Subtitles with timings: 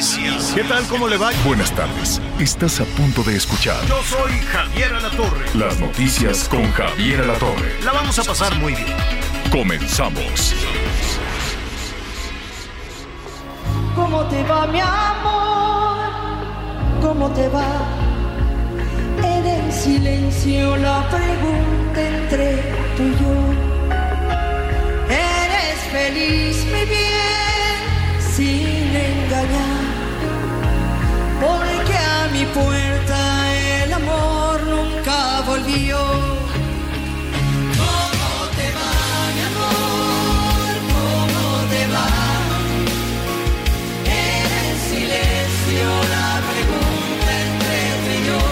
[0.00, 0.52] Noticias.
[0.54, 0.86] ¿Qué tal?
[0.86, 1.30] ¿Cómo le va?
[1.44, 2.22] Buenas tardes.
[2.38, 5.44] Estás a punto de escuchar Yo soy Javier Alatorre.
[5.54, 7.74] las noticias con Javier Alatorre.
[7.84, 8.96] La vamos a pasar muy bien.
[9.52, 10.54] Comenzamos.
[13.94, 16.08] ¿Cómo te va mi amor?
[17.02, 17.86] ¿Cómo te va?
[19.22, 22.56] En el silencio la pregunta entre
[22.96, 23.34] tú y yo.
[25.10, 28.69] ¿Eres feliz, mi bien, sin
[32.68, 35.98] el amor nunca volvió.
[37.78, 38.92] ¿Cómo te va,
[39.34, 40.72] mi amor?
[40.94, 42.08] ¿Cómo te va?
[44.04, 48.42] En el silencio la pregunta entre tú y yo.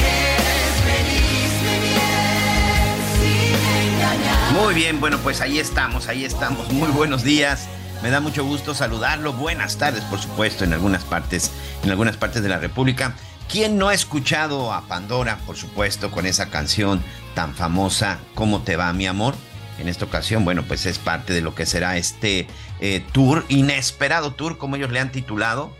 [0.00, 3.60] ¿Eres feliz, mi bien, sin
[3.94, 4.46] engañar?
[4.62, 6.70] Muy bien, bueno, pues ahí estamos, ahí estamos.
[6.72, 7.68] Muy buenos días.
[8.02, 9.32] Me da mucho gusto saludarlo.
[9.32, 11.52] Buenas tardes, por supuesto, en algunas partes,
[11.84, 13.14] en algunas partes de la República.
[13.48, 17.00] ¿Quién no ha escuchado a Pandora, por supuesto, con esa canción
[17.34, 19.36] tan famosa, ¿Cómo te va, mi amor?
[19.78, 22.48] En esta ocasión, bueno, pues es parte de lo que será este
[22.80, 25.72] eh, tour, inesperado tour, como ellos le han titulado.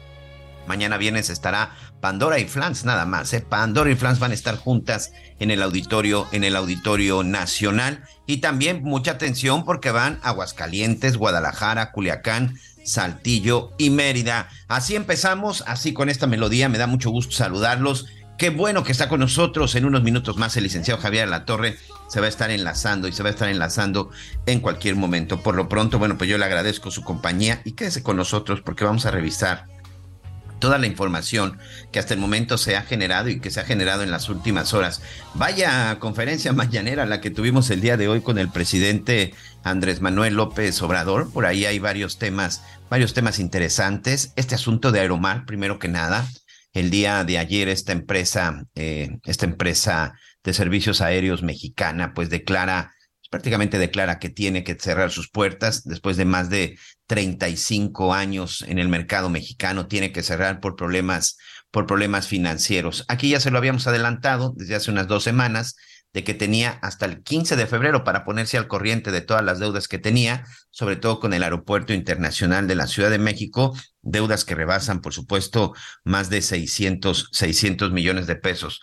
[0.68, 3.32] Mañana viernes estará Pandora y Flans nada más.
[3.32, 3.40] ¿eh?
[3.40, 8.02] Pandora y Flans van a estar juntas en el auditorio, en el auditorio nacional.
[8.26, 14.48] Y también mucha atención porque van Aguascalientes, Guadalajara, Culiacán, Saltillo y Mérida.
[14.66, 16.68] Así empezamos, así con esta melodía.
[16.68, 18.06] Me da mucho gusto saludarlos.
[18.36, 21.76] Qué bueno que está con nosotros en unos minutos más el licenciado Javier La Torre.
[22.08, 24.10] Se va a estar enlazando y se va a estar enlazando
[24.46, 25.40] en cualquier momento.
[25.40, 28.84] Por lo pronto, bueno, pues yo le agradezco su compañía y quédese con nosotros porque
[28.84, 29.71] vamos a revisar
[30.62, 31.58] toda la información
[31.90, 34.72] que hasta el momento se ha generado y que se ha generado en las últimas
[34.74, 35.02] horas.
[35.34, 39.34] Vaya conferencia mañanera la que tuvimos el día de hoy con el presidente
[39.64, 41.32] Andrés Manuel López Obrador.
[41.32, 44.32] Por ahí hay varios temas, varios temas interesantes.
[44.36, 46.28] Este asunto de Aeromar, primero que nada,
[46.74, 52.92] el día de ayer esta empresa, eh, esta empresa de servicios aéreos mexicana, pues declara
[53.32, 58.78] prácticamente declara que tiene que cerrar sus puertas después de más de 35 años en
[58.78, 61.38] el mercado mexicano, tiene que cerrar por problemas,
[61.70, 63.06] por problemas financieros.
[63.08, 65.76] Aquí ya se lo habíamos adelantado desde hace unas dos semanas
[66.12, 69.58] de que tenía hasta el 15 de febrero para ponerse al corriente de todas las
[69.58, 74.44] deudas que tenía, sobre todo con el Aeropuerto Internacional de la Ciudad de México, deudas
[74.44, 75.72] que rebasan, por supuesto,
[76.04, 78.82] más de 600, 600 millones de pesos.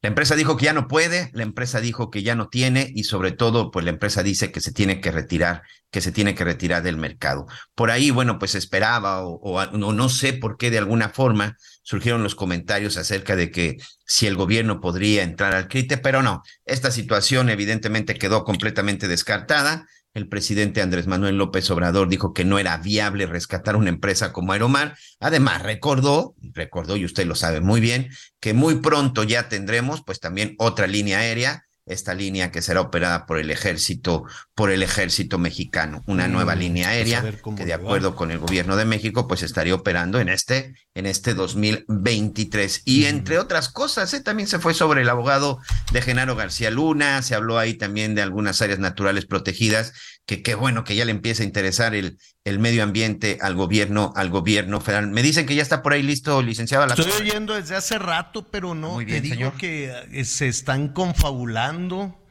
[0.00, 3.02] La empresa dijo que ya no puede, la empresa dijo que ya no tiene y
[3.02, 6.44] sobre todo, pues la empresa dice que se tiene que retirar, que se tiene que
[6.44, 7.46] retirar del mercado.
[7.74, 12.36] Por ahí, bueno, pues esperaba o, no sé por qué de alguna forma surgieron los
[12.36, 13.76] comentarios acerca de que
[14.06, 19.88] si el gobierno podría entrar al crite, pero no, esta situación evidentemente quedó completamente descartada.
[20.14, 24.52] El presidente Andrés Manuel López Obrador dijo que no era viable rescatar una empresa como
[24.52, 24.96] Aeromar.
[25.20, 28.08] Además, recordó, recordó, y usted lo sabe muy bien,
[28.40, 33.26] que muy pronto ya tendremos pues también otra línea aérea, esta línea que será operada
[33.26, 37.22] por el ejército, por el ejército mexicano, una Mm, nueva línea pues a aérea
[37.56, 37.76] que de va.
[37.76, 42.82] acuerdo con el gobierno de México, pues estaría operando en este, en este 2023.
[42.84, 44.20] Y entre otras cosas, ¿eh?
[44.20, 45.58] también se fue sobre el abogado
[45.92, 49.92] de Genaro García Luna, se habló ahí también de algunas áreas naturales protegidas,
[50.28, 54.12] que qué bueno que ya le empieza a interesar el, el medio ambiente al gobierno,
[54.14, 55.08] al gobierno federal.
[55.08, 56.86] Me dicen que ya está por ahí listo, licenciado.
[56.86, 59.52] La Estoy oyendo desde hace rato, pero no, Muy bien, te digo señor.
[59.54, 62.22] que eh, se están confabulando.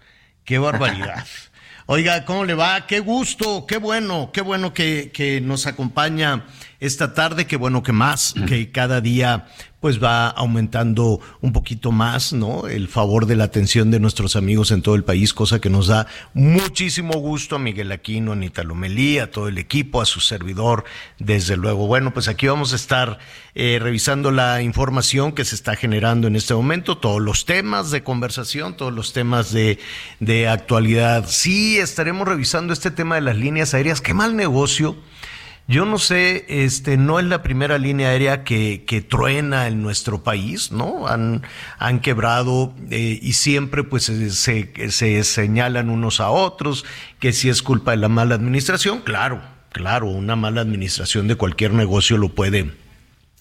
[0.44, 1.26] Qué barbaridad.
[1.88, 2.86] Oiga, ¿cómo le va?
[2.86, 6.46] Qué gusto, qué bueno, qué bueno que, que nos acompaña
[6.80, 9.48] esta tarde, qué bueno que más, que cada día
[9.80, 12.68] pues va aumentando un poquito más, ¿no?
[12.68, 15.88] El favor de la atención de nuestros amigos en todo el país, cosa que nos
[15.88, 20.20] da muchísimo gusto a Miguel Aquino, a Anita Lomelí, a todo el equipo, a su
[20.20, 20.84] servidor,
[21.20, 21.86] desde luego.
[21.86, 23.20] Bueno, pues aquí vamos a estar
[23.54, 28.04] eh, revisando la información que se está generando en este momento, todos los temas de
[28.04, 29.78] conversación, todos los temas de,
[30.20, 31.26] de actualidad.
[31.28, 34.02] Sí, estaremos revisando este tema de las líneas aéreas.
[34.02, 34.96] Qué mal negocio
[35.70, 40.24] Yo no sé, este, no es la primera línea aérea que, que truena en nuestro
[40.24, 41.08] país, ¿no?
[41.08, 41.44] Han,
[41.78, 44.32] han quebrado eh, y siempre pues se,
[44.92, 46.86] se, señalan unos a otros
[47.20, 49.42] que si es culpa de la mala administración, claro,
[49.74, 52.72] claro, una mala administración de cualquier negocio lo puede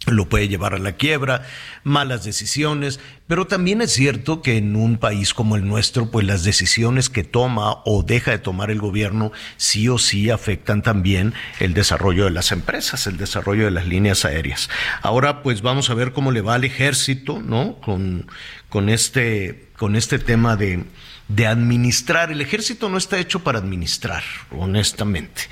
[0.06, 1.42] lo puede llevar a la quiebra,
[1.82, 6.44] malas decisiones, pero también es cierto que en un país como el nuestro, pues las
[6.44, 11.74] decisiones que toma o deja de tomar el gobierno sí o sí afectan también el
[11.74, 14.70] desarrollo de las empresas, el desarrollo de las líneas aéreas.
[15.02, 17.76] Ahora pues vamos a ver cómo le va al ejército, ¿no?
[17.80, 18.26] Con,
[18.68, 20.84] con este, con este tema de,
[21.28, 22.30] de administrar.
[22.30, 25.42] El ejército no está hecho para administrar, honestamente.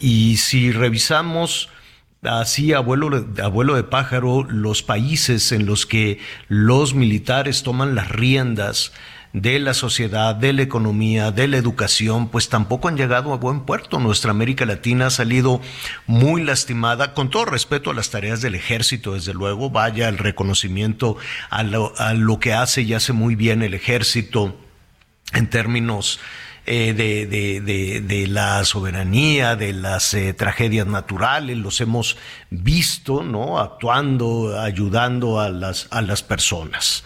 [0.00, 1.70] Y si revisamos
[2.28, 6.18] así abuelo, abuelo de pájaro los países en los que
[6.48, 8.92] los militares toman las riendas
[9.32, 13.60] de la sociedad, de la economía, de la educación, pues tampoco han llegado a buen
[13.60, 13.98] puerto.
[13.98, 15.60] Nuestra América Latina ha salido
[16.06, 21.18] muy lastimada, con todo respeto a las tareas del ejército, desde luego, vaya el reconocimiento
[21.50, 24.58] a lo, a lo que hace y hace muy bien el ejército
[25.34, 26.18] en términos
[26.68, 32.16] eh, de, de, de, la soberanía, de las eh, tragedias naturales, los hemos
[32.50, 33.60] visto, ¿no?
[33.60, 37.04] Actuando, ayudando a las, a las personas.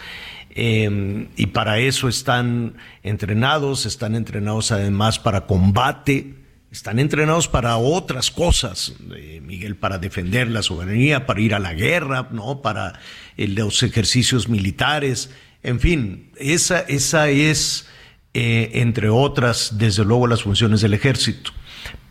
[0.49, 2.73] Em, y para eso están
[3.03, 6.33] entrenados, están entrenados además para combate,
[6.71, 11.75] están entrenados para otras cosas, eh, Miguel, para defender la soberanía, para ir a la
[11.75, 12.63] guerra, ¿no?
[12.63, 12.99] Para
[13.37, 15.29] los ejercicios militares,
[15.61, 17.87] en fin, esa, esa es
[18.33, 21.51] eh, entre otras, desde luego, las funciones del ejército.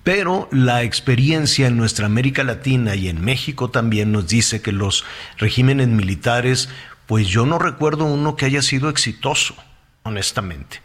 [0.02, 5.04] Pero la experiencia en nuestra América Latina y en México también nos dice que los
[5.36, 6.70] regímenes militares,
[7.06, 9.54] pues yo no recuerdo uno que haya sido exitoso,
[10.02, 10.80] honestamente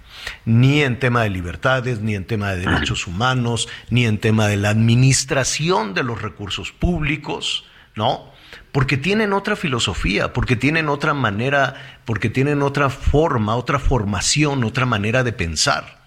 [0.45, 4.57] ni en tema de libertades, ni en tema de derechos humanos, ni en tema de
[4.57, 7.65] la administración de los recursos públicos,
[7.95, 8.33] ¿no?
[8.71, 14.85] Porque tienen otra filosofía, porque tienen otra manera, porque tienen otra forma, otra formación, otra
[14.85, 16.05] manera de pensar.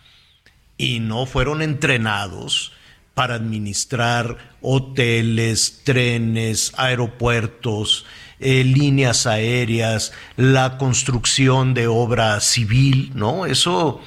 [0.76, 2.73] Y no fueron entrenados
[3.14, 8.06] para administrar hoteles, trenes, aeropuertos,
[8.38, 13.46] eh, líneas aéreas, la construcción de obra civil, ¿no?
[13.46, 14.00] Eso,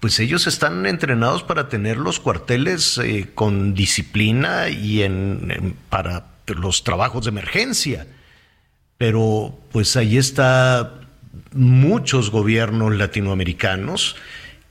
[0.00, 6.84] pues ellos están entrenados para tener los cuarteles eh, con disciplina y en, para los
[6.84, 8.06] trabajos de emergencia.
[8.96, 10.94] Pero pues ahí está
[11.52, 14.16] muchos gobiernos latinoamericanos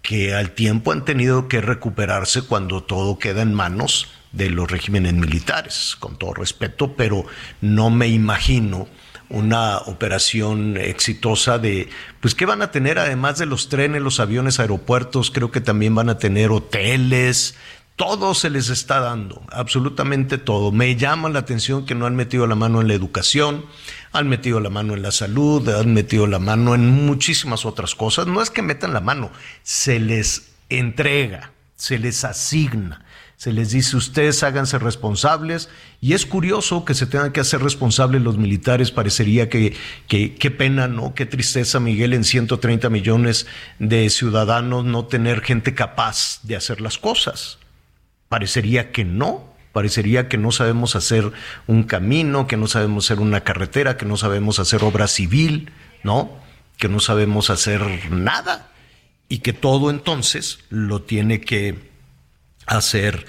[0.02, 5.14] que al tiempo han tenido que recuperarse cuando todo queda en manos de los regímenes
[5.14, 7.26] militares, con todo respeto, pero
[7.62, 8.88] no me imagino
[9.30, 11.90] una operación exitosa de,
[12.22, 15.32] pues, ¿qué van a tener además de los trenes, los aviones, aeropuertos?
[15.32, 17.56] Creo que también van a tener hoteles,
[17.98, 20.72] todo se les está dando, absolutamente todo.
[20.72, 23.66] Me llama la atención que no han metido la mano en la educación,
[24.14, 28.28] han metido la mano en la salud, han metido la mano en muchísimas otras cosas.
[28.28, 29.32] No es que metan la mano,
[29.64, 33.04] se les entrega, se les asigna,
[33.36, 35.68] se les dice ustedes háganse responsables
[36.00, 39.76] y es curioso que se tengan que hacer responsables los militares, parecería que
[40.08, 41.16] qué pena, ¿no?
[41.16, 43.48] Qué tristeza, Miguel, en 130 millones
[43.80, 47.58] de ciudadanos no tener gente capaz de hacer las cosas.
[48.30, 51.32] Parecería que no, parecería que no sabemos hacer
[51.68, 55.72] un camino, que no sabemos hacer una carretera, que no sabemos hacer obra civil,
[56.04, 56.32] ¿no?
[56.78, 58.72] Que no sabemos hacer nada
[59.30, 61.90] y que todo entonces lo tiene que
[62.66, 63.26] hacer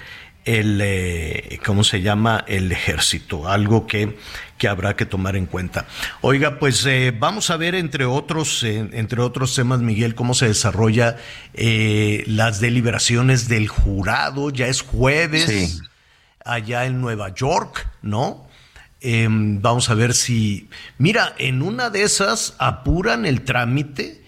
[0.49, 2.43] el, eh, ¿cómo se llama?
[2.47, 4.17] El ejército, algo que,
[4.57, 5.85] que habrá que tomar en cuenta.
[6.21, 10.47] Oiga, pues eh, vamos a ver, entre otros, eh, entre otros temas, Miguel, cómo se
[10.47, 11.17] desarrolla
[11.53, 14.49] las deliberaciones del jurado.
[14.49, 15.81] Ya es jueves,
[16.43, 18.47] allá en Nueva York, ¿no?
[19.01, 24.23] Em, vamos a ver si, mira, en una de esas apuran el trámite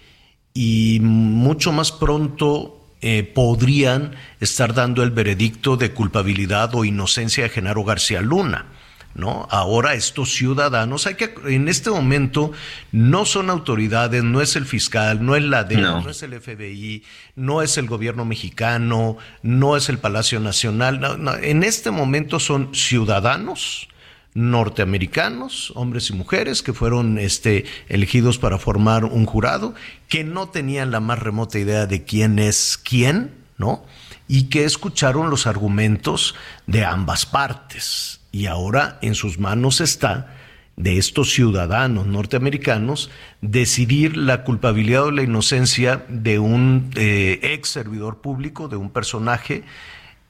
[0.54, 7.50] y mucho más pronto eh, podrían estar dando el veredicto de culpabilidad o inocencia de
[7.50, 8.66] Genaro García Luna.
[9.14, 9.46] ¿No?
[9.50, 12.52] Ahora estos ciudadanos, hay que, en este momento
[12.92, 16.08] no son autoridades, no es el fiscal, no es la DEA, no.
[16.08, 17.02] es el FBI,
[17.36, 23.88] no es el gobierno mexicano, no es el Palacio Nacional, en este momento son ciudadanos
[24.34, 29.74] norteamericanos, hombres y mujeres, que fueron este, elegidos para formar un jurado,
[30.08, 33.84] que no tenían la más remota idea de quién es quién, ¿no?
[34.28, 36.34] Y que escucharon los argumentos
[36.66, 38.20] de ambas partes.
[38.32, 40.34] Y ahora en sus manos está
[40.76, 43.10] de estos ciudadanos norteamericanos
[43.42, 49.64] decidir la culpabilidad o la inocencia de un eh, ex servidor público, de un personaje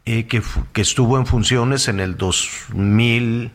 [0.04, 0.42] eh, que,
[0.72, 3.52] que estuvo en funciones en el 2000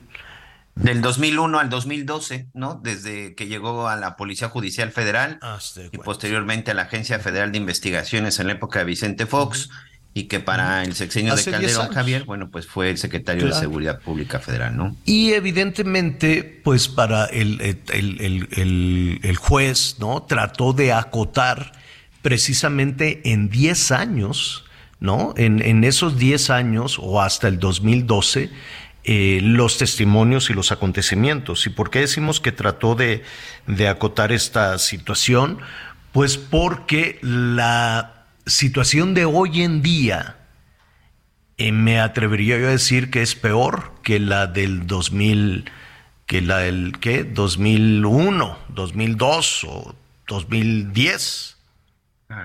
[0.83, 2.79] del 2001 al 2012, ¿no?
[2.83, 5.59] Desde que llegó a la Policía Judicial Federal Ah,
[5.91, 9.69] y posteriormente a la Agencia Federal de Investigaciones en la época de Vicente Fox
[10.13, 11.93] y que para el sexenio Hace de 10 Calderón.
[11.95, 13.53] Javier, bueno, pues fue el secretario de.
[13.53, 14.95] Seguridad Pública Federal, ¿no?
[15.05, 20.23] Y evidentemente, pues para el, el, el- el- el juez, ¿no?
[20.23, 21.71] Trató de acotar
[22.21, 24.65] precisamente en 10 años,
[24.99, 25.33] ¿no?
[25.37, 28.49] En, en esos 10 años o hasta el 2012,
[29.09, 31.65] eh, los testimonios y los acontecimientos.
[31.65, 33.23] ¿Y por qué decimos que trató de,
[33.65, 35.59] de acotar esta situación?
[36.11, 40.35] Pues porque la situación de hoy en día,
[41.57, 45.71] eh, me atrevería yo a decir que es peor que la del 2000,
[46.25, 47.23] que la del ¿qué?
[47.23, 49.95] 2001, 2002 o
[50.27, 51.57] 2010,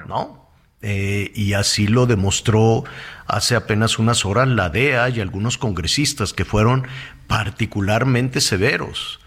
[0.06, 0.48] ¿no?
[0.80, 2.84] Eh, y así lo demostró
[3.32, 6.86] hace apenas unas horas la DEA y algunos congresistas que fueron
[7.26, 9.20] particularmente severos.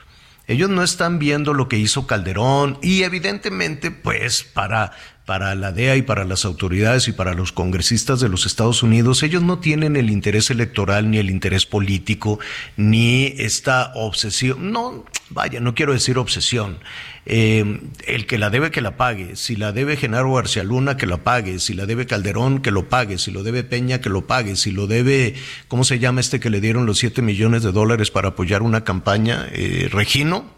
[0.47, 4.91] Ellos no están viendo lo que hizo Calderón y evidentemente pues para,
[5.25, 9.24] para la DEA y para las autoridades y para los congresistas de los Estados Unidos,
[9.24, 12.39] ellos no tienen el interés electoral ni el interés político
[12.77, 14.72] ni esta obsesión.
[14.72, 16.77] No, vaya, no quiero decir obsesión.
[17.25, 21.08] Eh, el que la debe que la pague, si la debe Genaro García Luna que
[21.08, 24.27] la pague, si la debe Calderón que lo pague, si lo debe Peña que lo
[24.27, 25.34] pague, si lo debe,
[25.67, 28.84] ¿cómo se llama este que le dieron los 7 millones de dólares para apoyar una
[28.84, 29.48] campaña?
[29.51, 30.53] Eh, Regino.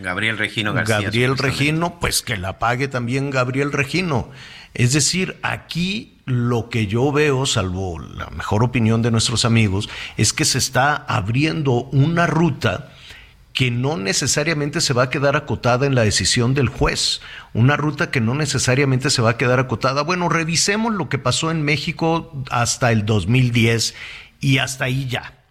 [0.00, 1.00] Gabriel Regino García.
[1.00, 1.36] Gabriel.
[1.36, 4.30] Regino, pues que la pague también Gabriel Regino.
[4.74, 10.32] Es decir, aquí lo que yo veo, salvo la mejor opinión de nuestros amigos, es
[10.32, 12.90] que se está abriendo una ruta
[13.52, 17.20] que no necesariamente se va a quedar acotada en la decisión del juez,
[17.52, 20.02] una ruta que no necesariamente se va a quedar acotada.
[20.02, 23.94] Bueno, revisemos lo que pasó en México hasta el 2010
[24.40, 25.41] y hasta ahí ya.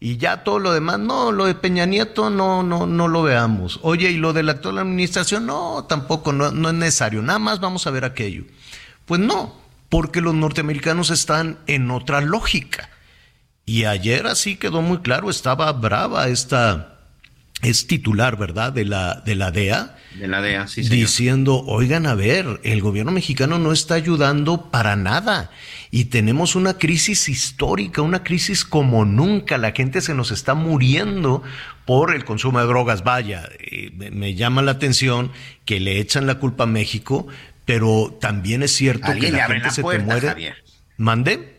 [0.00, 3.80] Y ya todo lo demás, no, lo de Peña Nieto no, no, no lo veamos.
[3.82, 7.20] Oye, y lo de la actual administración, no, tampoco, no, no es necesario.
[7.20, 8.44] Nada más vamos a ver aquello.
[9.06, 9.56] Pues no,
[9.88, 12.90] porque los norteamericanos están en otra lógica.
[13.64, 16.97] Y ayer así quedó muy claro, estaba brava esta,
[17.62, 18.72] es titular, ¿verdad?
[18.72, 21.06] De la, de la DEA De la DEA, sí, señor.
[21.06, 25.50] diciendo, oigan, a ver, el gobierno mexicano no está ayudando para nada
[25.90, 31.42] y tenemos una crisis histórica, una crisis como nunca, la gente se nos está muriendo
[31.86, 33.04] por el consumo de drogas.
[33.04, 35.32] Vaya, eh, me, llama la atención
[35.64, 37.26] que le echan la culpa a México,
[37.64, 40.28] pero también es cierto que la gente la se te muere.
[40.28, 40.56] Javier.
[40.98, 41.56] ¿Mande?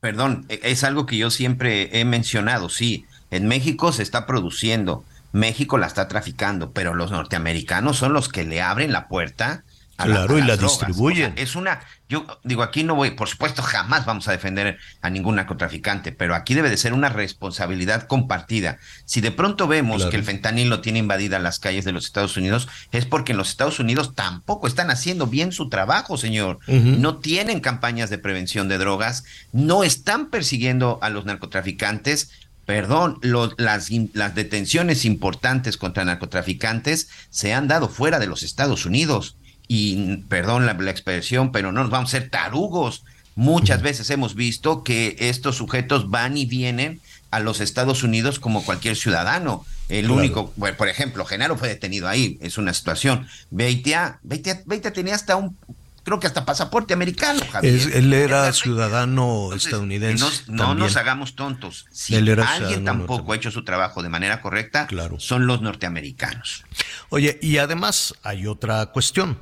[0.00, 3.06] Perdón, e- es algo que yo siempre he mencionado, sí.
[3.30, 8.44] En México se está produciendo, México la está traficando, pero los norteamericanos son los que
[8.44, 9.64] le abren la puerta
[9.96, 11.32] a la- Claro, a y la distribuyen.
[11.32, 14.78] O sea, es una, yo digo, aquí no voy, por supuesto, jamás vamos a defender
[15.02, 18.78] a ningún narcotraficante, pero aquí debe de ser una responsabilidad compartida.
[19.04, 20.10] Si de pronto vemos Claro.
[20.10, 23.50] que el fentanilo tiene invadidas las calles de los Estados Unidos, es porque en los
[23.50, 26.60] Estados Unidos tampoco están haciendo bien su trabajo, señor.
[26.66, 32.30] No tienen campañas de prevención de drogas, no están persiguiendo a los narcotraficantes.
[32.70, 33.18] Perdón,
[33.56, 33.88] las,
[34.36, 39.34] detenciones importantes contra narcotraficantes se han dado fuera de los Estados Unidos.
[39.66, 43.02] Y perdón la, la expresión, pero no nos vamos a ser tarugos.
[43.34, 47.00] Muchas veces hemos visto que estos sujetos van y vienen
[47.32, 49.66] a los Estados Unidos como cualquier ciudadano.
[49.88, 50.20] El Claro.
[50.20, 53.26] único, bueno, por ejemplo, Genaro fue detenido ahí, es una situación.
[53.50, 55.56] Beitia, Beitia, Beitia tenía hasta un,
[56.04, 57.74] creo que hasta pasaporte americano, Javier.
[57.74, 60.24] Es- él era Entonces, ciudadano estadounidense.
[60.48, 61.86] No, no nos hagamos tontos.
[61.90, 65.18] Si Él era alguien tampoco ha hecho su trabajo de manera correcta, Claro.
[65.20, 66.64] son los norteamericanos.
[67.10, 69.38] Oye, y además hay otra cuestión.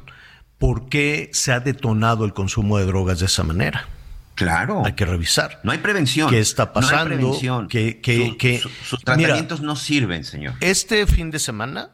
[0.59, 3.87] ¿Por qué se ha detonado el consumo de drogas de esa manera?
[4.35, 4.83] Claro.
[4.85, 5.61] Hay que revisar.
[5.65, 6.31] No hay prevención.
[6.31, 7.00] ¿Qué está No pasando?
[7.15, 7.69] hay prevención.
[7.69, 10.55] ¿Qué- qué- Su- qué- su- sus Mira, tratamientos no sirven, señor.
[10.61, 11.91] Este fin de semana,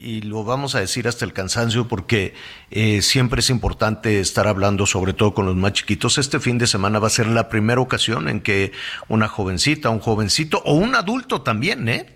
[0.00, 2.34] y lo vamos a decir hasta el cansancio porque
[2.70, 6.68] eh, siempre es importante estar hablando, sobre todo con los más chiquitos, este fin de
[6.68, 8.70] semana va a ser la primera ocasión en que
[9.08, 12.06] una jovencita, un jovencito o un adulto también, ¿eh?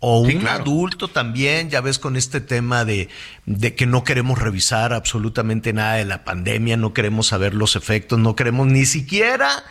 [0.00, 0.62] O Sí, un claro.
[0.62, 3.10] adulto también, ya ves con este tema de,
[3.44, 8.18] de que no queremos revisar absolutamente nada de la pandemia, no queremos saber los efectos,
[8.18, 9.62] no queremos ni siquiera,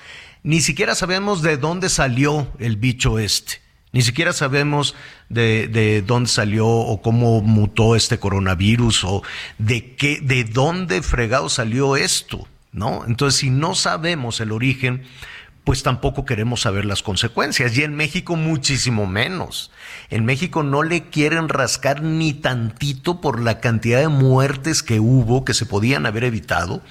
[0.43, 3.62] ni siquiera sabemos de dónde salió el bicho este.
[3.93, 4.95] Ni siquiera sabemos
[5.29, 9.23] de, de dónde salió o cómo mutó este coronavirus o
[9.59, 13.05] de qué, de dónde fregado salió esto, ¿no?
[13.05, 15.03] Entonces, si no sabemos el origen,
[15.63, 17.77] pues tampoco queremos saber las consecuencias.
[17.77, 19.71] Y en México muchísimo menos.
[20.09, 25.45] En México no le quieren rascar ni tantito por la cantidad de muertes que hubo,
[25.45, 26.81] que se podían haber evitado,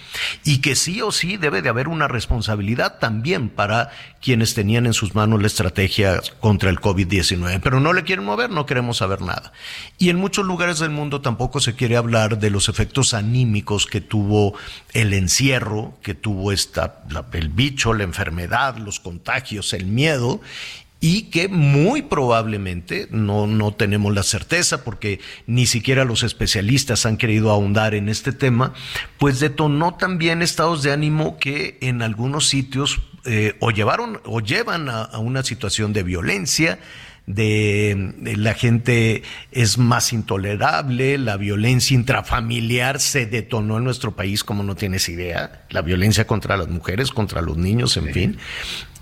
[0.45, 3.91] y que sí o sí debe de haber una responsabilidad también para
[4.23, 7.61] quienes tenían en sus manos la estrategia contra el COVID-19.
[7.62, 9.52] Pero no le quieren mover, no queremos saber nada.
[9.99, 14.00] Y en muchos lugares del mundo tampoco se quiere hablar de los efectos anímicos que
[14.00, 14.55] tuvo
[14.93, 17.02] el encierro, que tuvo esta,
[17.33, 20.41] el bicho, la enfermedad, los contagios, el miedo,
[21.00, 27.17] y que muy probablemente, no, no tenemos la certeza porque ni siquiera los especialistas han
[27.17, 28.73] querido ahondar en este tema,
[29.19, 34.88] pues detonó también estados de ánimo que en algunos sitios eh, o llevaron o llevan
[34.88, 36.79] a, una situación de violencia,
[37.26, 44.64] de, la gente es más intolerable, la violencia intrafamiliar se detonó en nuestro país como
[44.64, 48.38] no tienes idea, la violencia contra las mujeres, contra los niños, en fin.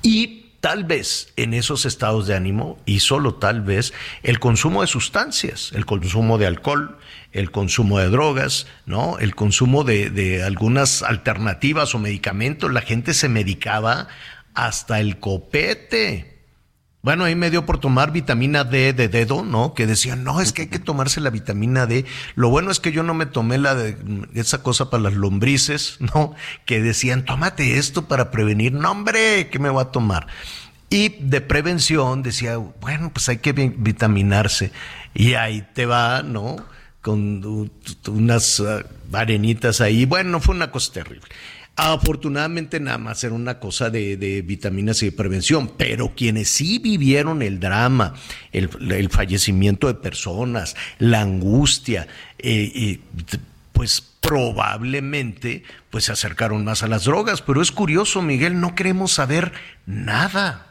[0.03, 4.87] Y tal vez en esos estados de ánimo, y solo tal vez, el consumo de
[4.87, 6.99] sustancias, el consumo de alcohol,
[7.33, 9.19] el consumo de drogas, ¿no?
[9.19, 12.73] El consumo de, de algunas alternativas o medicamentos.
[12.73, 14.09] La gente se medicaba
[14.55, 16.31] hasta el copete.
[17.03, 19.73] Bueno, ahí me dio por tomar vitamina D de dedo, ¿no?
[19.73, 22.05] Que decían, no, es que hay que tomarse la vitamina D.
[22.35, 23.97] Lo bueno es que yo no me tomé la de
[24.35, 26.35] esa cosa para las lombrices, ¿no?
[26.67, 28.73] Que decían, tómate esto para prevenir.
[28.73, 30.27] No, hombre, ¿qué me voy a tomar?
[30.91, 34.71] Y de prevención decía, bueno, pues hay que vitaminarse.
[35.15, 36.57] Y ahí te va, ¿no?
[37.01, 37.71] Con
[38.09, 40.05] unas ah, arenitas ahí.
[40.05, 41.27] Bueno, fue una cosa terrible.
[41.77, 47.41] Afortunadamente nada más era una cosa de, vitaminas y de prevención, pero quienes sí vivieron
[47.41, 48.15] el drama,
[48.53, 52.07] el, fallecimiento de personas, la angustia,
[52.39, 53.01] eh,
[53.73, 57.43] pues probablemente pues se acercaron más a las drogas.
[57.43, 59.53] Pero es curioso, Miguel, no queremos saber
[59.87, 60.67] nada.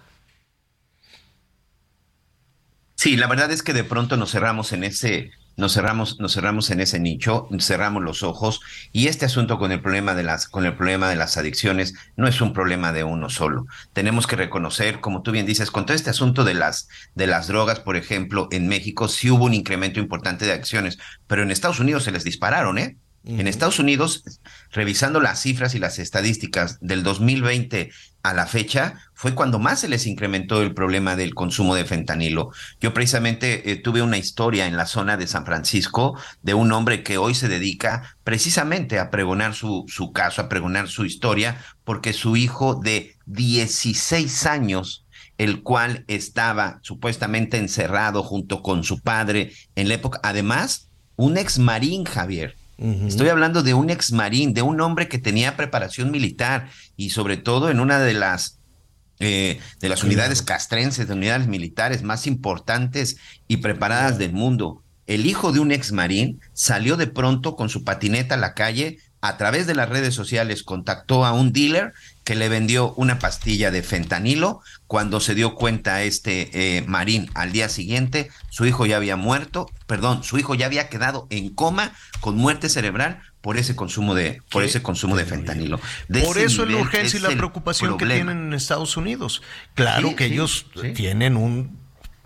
[2.95, 6.71] Sí, la verdad es que de pronto nos cerramos en ese nos cerramos, nos cerramos
[6.71, 8.61] en ese nicho, cerramos los ojos
[8.91, 12.27] y este asunto con el problema de las, con el problema de las adicciones no
[12.27, 13.67] es un problema de uno solo.
[13.93, 17.47] Tenemos que reconocer, como tú bien dices, con todo este asunto de las, de las
[17.47, 20.97] drogas, por ejemplo, en México sí hubo un incremento importante de acciones,
[21.27, 22.97] pero en Estados Unidos se les dispararon, ¿eh?
[23.25, 24.23] En Estados Unidos,
[24.71, 27.91] revisando las cifras y las estadísticas del 2020
[28.23, 32.51] a la fecha, fue cuando más se les incrementó el problema del consumo de fentanilo.
[32.79, 37.03] Yo precisamente eh, tuve una historia en la zona de San Francisco de un hombre
[37.03, 42.13] que hoy se dedica precisamente a pregonar su, su caso, a pregonar su historia, porque
[42.13, 45.05] su hijo de 16 años
[45.37, 51.59] el cual estaba supuestamente encerrado junto con su padre en la época, además, un ex
[51.59, 56.69] marín, Javier, Estoy hablando de un ex marín, de un hombre que tenía preparación militar
[56.95, 58.59] y sobre todo en una de las
[59.21, 63.17] eh, de las unidades castrenses, de unidades militares más importantes
[63.49, 64.81] y preparadas del mundo.
[65.07, 68.99] El hijo de un ex marín salió de pronto con su patineta a la calle,
[69.21, 73.71] a través de las redes sociales contactó a un dealer que le vendió una pastilla
[73.71, 74.61] de fentanilo.
[74.87, 79.69] Cuando se dio cuenta este eh, marín al día siguiente, su hijo ya había muerto,
[79.87, 84.41] perdón, su hijo ya había quedado en coma con muerte cerebral por ese consumo de
[84.51, 85.79] por ese consumo de fentanilo.
[86.25, 89.41] por eso la urgencia y la preocupación que tienen en Estados Unidos.
[89.75, 91.78] Claro que ellos tienen un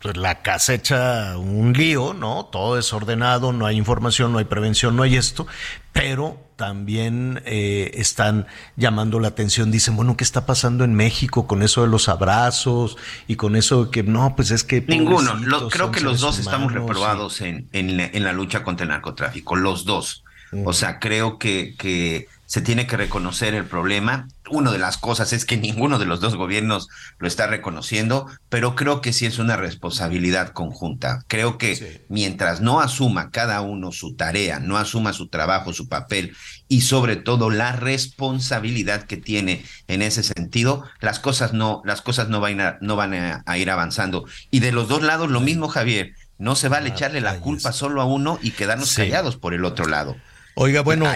[0.03, 2.45] pues, la casa hecha un lío, ¿no?
[2.51, 5.47] Todo desordenado, no hay información, no hay prevención, no hay esto,
[5.93, 11.63] pero también eh, están llamando la atención, dicen, bueno, ¿qué está pasando en México con
[11.63, 14.81] eso de los abrazos y con eso de que no, pues es que...
[14.81, 15.39] Ninguno,
[15.69, 20.25] creo que los dos estamos reprobados en, en, la lucha contra el narcotráfico, los dos.
[20.65, 24.27] O sea, creo que, que se tiene que reconocer el problema.
[24.49, 28.75] Una de las cosas es que ninguno de los dos gobiernos lo está reconociendo, pero
[28.75, 31.23] creo que sí es una responsabilidad conjunta.
[31.27, 36.35] Creo que mientras no asuma cada uno su tarea, no asuma su trabajo, su papel
[36.67, 42.29] y sobre todo la responsabilidad que tiene en ese sentido, las cosas no, las cosas
[42.29, 44.25] no van a, no van a, ir avanzando.
[44.49, 46.13] Y de los dos lados lo mismo, Javier.
[46.39, 49.85] No se vale echarle la culpa solo a uno y quedarnos callados por el otro
[49.85, 50.17] lado.
[50.55, 51.11] Oiga, bueno,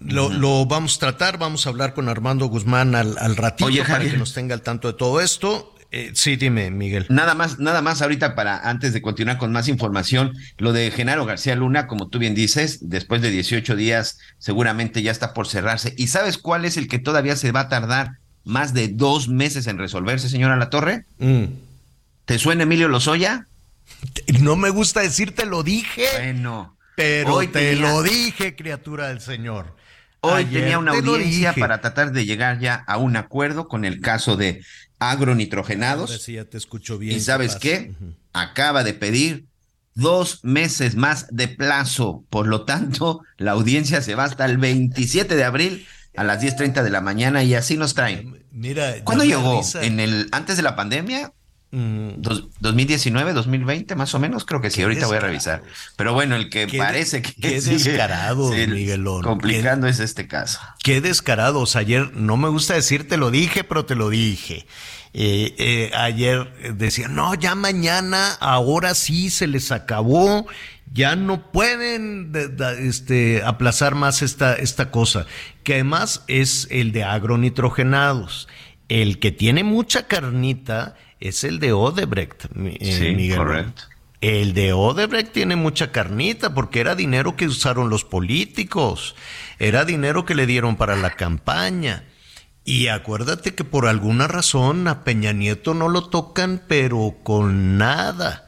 [0.00, 4.16] lo, vamos a tratar, vamos a hablar con Armando Guzmán al, al ratito para que
[4.16, 5.74] nos tenga al tanto de todo esto.
[5.96, 7.06] Eh, sí, dime, Miguel.
[7.08, 11.24] Nada más, nada más ahorita para antes de continuar con más información, lo de Genaro
[11.24, 15.94] García Luna, como tú bien dices, después de 18 días seguramente ya está por cerrarse.
[15.96, 19.68] ¿Y sabes cuál es el que todavía se va a tardar más de dos meses
[19.68, 21.04] en resolverse, señora La Torre?
[21.18, 21.44] Mm.
[22.24, 23.46] ¿Te suena Emilio Lozoya?
[24.40, 26.06] No me gusta decirte, lo dije.
[26.16, 26.76] Bueno.
[26.96, 29.76] Pero te lo dije, criatura del Señor.
[30.20, 34.36] hoy tenía una audiencia para tratar de llegar ya a un acuerdo con el caso
[34.36, 34.62] de
[34.98, 36.26] agronitrogenados.
[36.26, 37.16] ya te escucho bien.
[37.16, 37.92] ¿Y sabes qué?
[38.32, 39.46] Acaba de pedir
[39.94, 42.24] dos meses más de plazo.
[42.30, 46.82] Por lo tanto, la audiencia se va hasta el 27 de abril a las 10.30
[46.82, 48.44] de la mañana y así nos traen.
[48.50, 49.62] Mira, ¿cuándo llegó?
[49.80, 51.32] ¿En el antes de la pandemia?
[51.74, 53.34] 2019, mm.
[53.34, 54.82] 2020, más o menos, creo que sí.
[54.82, 55.62] Ahorita voy a revisar.
[55.96, 59.22] Pero bueno, el que parece que qué descarado, Miguelón.
[59.22, 60.60] Complicando es este caso.
[60.82, 61.76] Qué descarados.
[61.76, 64.66] Ayer no me gusta decir te lo dije, pero te lo dije.
[65.16, 70.46] Eh, eh, ayer decía, no, ya mañana, ahora sí se les acabó,
[70.92, 72.32] ya no pueden
[72.80, 75.26] este, aplazar más esta, esta cosa,
[75.62, 78.48] que además es el de agronitrogenados.
[78.88, 80.96] El que tiene mucha carnita
[81.28, 83.84] es el de Odebrecht, eh, sí, Correcto.
[84.20, 89.14] El de Odebrecht tiene mucha carnita porque era dinero que usaron los políticos,
[89.58, 92.04] era dinero que le dieron para la campaña.
[92.64, 98.43] Y acuérdate que por alguna razón a Peña Nieto no lo tocan, pero con nada.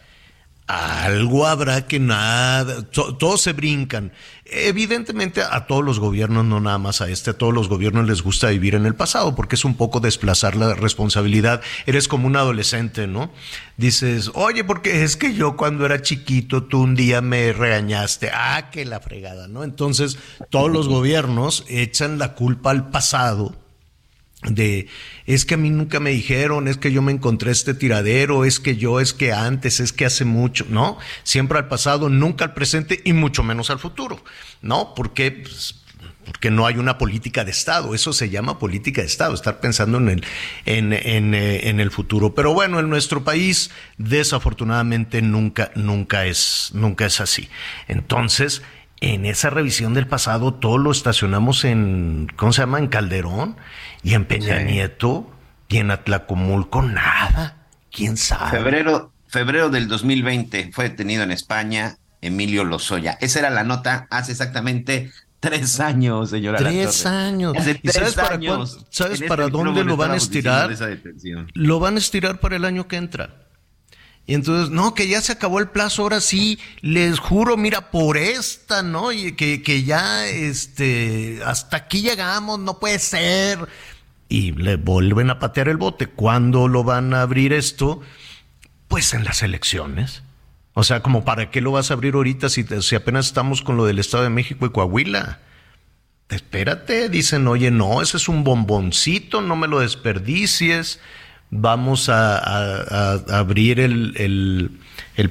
[0.67, 4.13] Algo habrá que nada, todos se brincan.
[4.45, 8.23] Evidentemente a todos los gobiernos, no nada más a este, a todos los gobiernos les
[8.23, 11.63] gusta vivir en el pasado porque es un poco desplazar la responsabilidad.
[11.87, 13.31] Eres como un adolescente, ¿no?
[13.77, 18.31] Dices, oye, porque es que yo cuando era chiquito tú un día me regañaste.
[18.33, 19.63] Ah, que la fregada, ¿no?
[19.63, 20.19] Entonces
[20.51, 23.55] todos los gobiernos echan la culpa al pasado
[24.47, 24.89] de
[25.27, 28.61] es que a mí nunca me dijeron, es que yo me encontré este tiradero, es
[28.61, 30.99] que yo, es que antes, es que hace mucho, ¿no?
[31.25, 34.23] Siempre al pasado, nunca al presente y mucho menos al futuro,
[34.63, 34.95] ¿no?
[34.95, 35.83] Porque, pues,
[36.25, 39.99] porque no hay una política de Estado, eso se llama política de Estado, estar pensando
[39.99, 40.25] en el,
[40.65, 42.35] en, en, eh, en el futuro.
[42.35, 47.49] Pero bueno, en nuestro país, desafortunadamente, nunca, nunca es, nunca es así.
[47.87, 48.63] Entonces,
[49.01, 52.79] en esa revisión del pasado todo lo estacionamos en, ¿cómo se llama?
[52.79, 53.57] En Calderón
[54.07, 55.29] y en Peña Nieto
[55.69, 57.67] y en Atlacomulco nada.
[57.91, 58.57] ¿Quién sabe?
[58.57, 63.19] Febrero, febrero del 2020 fue detenido en España Emilio Lozoya.
[63.21, 66.59] Esa era la nota hace exactamente tres años, señora.
[66.59, 67.55] Tres años.
[67.83, 68.39] ¿Y sabes para,
[68.91, 70.71] ¿sabes para este dónde lo van a estirar?
[71.55, 73.47] Lo van a estirar para el año que entra.
[74.29, 78.17] Y entonces, no, que ya se acabó el plazo, ahora sí, les juro, mira, por
[78.17, 79.13] esta, ¿no?
[79.13, 83.69] Y que, que ya, este, hasta aquí llegamos, no puede ser.
[84.29, 86.07] Y le vuelven a patear el bote.
[86.07, 88.01] ¿Cuándo lo van a abrir esto?
[88.89, 90.23] Pues en las elecciones.
[90.75, 93.87] O sea, como para qué lo vas a abrir ahorita si, apenas estamos con lo
[93.87, 95.41] del Estado de México y Coahuila.
[96.29, 101.01] Espérate, dicen, oye, no, ese es un bomboncito, no me lo desperdicies
[101.51, 104.71] vamos a, abrir el,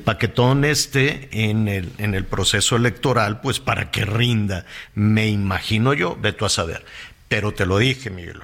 [0.03, 4.65] paquetón este en el, proceso electoral, pues para que rinda.
[4.93, 6.86] Me imagino yo, de tú a saber.
[7.27, 8.41] Pero te lo dije, Miguel.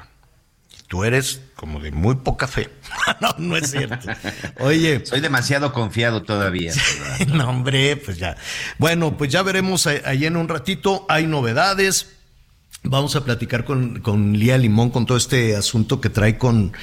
[0.91, 2.69] Tú eres como de muy poca fe.
[3.21, 4.09] no, no es cierto.
[4.59, 5.05] Oye.
[5.05, 6.73] Soy demasiado confiado todavía.
[7.33, 8.35] no, hombre, pues ya.
[8.77, 11.05] Bueno, pues ya veremos ahí en un ratito.
[11.07, 12.17] Hay novedades
[12.83, 16.73] Vamos a platicar con, con, Lía Limón con todo este asunto que trae con,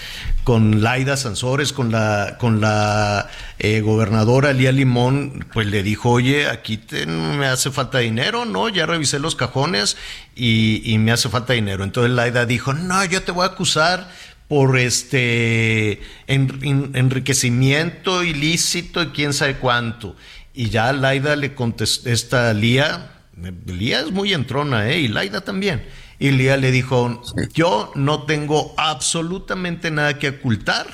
[0.45, 6.47] con Laida Sansores, con la, con la eh, gobernadora Lía Limón, pues le dijo, oye,
[6.47, 8.69] aquí me hace falta dinero, ¿no?
[8.69, 9.97] Ya revisé los cajones
[10.37, 11.83] y, y me hace falta dinero.
[11.83, 14.09] Entonces Laida dijo, no, yo te voy a acusar
[14.47, 20.15] por este enriquecimiento ilícito y quién sabe cuánto.
[20.55, 23.18] Y ya Laida le contestó, esta Lía,
[23.67, 25.01] Lía es muy entrona, ¿eh?
[25.01, 25.85] Y Laida también.
[26.19, 27.23] Y Lía le dijo,
[27.55, 30.87] yo no tengo absolutamente nada que ocultar,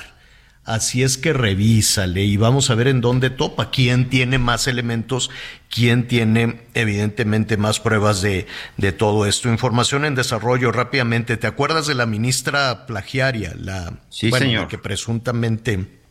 [0.63, 5.31] así es que revísale y vamos a ver en dónde topa, quién tiene más elementos,
[5.69, 8.45] quién tiene evidentemente más pruebas de,
[8.77, 9.49] de todo esto.
[9.49, 11.37] Información en desarrollo rápidamente.
[11.37, 13.55] ¿Te acuerdas de la ministra plagiaria?
[13.57, 14.67] La, sí, señor.
[14.67, 16.01] que presuntamente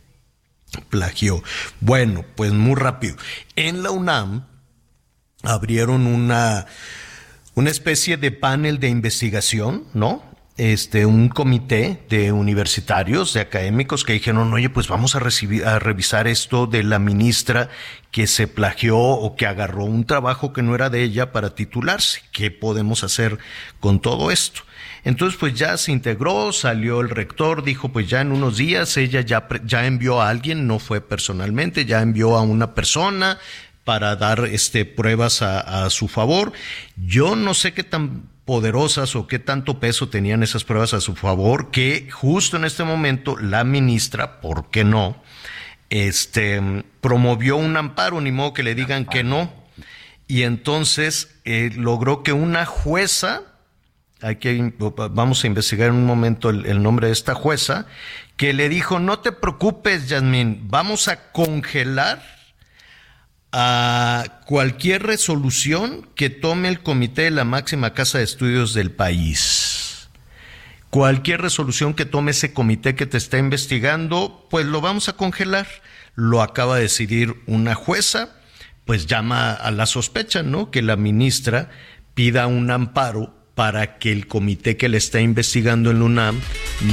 [0.89, 1.41] plagió.
[1.79, 3.15] Bueno, pues muy rápido.
[3.55, 4.45] En la UNAM
[5.45, 6.65] abrieron una,
[7.53, 10.23] una especie de panel de investigación, ¿no?
[10.57, 15.79] Este, un comité de universitarios, de académicos que dijeron, oye, pues vamos a, recibir, a
[15.79, 17.69] revisar esto de la ministra
[18.09, 22.21] que se plagió o que agarró un trabajo que no era de ella para titularse.
[22.31, 23.37] ¿Qué podemos hacer
[23.81, 24.61] con todo esto?
[25.05, 29.21] Entonces, pues ya se integró, salió el rector, dijo, pues ya en unos días ella
[29.21, 33.37] ya, ya envió a alguien, no fue personalmente, ya envió a una persona,
[33.85, 36.51] para dar este, pruebas a, su favor.
[36.97, 41.15] Yo no sé qué tan poderosas o qué tanto peso tenían esas pruebas a su
[41.15, 45.15] favor que justo en este momento la ministra, ¿por qué no?
[45.89, 49.53] Este promovió un amparo, ni modo que le digan que no.
[50.27, 53.43] Y entonces eh, logró que una jueza
[54.21, 54.73] hay que,
[55.11, 57.85] vamos a investigar en un momento el, nombre de esta jueza,
[58.37, 62.34] que le dijo, no te preocupes, Yasmin, vamos a congelar
[63.57, 70.09] a cualquier resolución que tome el comité de la máxima casa de estudios del país.
[70.89, 75.67] Cualquier resolución que tome ese comité que te está investigando, pues lo vamos a congelar.
[76.15, 78.35] Lo acaba de decidir una jueza,
[78.83, 80.69] pues llama a la sospecha, ¿no?
[80.69, 81.69] Que la ministra
[82.13, 86.41] pida un amparo para que el comité que le está investigando en la UNAM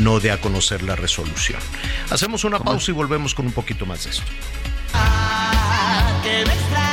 [0.00, 1.58] no dé a conocer la resolución.
[2.10, 4.22] Hacemos una pausa y volvemos con un poquito más de esto.
[4.94, 6.91] Ah, que me extraña.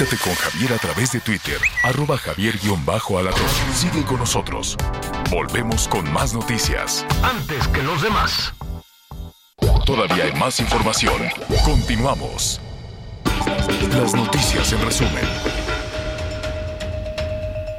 [0.00, 3.48] Conéctate con Javier a través de Twitter, arroba javier-alatón.
[3.74, 4.78] Sigue con nosotros.
[5.30, 7.04] Volvemos con más noticias.
[7.22, 8.54] Antes que los demás.
[9.84, 11.20] Todavía hay más información.
[11.66, 12.62] Continuamos.
[13.92, 15.24] Las noticias en resumen.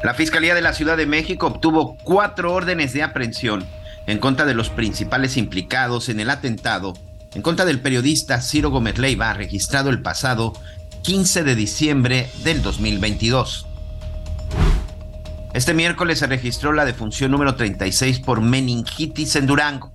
[0.03, 3.65] La Fiscalía de la Ciudad de México obtuvo cuatro órdenes de aprehensión
[4.05, 6.93] en contra de los principales implicados en el atentado
[7.33, 10.53] en contra del periodista Ciro Gómez Leiva, registrado el pasado
[11.03, 13.65] 15 de diciembre del 2022.
[15.53, 19.91] Este miércoles se registró la defunción número 36 por meningitis en Durango.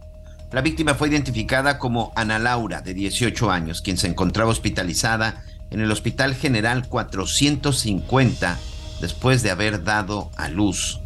[0.51, 5.81] La víctima fue identificada como Ana Laura, de 18 años, quien se encontraba hospitalizada en
[5.81, 8.59] el Hospital General 450
[9.01, 11.01] después de haber dado a luz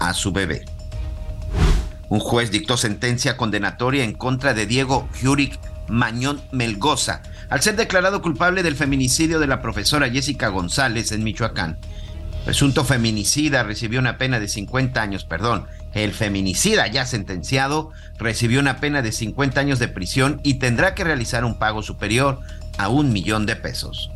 [0.00, 0.64] a su bebé.
[2.08, 8.22] Un juez dictó sentencia condenatoria en contra de Diego Juric Mañón Melgoza, al ser declarado
[8.22, 11.78] culpable del feminicidio de la profesora Jessica González en Michoacán.
[12.44, 15.66] Presunto feminicida recibió una pena de 50 años, perdón.
[15.94, 21.04] El feminicida ya sentenciado recibió una pena de 50 años de prisión y tendrá que
[21.04, 22.40] realizar un pago superior
[22.76, 24.10] a un millón de pesos.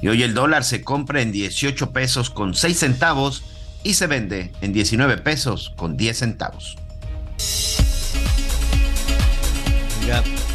[0.00, 3.42] Y hoy el dólar se compra en 18 pesos con 6 centavos
[3.82, 6.76] y se vende en 19 pesos con 10 centavos.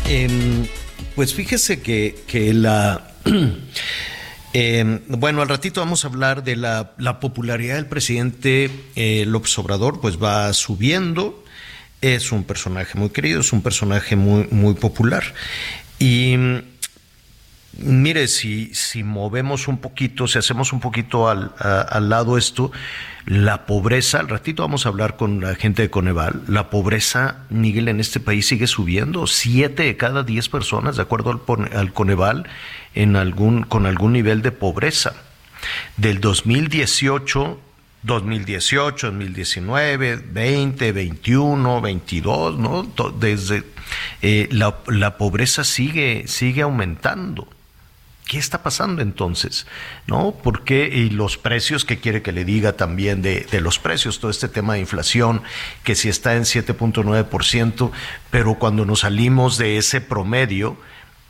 [0.06, 0.66] Em,
[1.15, 3.12] pues fíjese que, que la...
[4.56, 9.58] Em, bueno, al ratito vamos a hablar de la, la popularidad del presidente eh, López
[9.58, 11.43] Obrador, pues va subiendo.
[12.02, 15.23] Es un personaje muy querido, es un personaje muy, muy popular.
[15.97, 16.36] Y
[17.78, 22.72] mire, si, si movemos un poquito, si hacemos un poquito al, al lado esto,
[23.26, 27.88] la pobreza, al ratito vamos a hablar con la gente de Coneval, la pobreza, Miguel,
[27.88, 29.28] en este país sigue subiendo.
[29.28, 32.48] Siete de cada diez personas, de acuerdo al, Coneval,
[32.96, 35.14] en algún, con algún nivel de pobreza.
[35.96, 37.60] Del 2018
[38.04, 42.84] 2018, 2019, 20, 21, 22, ¿no?
[43.18, 43.64] Desde
[44.22, 47.48] eh, la, la, pobreza sigue, sigue aumentando.
[48.28, 49.68] ¿Qué está pasando entonces?
[50.08, 50.32] ¿No?
[50.32, 50.88] ¿Por qué?
[50.88, 54.20] Y los precios, ¿qué quiere que le diga también de, los precios?
[54.20, 55.42] Todo este tema de inflación,
[55.84, 57.92] que si está en 7.9%,
[58.32, 60.78] pero cuando nos salimos de ese promedio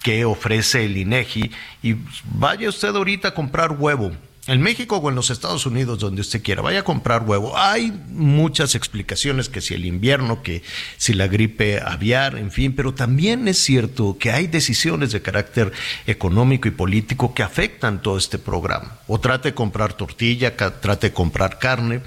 [0.04, 1.52] que ofrece el INEGI,
[1.82, 4.12] y vaya usted ahorita a comprar huevo,
[4.46, 7.58] en México o en los Estados Unidos, donde usted quiera, vaya a comprar huevo.
[7.58, 10.64] Hay muchas explicaciones, que si el invierno, que
[10.98, 15.72] si la gripe aviar, en fin, pero también es cierto que hay decisiones de carácter
[16.08, 19.00] económico y político que afectan todo este programa.
[19.08, 22.02] O trate de comprar tortilla, trate de comprar carne.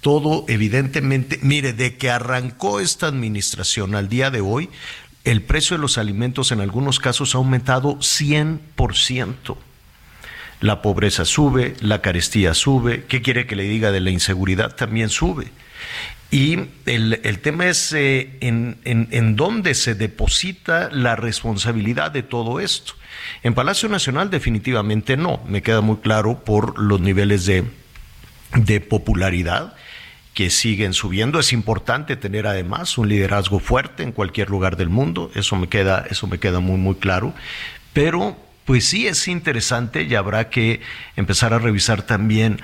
[0.00, 4.70] Todo evidentemente, mire, de que arrancó esta administración al día de hoy,
[5.24, 9.56] el precio de los alimentos en algunos casos ha aumentado 100%
[10.62, 14.74] la pobreza sube, la carestía sube, ¿qué quiere que le diga de la inseguridad?
[14.74, 15.48] También sube.
[16.30, 22.94] Y el, tema es eh, en, en, dónde se deposita la responsabilidad de todo esto.
[23.42, 27.64] En Palacio Nacional definitivamente no, me queda muy claro por los niveles de,
[28.54, 29.74] de popularidad
[30.32, 31.38] que siguen subiendo.
[31.38, 36.06] Es importante tener además un liderazgo fuerte en cualquier lugar del mundo, eso me queda,
[36.08, 37.34] eso me queda muy, muy claro.
[37.92, 40.80] Pero pues sí es interesante y habrá que
[41.16, 42.60] empezar a revisar también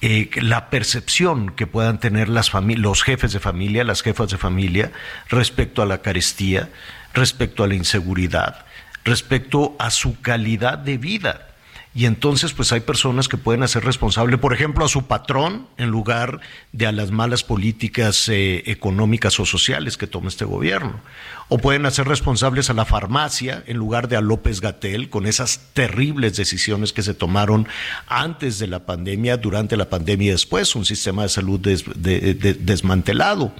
[0.00, 4.90] eh, la percepción que puedan tener los jefes de familia, las jefas de familia,
[5.28, 6.70] respecto a la carestía,
[7.14, 8.66] respecto a la inseguridad,
[9.04, 11.51] respecto a su calidad de vida.
[11.94, 15.90] Y entonces pues hay personas que pueden hacer responsable, por ejemplo, a su patrón en
[15.90, 16.40] lugar
[16.72, 21.00] de a las malas políticas eh, económicas o sociales que toma este gobierno.
[21.48, 25.60] O pueden hacer responsables a la farmacia en lugar de a López Gatel con esas
[25.74, 27.68] terribles decisiones que se tomaron
[28.06, 33.52] antes de la pandemia, durante la pandemia y después, un sistema de salud desmantelado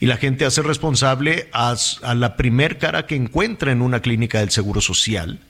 [0.00, 1.74] y la gente hace responsable a,
[2.14, 5.40] la primer cara que encuentra en una clínica del Seguro Social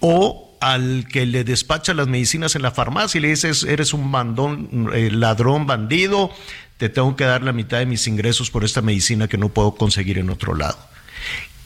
[0.00, 4.12] o al que le despacha las medicinas en la farmacia y le dices, eres un
[4.12, 6.30] bandón, eh, ladrón, bandido,
[6.76, 9.74] te tengo que dar la mitad de mis ingresos por esta medicina que no puedo
[9.74, 10.78] conseguir en otro lado.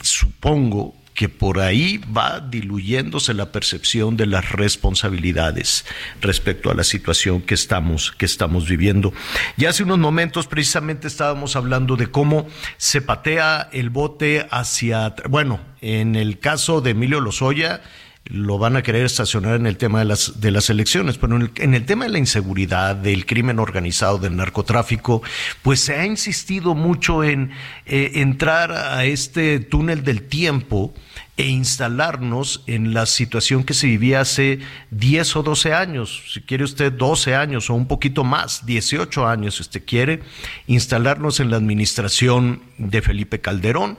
[0.01, 5.85] Supongo que por ahí va diluyéndose la percepción de las responsabilidades
[6.23, 9.13] respecto a la situación que estamos, que estamos viviendo.
[9.59, 12.47] Ya hace unos momentos precisamente estábamos hablando de cómo
[12.79, 17.83] se patea el bote hacia, bueno, en el caso de Emilio Lozoya,
[18.29, 21.75] lo van a querer estacionar en el tema de las, de las elecciones, pero en
[21.75, 25.23] el, tema de la inseguridad, del crimen organizado, del narcotráfico,
[25.63, 27.53] pues se ha insistido mucho en
[27.87, 30.93] eh, entrar a este túnel del tiempo
[31.37, 34.61] e instalarnos en la situación que se vivía hace
[34.91, 39.57] 10 o 12 años, si quiere usted 12 años o un poquito más, 18 años
[39.57, 40.23] si usted quiere,
[40.67, 43.99] instalarnos en la administración de Felipe Calderón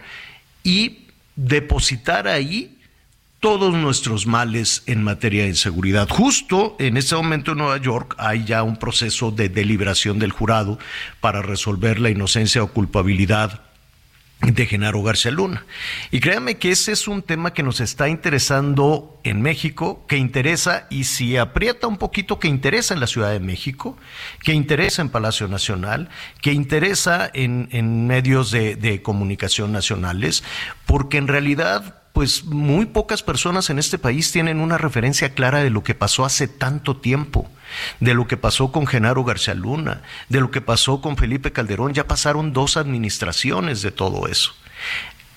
[0.63, 2.77] y depositar ahí
[3.39, 6.10] todos nuestros males en materia de inseguridad.
[6.10, 10.80] Justo en este momento en Nueva York hay ya un proceso de deliberación del jurado
[11.21, 13.62] para resolver la inocencia o culpabilidad
[14.41, 15.65] de Genaro García Luna.
[16.12, 20.86] Y créanme que ese es un tema que nos está interesando en México, que interesa,
[20.91, 23.97] y si aprieta un poquito, que interesa en la Ciudad de México,
[24.43, 26.10] que interesa en Palacio Nacional,
[26.41, 30.43] que interesa en, medios de comunicación nacionales,
[30.86, 35.69] porque en realidad pues muy pocas personas en este país tienen una referencia clara de
[35.69, 37.47] lo que pasó hace tanto tiempo,
[37.99, 41.93] de lo que pasó con Genaro García Luna, de lo que pasó con Felipe Calderón.
[41.93, 44.53] Ya pasaron dos administraciones de todo eso.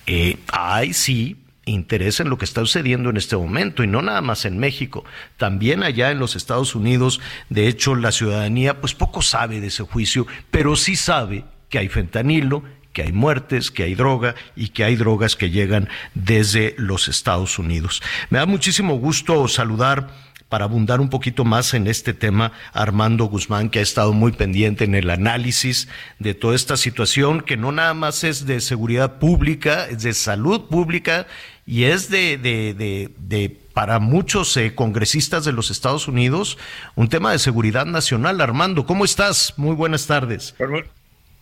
[0.07, 4.21] Eh, hay sí interés en lo que está sucediendo en este momento y no nada
[4.21, 5.05] más en México,
[5.37, 7.21] también allá en los Estados Unidos.
[7.49, 11.89] De hecho, la ciudadanía pues poco sabe de ese juicio, pero sí sabe que hay
[11.89, 12.63] fentanilo,
[12.93, 17.59] que hay muertes, que hay droga y que hay drogas que llegan desde los Estados
[17.59, 18.01] Unidos.
[18.29, 20.09] Me da muchísimo gusto saludar
[20.51, 24.83] para abundar un poquito más en este tema, Armando Guzmán, que ha estado muy pendiente
[24.83, 25.87] en el análisis
[26.19, 30.67] de toda esta situación, que no nada más es de seguridad pública, es de salud
[30.67, 31.25] pública
[31.65, 36.57] y es de, de, para muchos eh, congresistas de los Estados Unidos,
[36.95, 38.41] un tema de seguridad nacional.
[38.41, 39.53] Armando, ¿cómo estás?
[39.55, 40.53] Muy buenas tardes.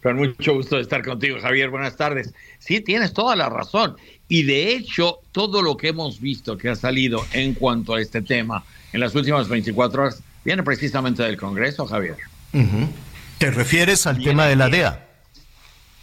[0.02, 1.70] Con mucho gusto de estar contigo, Javier.
[1.70, 2.34] Buenas tardes.
[2.60, 3.98] Sí, tienes toda la razón.
[4.28, 8.22] Y de hecho, todo lo que hemos visto que ha salido en cuanto a este
[8.22, 12.18] tema en las últimas 24 horas viene precisamente del Congreso, Javier.
[13.38, 15.06] ¿Te refieres al tema de la DEA?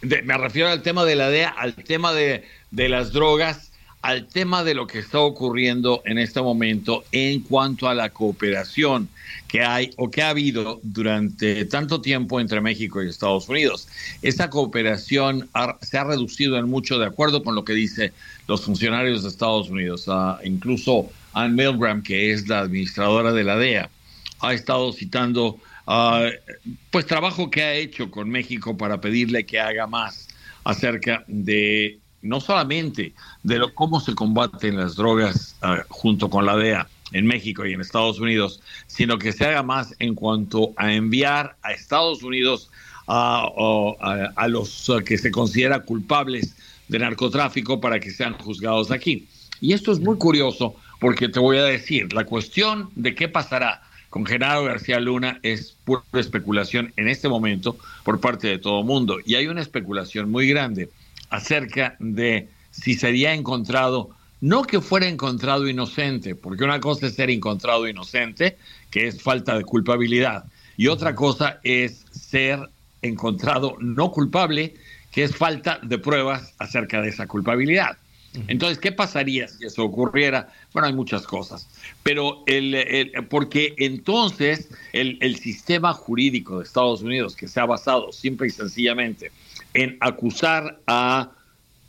[0.01, 3.66] me refiero al tema de la DEA, al tema de, de las drogas,
[4.07, 9.09] al tema de lo que está ocurriendo en este momento en cuanto a la cooperación
[9.49, 13.89] que hay o que ha habido durante tanto tiempo entre México y Estados Unidos.
[14.21, 15.49] Esta cooperación
[15.81, 18.13] se ha reducido en mucho de acuerdo con lo que dicen
[18.47, 20.07] los funcionarios de Estados Unidos.
[20.07, 23.89] Uh, incluso Ann Milgram, que es la administradora de la DEA,
[24.39, 26.29] ha estado citando uh,
[26.91, 30.29] pues trabajo que ha hecho con México para pedirle que haga más
[30.63, 33.13] acerca de no solamente
[33.43, 37.73] de lo, cómo se combaten las drogas uh, junto con la DEA, en México y
[37.73, 42.69] en Estados Unidos, sino que se haga más en cuanto a enviar a Estados Unidos
[43.07, 43.47] a,
[44.35, 46.55] a, los que se considera culpables
[46.89, 49.27] de narcotráfico para que sean juzgados aquí.
[49.61, 53.81] Y esto es muy curioso porque te voy a decir, la cuestión de qué pasará
[54.09, 58.85] con Genaro García Luna es pura especulación en este momento por parte de todo el
[58.85, 59.19] mundo.
[59.25, 60.89] Y hay una especulación muy grande
[61.29, 67.29] acerca de si sería encontrado no que fuera encontrado inocente, porque una cosa es ser
[67.29, 68.57] encontrado inocente,
[68.91, 70.45] que es falta de culpabilidad,
[70.77, 72.59] y otra cosa es ser
[73.01, 74.75] encontrado no culpable,
[75.11, 77.97] que es falta de pruebas acerca de esa culpabilidad.
[78.47, 80.53] Entonces, ¿qué pasaría si eso ocurriera?
[80.71, 81.67] Bueno, hay muchas cosas,
[82.03, 88.11] pero el, porque entonces el, el sistema jurídico de Estados Unidos, que se ha basado
[88.11, 89.31] simple y sencillamente
[89.77, 91.31] en acusar a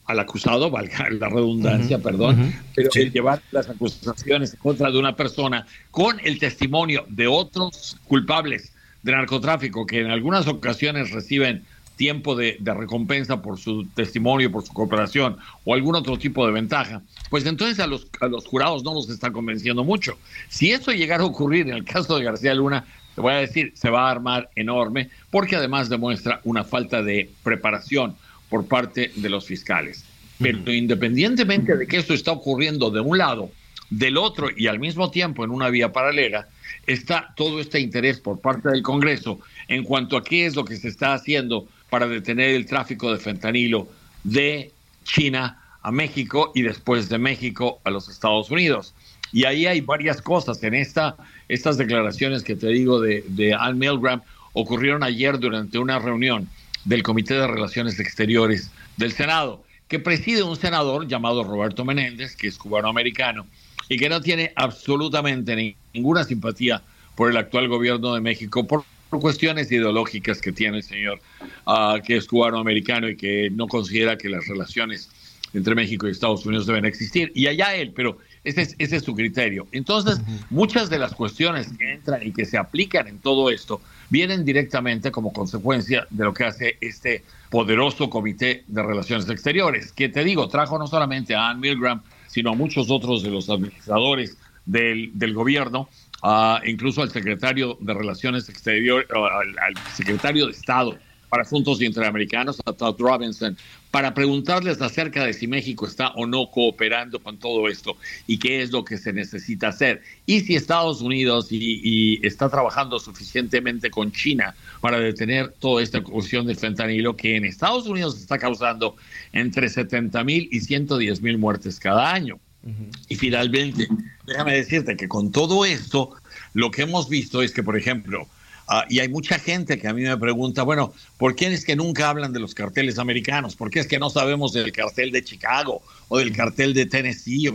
[0.04, 5.14] al acusado, valga la redundancia, perdón, pero el llevar las acusaciones en contra de una
[5.14, 8.72] persona con el testimonio de otros culpables
[9.02, 11.62] de narcotráfico que en algunas ocasiones reciben
[11.96, 16.52] tiempo de, de, recompensa por su testimonio, por su cooperación o algún otro tipo de
[16.52, 20.16] ventaja, pues entonces a los, a los jurados no los está convenciendo mucho.
[20.48, 22.86] Si eso llegara a ocurrir en el caso de García Luna,
[23.18, 27.28] te voy a decir, se va a armar enorme porque además demuestra una falta de
[27.42, 28.14] preparación
[28.48, 30.04] por parte de los fiscales.
[30.38, 33.50] Pero independientemente de que esto está ocurriendo de un lado,
[33.90, 36.46] del otro y al mismo tiempo en una vía paralela,
[36.86, 40.76] está todo este interés por parte del Congreso en cuanto a qué es lo que
[40.76, 43.88] se está haciendo para detener el tráfico de fentanilo
[44.22, 44.70] de
[45.02, 48.94] China a México y después de México a los Estados Unidos.
[49.32, 50.62] Y ahí hay varias cosas.
[50.62, 51.16] En esta,
[51.48, 54.22] estas declaraciones que te digo de, de Ann Milgram
[54.52, 56.48] ocurrieron ayer durante una reunión
[56.84, 62.48] del Comité de Relaciones Exteriores del Senado, que preside un senador llamado Roberto Menéndez, que
[62.48, 63.46] es cubano-americano,
[63.88, 66.82] y que no tiene absolutamente ninguna simpatía
[67.14, 71.18] por el actual gobierno de México, por, cuestiones ideológicas que tiene el señor,
[71.66, 75.08] uh, que es cubano-americano y que no considera que las relaciones
[75.54, 77.32] entre México y Estados Unidos deben existir.
[77.34, 78.18] Y allá él, pero
[78.48, 79.66] ese es, ese es su criterio.
[79.72, 80.20] Entonces,
[80.50, 83.80] muchas de las cuestiones que entran y que se aplican en todo esto
[84.10, 90.08] vienen directamente como consecuencia de lo que hace este poderoso Comité de Relaciones Exteriores, que
[90.08, 94.36] te digo, trajo no solamente a Ann Milgram, sino a muchos otros de los administradores
[94.64, 95.88] del, del gobierno,
[96.22, 101.80] uh, incluso al secretario de Relaciones Exteriores, uh, al, al, secretario de Estado para Asuntos
[101.80, 103.56] Interamericanos, a Todd Robinson,
[103.90, 108.62] para preguntarles acerca de si México está o no cooperando con todo esto y qué
[108.62, 110.02] es lo que se necesita hacer.
[110.26, 116.02] Y si Estados Unidos y, y está trabajando suficientemente con China para detener toda esta
[116.02, 118.96] cuestión del fentanilo que en Estados Unidos está causando
[119.32, 122.38] entre 70 mil y 110 mil muertes cada año.
[122.62, 122.90] Uh -huh.
[123.08, 123.88] Y finalmente,
[124.26, 126.10] déjame decirte que con todo esto,
[126.54, 128.26] lo que hemos visto es que, por ejemplo,
[128.68, 131.74] Uh, y hay mucha gente que a mí me pregunta, bueno, ¿por qué es que
[131.74, 133.56] nunca hablan de los carteles americanos?
[133.56, 137.50] ¿Por qué es que no sabemos del cartel de Chicago o del cartel de Tennessee?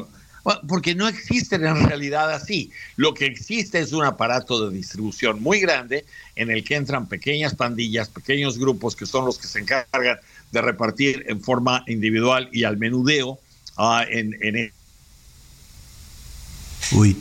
[0.67, 2.71] Porque no existen en realidad así.
[2.95, 6.03] Lo que existe es un aparato de distribución muy grande
[6.35, 10.17] en el que entran pequeñas pandillas, pequeños grupos que son los que se encargan
[10.51, 13.39] de repartir en forma individual y al menudeo
[13.77, 14.73] uh, en, en...
[16.91, 17.15] Uy,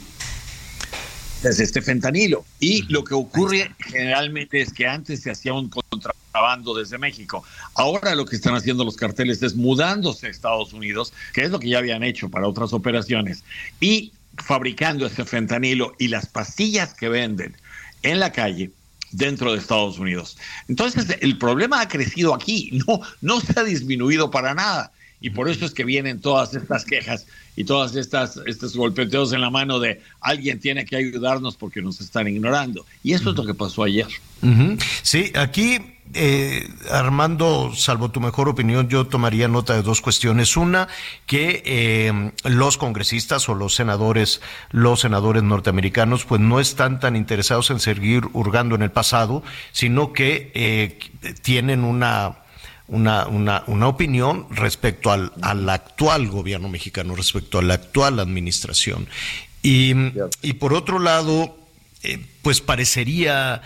[1.42, 2.44] desde este fentanilo.
[2.60, 7.44] Y lo que ocurre generalmente es que antes se hacía un contrabando desde México.
[7.74, 11.58] Ahora lo que están haciendo los carteles es mudándose a Estados Unidos, que es lo
[11.58, 13.44] que ya habían hecho para otras operaciones,
[13.80, 17.56] y fabricando ese fentanilo y las pastillas que venden
[18.02, 18.70] en la calle
[19.10, 20.38] dentro de Estados Unidos.
[20.68, 24.92] Entonces, el problema ha crecido aquí, no, no se ha disminuido para nada.
[25.22, 29.40] Y por eso es que vienen todas estas quejas y todas estas estos golpeteos en
[29.40, 32.84] la mano de alguien tiene que ayudarnos porque nos están ignorando.
[33.02, 34.08] Y eso es lo que pasó ayer.
[35.02, 35.78] Sí, aquí
[36.14, 40.56] eh, Armando, salvo tu mejor opinión, yo tomaría nota de dos cuestiones.
[40.56, 40.88] Una,
[41.26, 47.70] que eh, los congresistas o los senadores, los senadores norteamericanos, pues no están tan interesados
[47.70, 50.98] en seguir hurgando en el pasado, sino que eh,
[51.42, 52.41] tienen una
[52.88, 59.08] una, una, una opinión respecto al, al, actual gobierno mexicano, respecto a la actual administración.
[59.62, 59.94] Y,
[60.42, 61.56] y por otro lado,
[62.02, 63.62] eh, pues parecería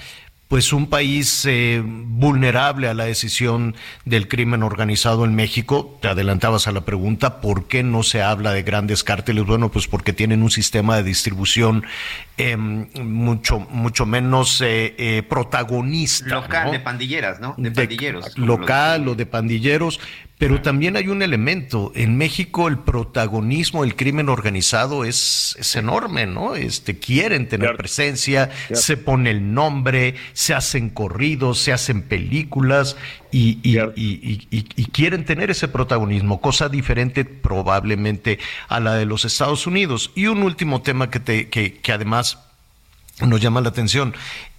[0.49, 5.99] pues un país eh, vulnerable a la decisión del crimen organizado en México.
[6.01, 9.45] Te adelantabas a la pregunta, ¿por qué no se habla de grandes cárteles?
[9.45, 11.85] Bueno, pues porque tienen un sistema de distribución
[12.39, 16.28] eh, mucho, mucho menos eh, eh protagonista.
[16.28, 16.72] Local, ¿no?
[16.72, 17.55] de pandilleras, ¿no?
[17.57, 18.39] De, de pandilleros.
[18.39, 20.01] Local o de pandilleros.
[20.39, 21.93] Pero también hay un elemento.
[21.95, 26.57] En México el protagonismo del crimen organizado es, es enorme, ¿no?
[26.57, 27.78] Este, quieren tener claro.
[27.78, 28.82] presencia, claro.
[28.82, 32.99] se pone el nombre, se hacen corridos, se hacen películas
[33.31, 33.93] y, y, claro.
[33.97, 40.11] y, y, quieren tener ese protagonismo, cosa diferente probablemente a la de los Estados Unidos.
[40.14, 42.39] Y un último tema que, te, que, que además
[43.20, 44.14] nos llama la atención.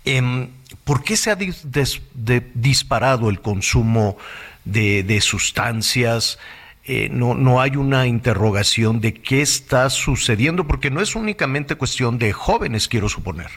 [0.06, 0.50] Eh,
[0.84, 4.18] ¿Por qué se ha dis, des, de, disparado el consumo
[4.66, 6.40] de, de sustancias?
[6.86, 12.18] Eh, no, no hay una interrogación de qué está sucediendo, porque no es únicamente cuestión
[12.18, 13.50] de jóvenes, quiero suponer.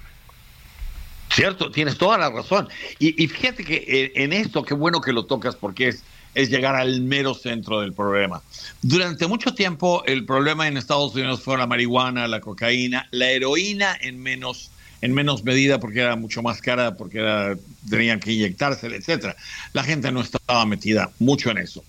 [1.32, 2.68] Cierto, tienes toda la razón.
[2.98, 6.02] Y, fíjate que eh, en esto, qué bueno que lo tocas, porque es,
[6.34, 8.42] es llegar al mero centro del problema.
[8.82, 13.96] Durante mucho tiempo el problema en Estados Unidos fue la marihuana, la cocaína, la heroína
[14.00, 14.70] en menos
[15.02, 17.56] en menos medida porque era mucho más cara, porque era,
[17.88, 19.36] tenían que inyectarse, etcétera.
[19.72, 21.82] La gente no estaba metida mucho en eso.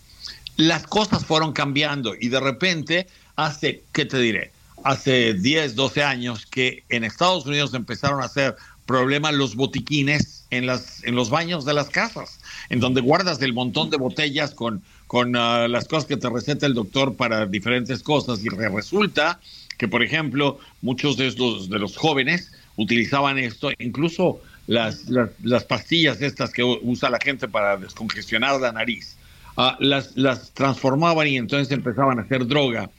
[0.57, 4.51] Las cosas fueron cambiando y de repente, hace, ¿qué te diré?
[4.83, 8.55] Hace 10, 12 años que en Estados Unidos empezaron a hacer
[8.91, 12.39] problemas los botiquines en, las, en los baños de las casas.
[12.69, 16.65] en donde guardas el montón de botellas con, con ah, las cosas que te receta
[16.65, 19.39] el doctor para diferentes cosas y resulta
[19.77, 26.21] que, por ejemplo, muchos de los, de los jóvenes utilizaban esto, incluso las, las, pastillas
[26.21, 29.15] estas que usa la gente para descongestionar la nariz,
[29.55, 32.89] ah, las, las transformaban y entonces empezaban a hacer droga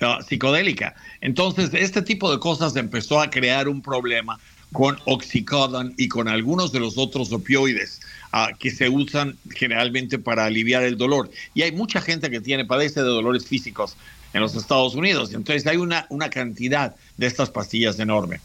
[0.00, 0.94] ah, psicodélica.
[1.20, 4.40] Entonces, este tipo de cosas empezó a crear un problema
[4.72, 8.00] con oxycodone y con algunos de los otros opioides
[8.32, 11.30] ah, que se usan generalmente para aliviar el dolor.
[11.54, 13.96] Y hay mucha gente que tiene, padece de dolores físicos
[14.32, 15.32] en los Estados Unidos.
[15.34, 18.40] Entonces hay una, una cantidad de estas pastillas enorme.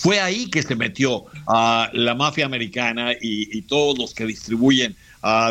[0.00, 4.96] Fue ahí que se metió a la mafia americana y, todos los que distribuyen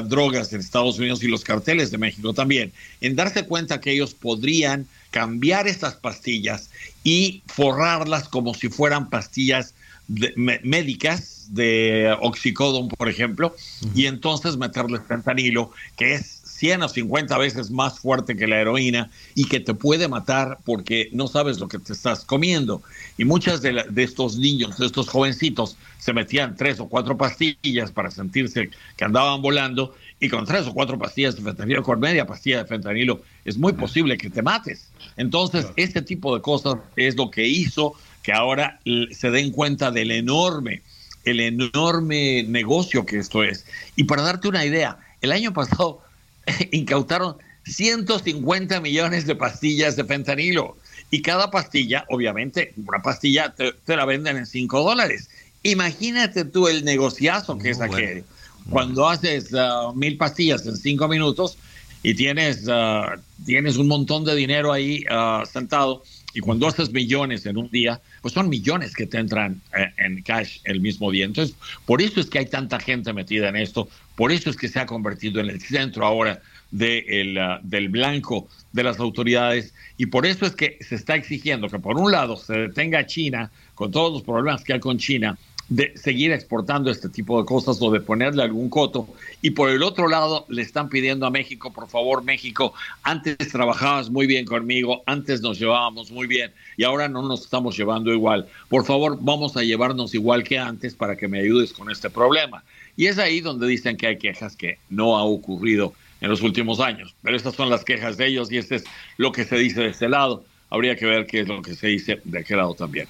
[0.05, 4.15] drogas en Estados Unidos y los carteles de México también, en darse cuenta que ellos
[4.15, 6.71] podrían cambiar estas pastillas
[7.03, 9.75] y forrarlas como si fueran pastillas
[10.09, 13.55] médicas de oxicodón, por ejemplo,
[13.95, 19.09] y entonces meterles fentanilo, que es 100 o 50 veces más fuerte que la heroína
[19.33, 22.81] y que te puede matar porque no sabes lo que te estás comiendo.
[23.17, 27.91] Y muchas de, de estos niños, de estos jovencitos, se metían tres o cuatro pastillas
[27.91, 32.27] para sentirse que andaban volando y con tres o cuatro pastillas de fentanilo, con media
[32.27, 34.89] pastilla de fentanilo, es muy posible que te mates.
[35.15, 37.93] Entonces, este tipo de cosas es lo que hizo
[38.29, 38.79] que ahora
[39.11, 40.83] se den cuenta del enorme,
[41.25, 43.65] el enorme negocio que esto es.
[43.95, 46.03] Y para darte una idea, el año pasado
[46.71, 50.77] incautaron 150 millones de pastillas de fentanilo.
[51.09, 55.27] Y cada pastilla, obviamente, una pastilla te, la venden en 5 dólares.
[55.63, 58.23] Imagínate tú el negociazo que es aquel.
[58.69, 61.57] Cuando haces uh, mil pastillas en 5 minutos
[62.03, 66.03] y tienes, uh, tienes un montón de dinero ahí uh, sentado,
[66.33, 70.21] y cuando haces millones en un día, pues son millones que te entran eh, en
[70.21, 71.25] cash el mismo día.
[71.25, 71.55] Entonces,
[71.85, 74.79] por eso es que hay tanta gente metida en esto, por eso es que se
[74.79, 80.25] ha convertido en el centro ahora de ah, del blanco de las autoridades y por
[80.25, 84.13] eso es que se está exigiendo que por un lado se detenga China con todos
[84.13, 85.37] los problemas que hay con China
[85.69, 89.07] de seguir exportando este tipo de cosas o de ponerle algún coto.
[89.41, 94.09] Y por el otro lado, le están pidiendo a México, por favor, México, antes trabajabas
[94.09, 98.47] muy bien conmigo, antes nos llevábamos muy bien y ahora no nos estamos llevando igual.
[98.67, 102.63] Por favor, vamos a llevarnos igual que antes para que me ayudes con este problema.
[102.97, 106.79] Y es ahí donde dicen que hay quejas que no ha ocurrido en los últimos
[106.79, 107.15] años.
[107.21, 108.83] Pero estas son las quejas de ellos y este es
[109.17, 110.43] lo que se dice de este lado.
[110.69, 113.07] Habría que ver qué es lo que se dice de aquel lado también.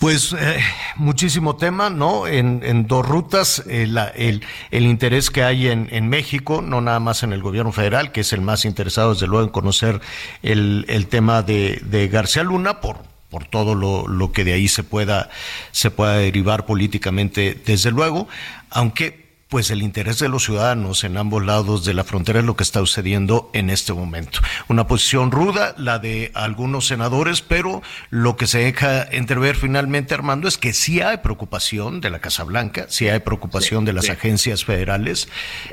[0.00, 0.58] Pues eh,
[0.96, 2.26] muchísimo tema, ¿no?
[2.26, 7.22] En, dos rutas, eh, el, el, interés que hay en, en, México, no nada más
[7.22, 10.00] en el gobierno federal, que es el más interesado, desde luego, en conocer
[10.42, 12.96] el, el tema de, de, García Luna, por,
[13.28, 15.28] por todo lo, lo, que de ahí se pueda,
[15.70, 18.26] se pueda derivar políticamente, desde luego,
[18.70, 22.54] aunque pues el interés de los ciudadanos en ambos lados de la frontera es lo
[22.54, 24.38] que está sucediendo en este momento.
[24.68, 30.46] Una posición ruda, la de algunos senadores, pero lo que se deja entrever finalmente, Armando,
[30.46, 34.64] es que sí hay preocupación de la Casa Blanca, sí hay preocupación de las agencias
[34.64, 35.28] federales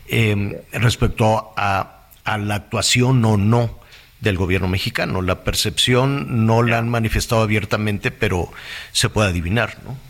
[0.08, 3.80] em, respecto a, a la actuación o no
[4.22, 5.22] del gobierno mexicano.
[5.22, 8.52] La percepción no la han manifestado abiertamente, pero
[8.92, 10.07] se puede adivinar, ¿no?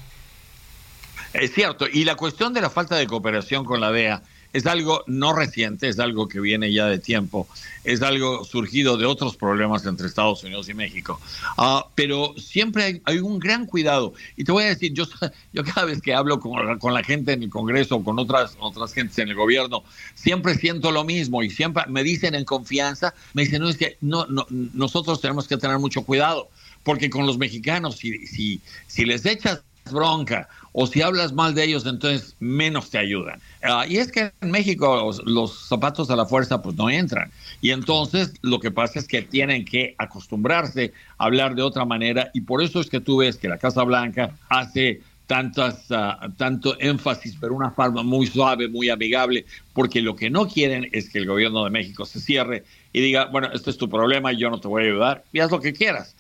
[1.38, 4.24] Es cierto, y la cuestión de la falta de cooperación con la DEA
[4.54, 7.48] es algo no reciente, es algo que viene ya de tiempo,
[7.84, 11.22] es algo surgido de otros problemas entre Estados Unidos y México.
[11.56, 14.16] Ah, pero siempre hay, un gran cuidado.
[14.36, 15.06] Y te voy a decir, yo,
[15.54, 18.92] yo cada vez que hablo con, con, la gente en el Congreso, con otras, otras
[18.94, 19.84] gentes en el gobierno,
[20.16, 23.98] siempre siento lo mismo y siempre me dicen en confianza, me dicen, no, es que
[24.02, 26.50] no, no, nosotros tenemos que tener mucho cuidado,
[26.82, 29.62] porque con los mexicanos, si, si, si les echas
[29.92, 30.50] bronca
[30.80, 33.42] o si hablas mal de ellos, entonces menos te ayudan.
[33.64, 37.32] Ah, y es que en México los, zapatos a la fuerza pues no entran.
[37.62, 42.30] Y entonces lo que pasa es que tienen que acostumbrarse a hablar de otra manera
[42.32, 46.80] y por eso es que tú ves que la Casa Blanca hace tantas, ah, tanto
[46.80, 51.18] énfasis, pero una forma muy suave, muy amigable, porque lo que no quieren es que
[51.18, 54.60] el gobierno de México se cierre y diga, bueno, este es tu problema yo no
[54.60, 56.16] te voy a ayudar, y haz lo que quieras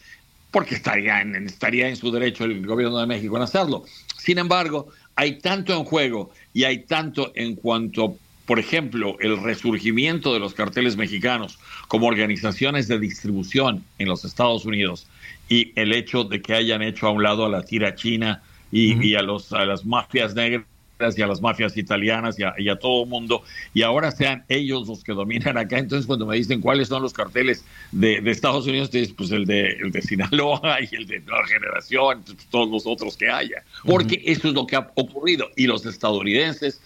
[0.57, 3.83] porque estaría en, estaría en su derecho el gobierno de México en hacerlo.
[4.17, 10.33] Sin embargo, hay tanto en juego y hay tanto en cuanto, por ejemplo, el resurgimiento
[10.33, 15.05] de los carteles mexicanos como organizaciones de distribución en los Estados Unidos
[15.47, 18.41] y el hecho de que hayan hecho a un lado a la tira china
[18.71, 20.65] y, y a, los, a las mafias negras
[21.15, 23.43] y a las mafias italianas y a, todo el mundo,
[23.73, 25.77] y ahora sean ellos los que dominan acá.
[25.77, 29.73] Entonces, cuando me dicen cuáles son los carteles de, Estados Unidos, te pues el de,
[29.73, 34.21] el de Sinaloa y el de Nueva Generación, pues, todos los otros que haya, porque
[34.25, 35.49] eso es lo que ha ocurrido.
[35.55, 36.81] Y los estadounidenses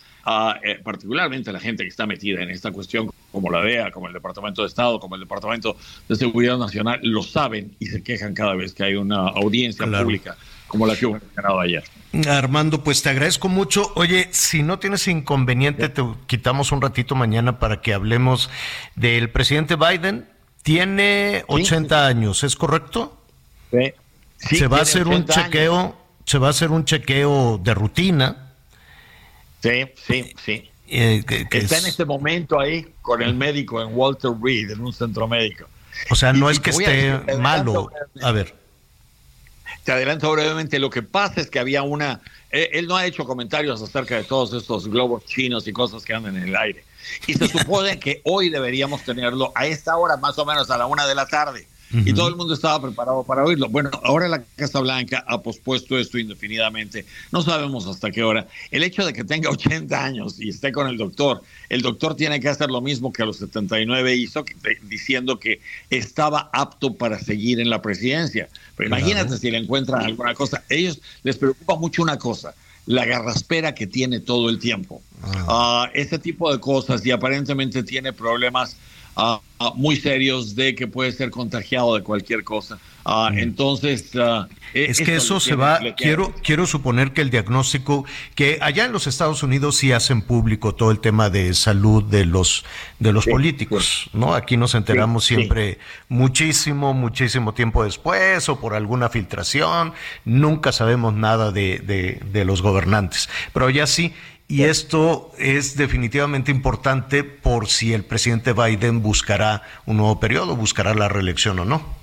[0.64, 4.14] eh, particularmente la gente que está metida en esta cuestión, como la DEA, como el
[4.14, 5.76] Departamento de Estado, como el Departamento
[6.07, 10.38] de Seguridad Nacional, lo saben y se quejan cada vez que hay una audiencia pública
[10.72, 11.84] como la que hubo mencionado ayer.
[12.30, 13.92] Armando, pues te agradezco mucho.
[13.96, 18.50] Oye, si no tienes inconveniente, te quitamos un ratito mañana para que hablemos
[18.96, 20.30] del presidente Biden.
[20.64, 23.22] Tiene 80 años, ¿es correcto?
[23.70, 23.94] Sí.
[24.38, 28.54] se va a hacer un chequeo, se va a hacer un chequeo de rutina.
[29.62, 30.70] Sí, sí, sí.
[30.88, 35.28] Eh, Está en este momento ahí con el médico en Walter Reed, en un centro
[35.28, 35.66] médico.
[36.10, 37.92] O sea, no es que esté malo.
[38.22, 38.61] A ver.
[39.84, 42.22] Te adelanto brevemente, lo que pasa es que había una,
[42.52, 46.14] eh, él no ha hecho comentarios acerca de todos estos globos chinos y cosas que
[46.14, 46.84] andan en el aire.
[47.26, 50.86] Y se supone que hoy deberíamos tenerlo a esta hora, más o menos a la
[50.86, 53.70] una de la tarde y todo el mundo estaba preparado para oírlo.
[53.70, 57.06] Bueno, ahora la Casa Blanca ha pospuesto esto indefinidamente.
[57.32, 58.48] No sabemos hasta qué hora.
[58.72, 62.39] El hecho de que tenga 80 años y esté con el doctor, el doctor tiene
[62.39, 64.46] que hacer lo mismo que a los 79 hizo,
[64.84, 68.50] diciendo que estaba apto para seguir en la presidencia.
[68.76, 70.64] Pero imagínate si le encuentran alguna cosa.
[70.70, 72.54] ellos les preocupa mucho una cosa
[72.86, 75.02] la garraspera que tiene todo el tiempo.
[75.24, 75.88] Ah.
[75.88, 78.76] Uh, este tipo de cosas y aparentemente tiene problemas
[79.76, 82.80] muy serios de que puede ser contagiado de cualquier cosa.
[83.03, 84.12] Ah, entonces,
[84.74, 88.05] e-, es que eso se va, quiero, quiero suponer que el diagnóstico,
[88.36, 92.26] que allá en los Estados Unidos sí hacen público todo el tema de salud de
[92.26, 92.64] los,
[92.99, 94.36] de los políticos, ¿no?
[94.36, 99.93] Aquí nos enteramos siempre muchísimo, muchísimo tiempo después o por alguna filtración,
[100.24, 104.14] nunca sabemos nada de, de, de los gobernantes, pero ya sí,
[104.52, 110.93] y esto es definitivamente importante por si el presidente Biden buscará un nuevo periodo, buscará
[110.93, 111.95] la reelección o no.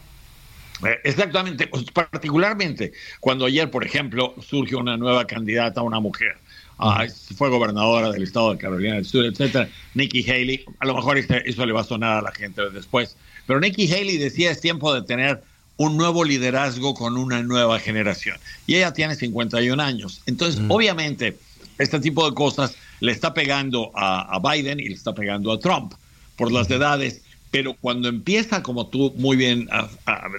[0.82, 6.38] Eh, exactamente, pues, particularmente cuando ayer, por ejemplo, surgió una nueva candidata, una mujer,
[6.78, 7.04] ah,
[7.36, 11.66] fue gobernadora del estado de Carolina del Sur, etcétera, Nikki Haley, a lo mejor eso
[11.66, 15.02] le va a sonar a la gente después, pero Nikki Haley decía es tiempo de
[15.02, 15.42] tener
[15.76, 18.38] un nuevo liderazgo con una nueva generación.
[18.66, 20.22] Y ella tiene 51 años.
[20.26, 21.36] Entonces, obviamente,
[21.78, 25.94] este tipo de cosas le está pegando a, Biden y le está pegando a Trump
[26.36, 29.68] por las edades, pero cuando empieza, como tú muy bien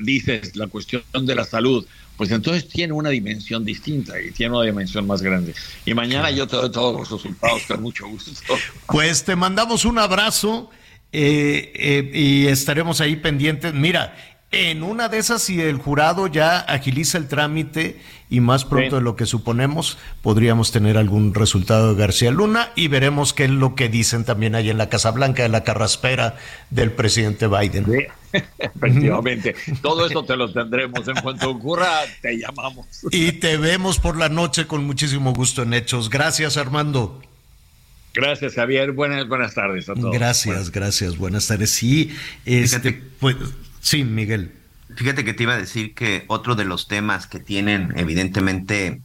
[0.02, 1.86] dices, la cuestión de la salud,
[2.18, 5.56] pues entonces tiene una dimensión distinta y tiene una dimensión más grande.
[5.86, 8.32] Y mañana yo te doy todos los resultados con mucho gusto.
[8.88, 10.70] Pues te mandamos un abrazo
[11.14, 13.74] eh, eh, y estaremos ahí pendientes.
[13.74, 14.16] Mira,
[14.52, 19.02] en una de esas, si el jurado ya agiliza el trámite y más pronto de
[19.04, 23.76] lo que suponemos, podríamos tener algún resultado de García Luna y veremos qué es lo
[23.76, 26.38] que dicen también ahí en la Casa Blanca de la carraspera
[26.72, 28.08] del presidente Biden.
[28.58, 29.56] efectivamente.
[29.84, 31.08] Todo eso te lo tendremos.
[31.08, 32.88] En cuanto ocurra, te llamamos.
[33.12, 36.10] Y te vemos por la noche con muchísimo gusto en Hechos.
[36.10, 37.22] Gracias, Armando.
[38.16, 38.94] Gracias, Javier.
[38.94, 40.12] Buenas, buenas tardes a todos.
[40.12, 41.18] Gracias, gracias.
[41.18, 41.70] Buenas tardes.
[41.70, 43.36] Sí, este, pues,
[43.82, 44.54] Sí, Miguel.
[44.96, 49.02] Fíjate que te iba a decir que otro de los temas que tienen evidentemente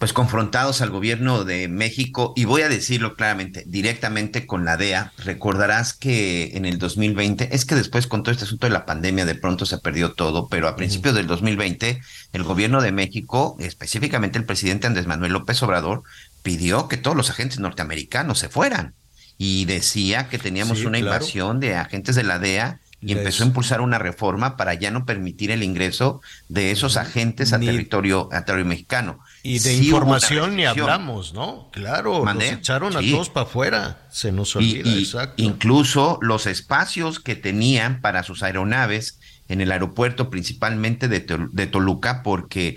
[0.00, 5.12] pues confrontados al gobierno de México, y voy a decirlo claramente, directamente con la DEA,
[5.18, 9.26] recordarás que en el 2020, es que después con todo este asunto de la pandemia
[9.26, 12.00] de pronto se perdió todo, pero a principios del 2020
[12.32, 16.02] el gobierno de México, específicamente el presidente Andrés Manuel López Obrador,
[16.42, 18.94] pidió que todos los agentes norteamericanos se fueran
[19.36, 23.80] y decía que teníamos una invasión de agentes de la DEA y empezó a impulsar
[23.80, 28.66] una reforma para ya no permitir el ingreso de esos agentes a territorio, a territorio
[28.66, 29.20] mexicano.
[29.42, 31.70] Y de información ni hablamos, ¿no?
[31.72, 35.42] Claro, nos echaron a todos para afuera, se nos olvida, exacto.
[35.42, 42.22] Incluso los espacios que tenían para sus aeronaves en el aeropuerto, principalmente de, de Toluca,
[42.22, 42.76] porque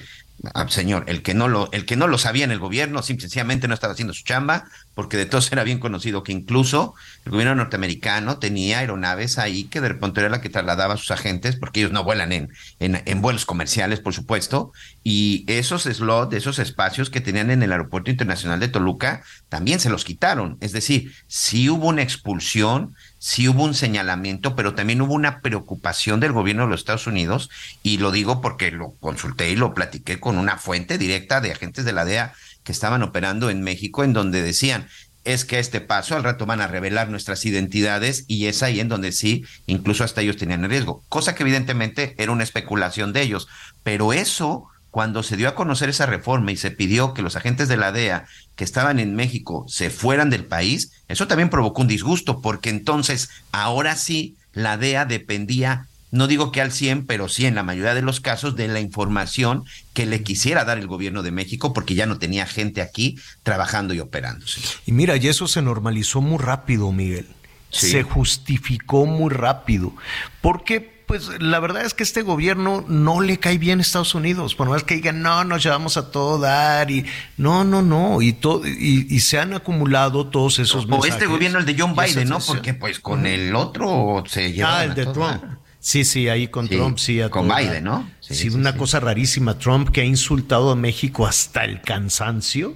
[0.54, 3.70] Ah, señor, el que no lo, el que no lo sabía en el gobierno, sencillamente
[3.70, 7.56] no estaba haciendo su chamba, porque de todos era bien conocido que incluso el gobierno
[7.56, 11.80] norteamericano tenía aeronaves ahí que de repente era la que trasladaba a sus agentes, porque
[11.80, 17.10] ellos no vuelan en, en, en vuelos comerciales, por supuesto, y esos slots, esos espacios
[17.10, 20.58] que tenían en el aeropuerto internacional de Toluca, también se los quitaron.
[20.60, 26.20] Es decir, sí hubo una expulsión, sí hubo un señalamiento, pero también hubo una preocupación
[26.20, 27.50] del gobierno de los Estados Unidos,
[27.82, 31.86] y lo digo porque lo consulté y lo platiqué con una fuente directa de agentes
[31.86, 32.34] de la DEA
[32.66, 34.90] que estaban operando en México, en donde decían,
[35.24, 38.82] es que a este paso al rato van a revelar nuestras identidades y es ahí
[38.82, 43.22] en donde sí, incluso hasta ellos tenían riesgo, cosa que evidentemente era una especulación de
[43.22, 43.48] ellos,
[43.84, 47.68] pero eso cuando se dio a conocer esa reforma y se pidió que los agentes
[47.68, 51.88] de la DEA que estaban en México se fueran del país, eso también provocó un
[51.88, 57.48] disgusto, porque entonces ahora sí la DEA dependía no digo que al 100, pero sí
[57.48, 59.64] en la mayoría de los casos, de la información
[59.94, 63.96] que le quisiera dar el gobierno de México, porque ya no tenía gente aquí trabajando
[63.96, 64.46] y operando.
[64.86, 67.26] Y mira, y eso se normalizó muy rápido, Miguel.
[67.72, 69.96] Se justificó muy rápido.
[70.40, 74.56] Porque pues la verdad es que este gobierno no le cae bien a Estados Unidos,
[74.56, 77.06] por más que digan, no, nos llevamos a todo dar, y
[77.38, 81.68] no, no, no, y, todo, y, se han acumulado todos esos o, este gobierno, el
[81.68, 82.40] de John Biden, ¿no?
[82.40, 84.80] Porque pues con el otro se lleva.
[84.80, 85.44] Ah, el de Trump.
[85.80, 87.20] Sí, sí, ahí con Trump, sí.
[87.30, 88.10] con Biden, ¿no?
[88.20, 89.60] Sí, una cosa rarísima.
[89.60, 92.76] Trump que ha insultado a México hasta el cansancio.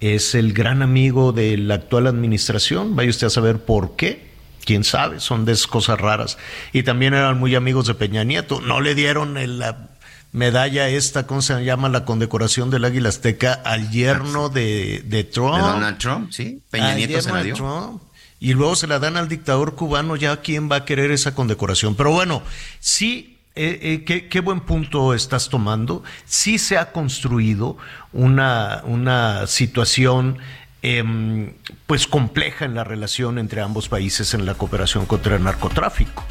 [0.00, 2.96] Es el gran amigo de la actual administración.
[2.96, 4.29] Vaya usted a saber por qué
[4.70, 6.38] quién sabe, son de esas cosas raras.
[6.72, 8.60] Y también eran muy amigos de Peña Nieto.
[8.60, 9.88] No le dieron la
[10.30, 11.88] medalla esta, ¿cómo se llama?
[11.88, 15.56] La condecoración del Águila Azteca al yerno de, de Trump.
[15.56, 16.62] De Donald Trump, sí.
[16.70, 18.00] Peña Nieto se la dio.
[18.38, 21.96] Y luego se la dan al dictador cubano, ya quién va a querer esa condecoración.
[21.96, 22.40] Pero bueno,
[22.78, 26.04] sí eh, eh, qué, buen punto estás tomando.
[26.26, 27.76] Sí se ha construido
[28.12, 30.38] una, una situación
[30.82, 31.52] Em,
[31.86, 36.24] pues compleja en la relación entre ambos países en la cooperación contra el narcotráfico.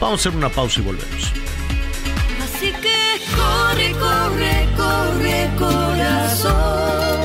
[0.00, 1.32] Vamos a hacer una pausa y volvemos.
[2.44, 7.18] Así que corre, corre, corre, corazón.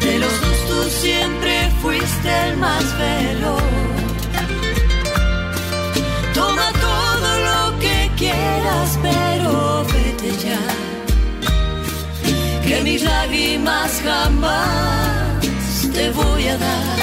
[0.00, 3.65] De los dos tú siempre fuiste el más veloz.
[12.66, 15.40] Que mis lágrimas jamás
[15.94, 16.98] te voy a dar.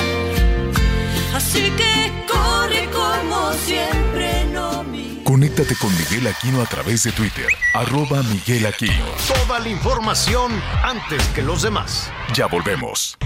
[1.33, 5.21] Así que corre como siempre, no mi.
[5.23, 9.05] Conéctate con Miguel Aquino a través de Twitter, arroba Miguel Aquino.
[9.27, 10.51] Toda la información
[10.83, 12.11] antes que los demás.
[12.33, 13.17] Ya volvemos.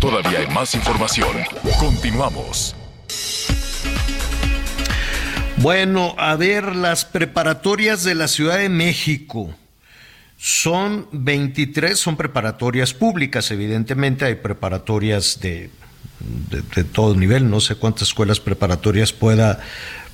[0.00, 1.36] Todavía hay más información.
[1.78, 2.74] Continuamos.
[5.60, 9.52] Bueno, a ver, las preparatorias de la Ciudad de México.
[10.36, 15.68] Son 23, son preparatorias públicas, evidentemente hay preparatorias de,
[16.20, 19.58] de, todo nivel, no sé cuántas escuelas preparatorias pueda,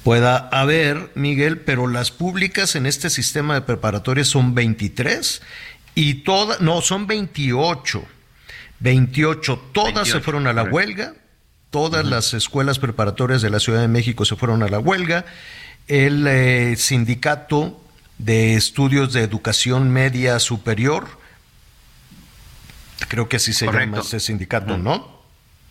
[0.03, 5.43] pueda haber, Miguel, pero las públicas en este sistema de preparatorias son 23
[5.95, 8.03] y todas, no, son 28,
[8.81, 11.13] 28, todas se fueron a la huelga
[11.75, 15.25] Todas las escuelas preparatorias de la Ciudad de México se fueron a la huelga.
[15.89, 17.83] El eh, sindicato
[18.17, 21.09] de estudios de educación media superior,
[23.09, 25.21] creo que así se llama ese sindicato, ¿no?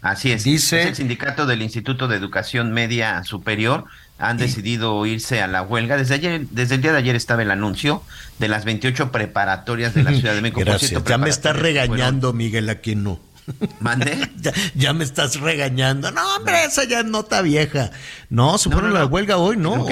[0.01, 0.43] Así es.
[0.43, 3.85] Dice, es el sindicato del Instituto de Educación Media Superior
[4.19, 5.95] han decidido irse a la huelga.
[5.95, 8.03] Desde ayer, desde el día de ayer estaba el anuncio
[8.39, 10.59] de las 28 preparatorias de la Ciudad de México.
[10.65, 11.01] Gracias.
[11.01, 13.21] ya me está regañando Miguel aquí no.
[13.79, 14.29] ¿Mande?
[14.75, 16.11] ya, me estás regañando.
[16.11, 17.91] No, hombre, esa ya es nota vieja.
[18.29, 19.75] No, a la huelga hoy, ¿no?
[19.75, 19.85] Lo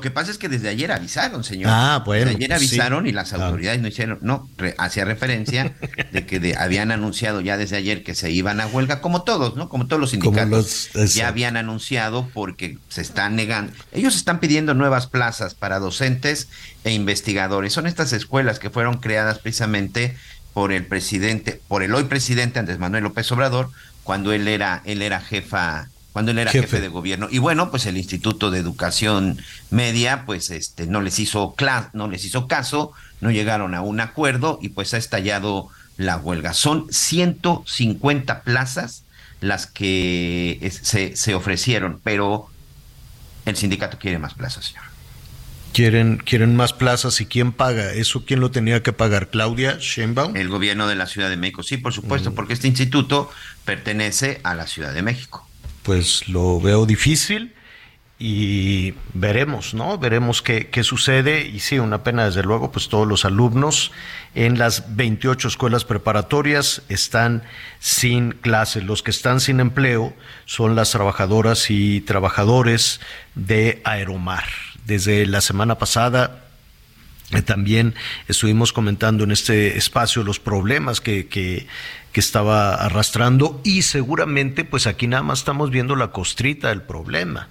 [0.00, 1.70] que, pasa, es que desde ayer avisaron, señor.
[1.72, 2.26] Ah, bueno.
[2.26, 4.48] Desde ayer avisaron y las autoridades no hicieron, no,
[4.78, 5.74] hacía referencia
[6.12, 9.68] de que habían anunciado ya desde ayer que se iban a huelga, como todos, ¿no?
[9.68, 10.90] Como todos los sindicatos.
[11.14, 13.72] ya habían anunciado porque se están negando.
[13.92, 16.48] Ellos están pidiendo nuevas plazas para docentes
[16.84, 17.72] e investigadores.
[17.72, 20.16] Son estas escuelas que fueron creadas precisamente
[20.56, 23.68] por el presidente, por el hoy presidente Andrés Manuel López Obrador,
[24.04, 26.80] cuando él era, él era jefa, cuando él era jefe.
[26.80, 27.28] de gobierno.
[27.30, 29.38] Y bueno, pues el Instituto de Educación
[29.68, 31.54] Media, pues este, no les hizo
[31.92, 36.54] no les hizo caso, no llegaron a un acuerdo y pues ha estallado la huelga.
[36.54, 39.04] Son 150 plazas
[39.42, 42.48] las que se, se ofrecieron, pero
[43.44, 44.95] el sindicato quiere más plazas, señor.
[45.72, 47.92] Quieren, quieren más plazas y quién paga.
[47.92, 49.28] ¿Eso quién lo tenía que pagar?
[49.28, 50.36] ¿Claudia Sheinbaum?
[50.36, 52.34] El gobierno de la Ciudad de México, sí, por supuesto, mm.
[52.34, 53.30] porque este instituto
[53.64, 55.46] pertenece a la Ciudad de México.
[55.82, 57.52] Pues lo veo difícil
[58.18, 59.98] y veremos, ¿no?
[59.98, 61.46] Veremos qué, qué, sucede.
[61.46, 63.92] Y sí, una pena, desde luego, pues todos los alumnos
[64.34, 67.42] en las 28 escuelas preparatorias están
[67.78, 68.84] sin clases.
[68.84, 70.14] Los que están sin empleo
[70.46, 73.00] son las trabajadoras y trabajadores
[73.34, 74.44] de Aeromar
[74.86, 76.44] desde la semana pasada
[77.32, 77.94] eh, también
[78.28, 81.66] estuvimos comentando en este espacio los problemas que, que,
[82.14, 87.50] estaba arrastrando y seguramente pues aquí nada más estamos viendo la costrita del problema.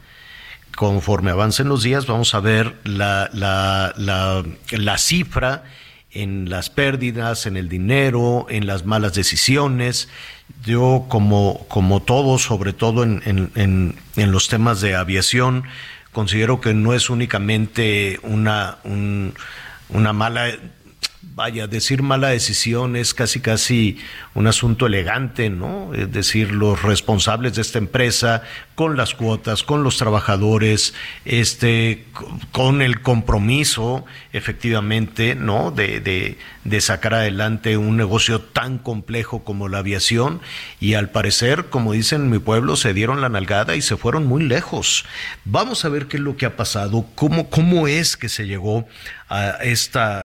[0.75, 5.65] Conforme avancen los días vamos a ver la, la, la, cifra
[6.09, 10.09] en las pérdidas, en el dinero, en las malas decisiones.
[10.65, 13.21] Yo como, como todos, sobre todo en,
[13.53, 15.65] en, en los temas de aviación,
[16.15, 20.47] considero que no es únicamente una, una mala
[21.35, 23.97] vaya, decir mala decisión es casi casi
[24.35, 25.93] un asunto elegante, ¿no?
[25.93, 28.41] Es decir, los responsables de esta empresa
[28.73, 30.93] con las cuotas, con los trabajadores,
[31.25, 32.05] este,
[32.53, 35.71] con el compromiso, efectivamente, ¿no?
[35.71, 40.39] De, de, de sacar adelante un negocio tan complejo como la aviación
[40.79, 44.25] y al parecer, como dicen en mi pueblo, se dieron la nalgada y se fueron
[44.25, 45.03] muy lejos.
[45.43, 48.87] Vamos a ver qué es lo que ha pasado, cómo, cómo es que se llegó
[49.27, 50.24] a esta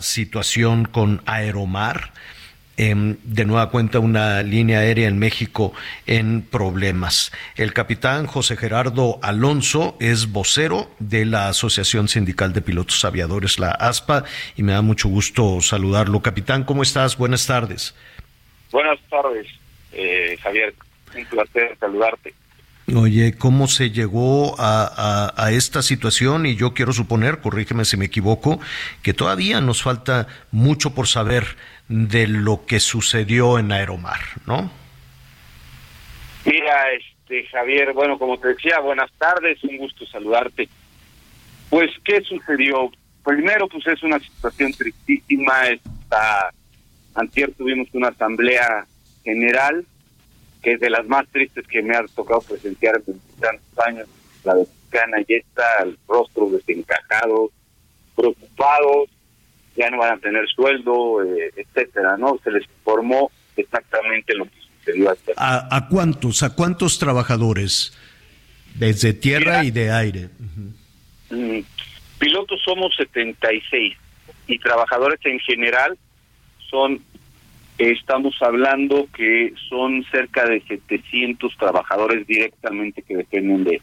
[0.00, 2.12] Situación con Aeromar.
[2.76, 5.72] Eh, de nueva cuenta una línea aérea en México
[6.06, 7.32] en problemas.
[7.56, 13.70] El capitán José Gerardo Alonso es vocero de la Asociación Sindical de Pilotos Aviadores, la
[13.70, 14.24] ASPA,
[14.56, 16.20] y me da mucho gusto saludarlo.
[16.22, 17.16] Capitán, ¿cómo estás?
[17.16, 17.96] Buenas tardes.
[18.70, 19.48] Buenas tardes,
[19.92, 20.72] eh, Javier.
[21.16, 22.34] Un placer saludarte.
[22.96, 26.46] Oye, ¿cómo se llegó a, a, esta situación?
[26.46, 28.60] Y yo quiero suponer, corrígeme si me equivoco,
[29.02, 31.44] que todavía nos falta mucho por saber
[31.88, 34.70] de lo que sucedió en Aeromar, ¿no?
[36.46, 40.68] Mira, este Javier, bueno, como te decía, buenas tardes, un gusto saludarte.
[41.68, 42.90] Pues, ¿qué sucedió?
[43.22, 45.66] Primero, pues es una situación tristísima.
[45.66, 46.50] Esta,
[47.14, 48.86] antier tuvimos una asamblea
[49.24, 49.84] general
[50.62, 54.08] que es de las más tristes que me ha tocado presenciar en tantos años,
[54.44, 57.50] la Mexicana, y está el rostro desencajado,
[58.16, 59.08] preocupados,
[59.76, 62.38] ya no van a tener sueldo, eh, etcétera, ¿no?
[62.42, 65.34] Se les informó exactamente lo que sucedió ayer.
[65.36, 66.42] ¿A, ¿A, cuántos?
[66.42, 67.96] ¿A cuántos trabajadores?
[68.74, 70.28] Desde tierra Mira, y de aire.
[70.40, 71.64] Uh -huh.
[72.18, 73.96] Pilotos somos 76
[74.48, 75.96] y trabajadores en general
[76.68, 77.00] son
[77.78, 83.80] estamos hablando que son cerca de 700 trabajadores directamente que dependen de,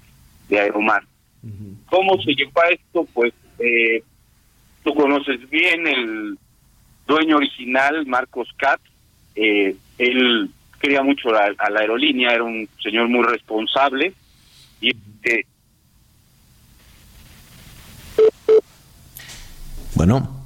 [0.50, 1.04] de Aeromar.
[1.42, 1.76] Uh -huh.
[1.88, 3.08] ¿Cómo se llegó a esto?
[3.14, 4.04] Pues eh,
[4.84, 6.38] tú conoces bien el
[7.08, 8.82] dueño original, Marcos Katz,
[9.36, 14.14] eh, él quería mucho a, a, la aerolínea, era un señor muy responsable
[14.82, 14.90] y
[15.24, 15.46] eh,
[19.96, 20.45] bueno,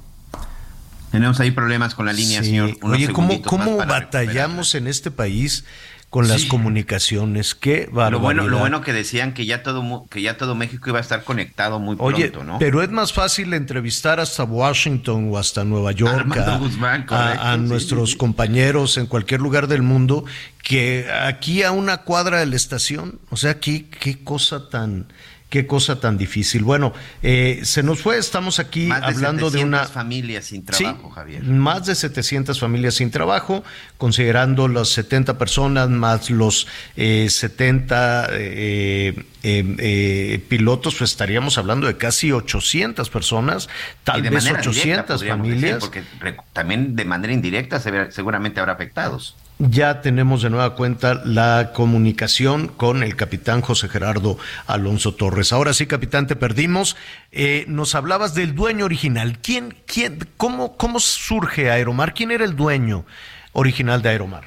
[1.10, 2.50] tenemos ahí problemas con la línea, sí.
[2.50, 2.76] señor.
[2.82, 5.64] Unos Oye, ¿cómo, cómo batallamos en este país
[6.08, 7.54] con las comunicaciones?
[7.54, 8.10] Qué barbaridad.
[8.10, 11.02] Lo bueno, lo bueno que decían que ya todo que ya todo México iba a
[11.02, 12.58] estar conectado muy Oye, pronto, ¿no?
[12.58, 17.52] Pero es más fácil entrevistar hasta Washington o hasta Nueva York a, Guzmán, correcto, a,
[17.52, 20.24] a sí, nuestros compañeros en cualquier lugar del mundo
[20.62, 23.18] que aquí a una cuadra de la estación.
[23.30, 25.08] O sea, aquí qué cosa tan
[25.50, 26.62] Qué cosa tan difícil.
[26.62, 26.92] Bueno,
[27.24, 31.14] eh, se nos fue, estamos aquí más hablando de, de una familias sin trabajo, sí,
[31.14, 31.42] Javier.
[31.42, 33.64] Más de 700 familias sin trabajo,
[33.98, 41.96] considerando las 70 personas más los eh, 70 eh, eh, pilotos, pues estaríamos hablando de
[41.96, 43.68] casi 800 personas,
[44.04, 45.80] tal vez 800 familias.
[45.82, 47.80] Decir, porque también de manera indirecta
[48.10, 54.38] seguramente habrá afectados ya tenemos de nueva cuenta la comunicación con el capitán José Gerardo
[54.66, 55.52] Alonso Torres.
[55.52, 56.96] Ahora sí, capitán, te perdimos.
[57.30, 59.38] Eh, nos hablabas del dueño original.
[59.42, 62.14] ¿Quién, quién, cómo, cómo surge Aeromar?
[62.14, 63.04] ¿Quién era el dueño
[63.52, 64.44] original de Aeromar?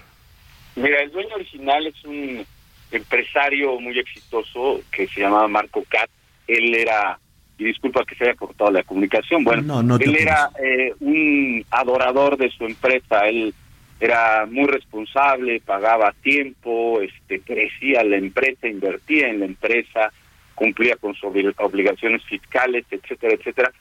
[0.75, 2.43] Mira, el dueño original es un
[2.91, 6.09] empresario muy exitoso que se llamaba Marco Cat.
[6.47, 7.19] Él era,
[7.59, 11.63] y disculpa que se haya cortado la comunicación, bueno, no, no él era eh, un
[11.69, 13.27] adorador de su empresa.
[13.27, 13.53] Él
[14.03, 20.11] era muy responsable, pagaba a tiempo, este, crecía la empresa, invertía en la empresa,
[20.55, 23.71] cumplía con sus obligaciones fiscales, etcétera, etcétera.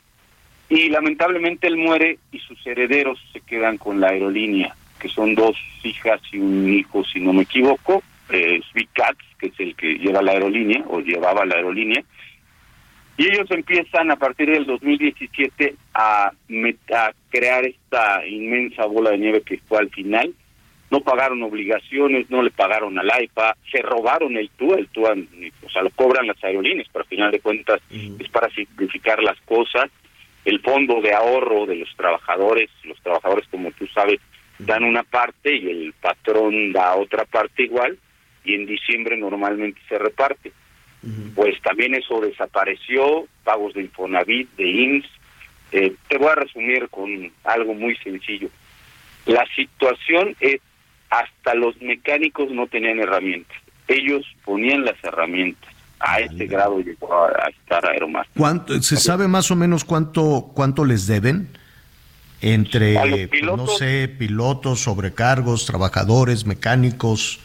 [0.69, 5.57] Y lamentablemente él muere y sus herederos se quedan con la aerolínea, que son dos
[5.83, 8.61] hijas y un hijo, si no me equivoco, eh,
[9.41, 12.05] que es el que lleva la aerolínea o llevaba la aerolínea,
[13.17, 19.43] y ellos empiezan a partir del 2017 a, a, crear esta inmensa bola de nieve
[19.43, 20.33] que fue al final.
[20.91, 25.15] No pagaron obligaciones, no le pagaron al AIPA, se robaron el TUA, el TUA,
[25.65, 29.41] o sea, lo cobran las aerolíneas, pero al final de cuentas es para simplificar las
[29.41, 29.91] cosas.
[30.45, 34.21] El fondo de ahorro de los trabajadores, los trabajadores, como tú sabes,
[34.59, 37.97] dan una parte y el patrón da otra parte igual,
[38.45, 40.53] y en diciembre normalmente se reparte
[41.35, 45.11] pues también eso desapareció, pagos de Infonavit, de IMSS.
[45.73, 47.09] Eh, te voy a resumir con
[47.45, 48.49] algo muy sencillo.
[49.27, 50.61] La situación es,
[51.11, 53.57] hasta los mecánicos no tenían herramientas.
[53.89, 55.73] Ellos ponían las herramientas.
[55.99, 58.27] A ese grado llegó a, estar Aeromar.
[58.37, 61.49] ¿Cuánto, ¿Se sabe más o menos cuánto, cuánto les deben?
[62.41, 67.39] Entre, pues, no sé, pilotos, sobrecargos, trabajadores, mecánicos.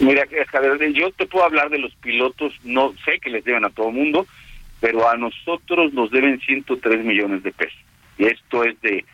[0.00, 0.24] Mira,
[0.92, 4.26] yo te puedo hablar de los pilotos, no sé que les deben a todo mundo,
[4.80, 7.78] pero a nosotros nos deben 103 millones de pesos.
[8.18, 9.04] Y esto es de,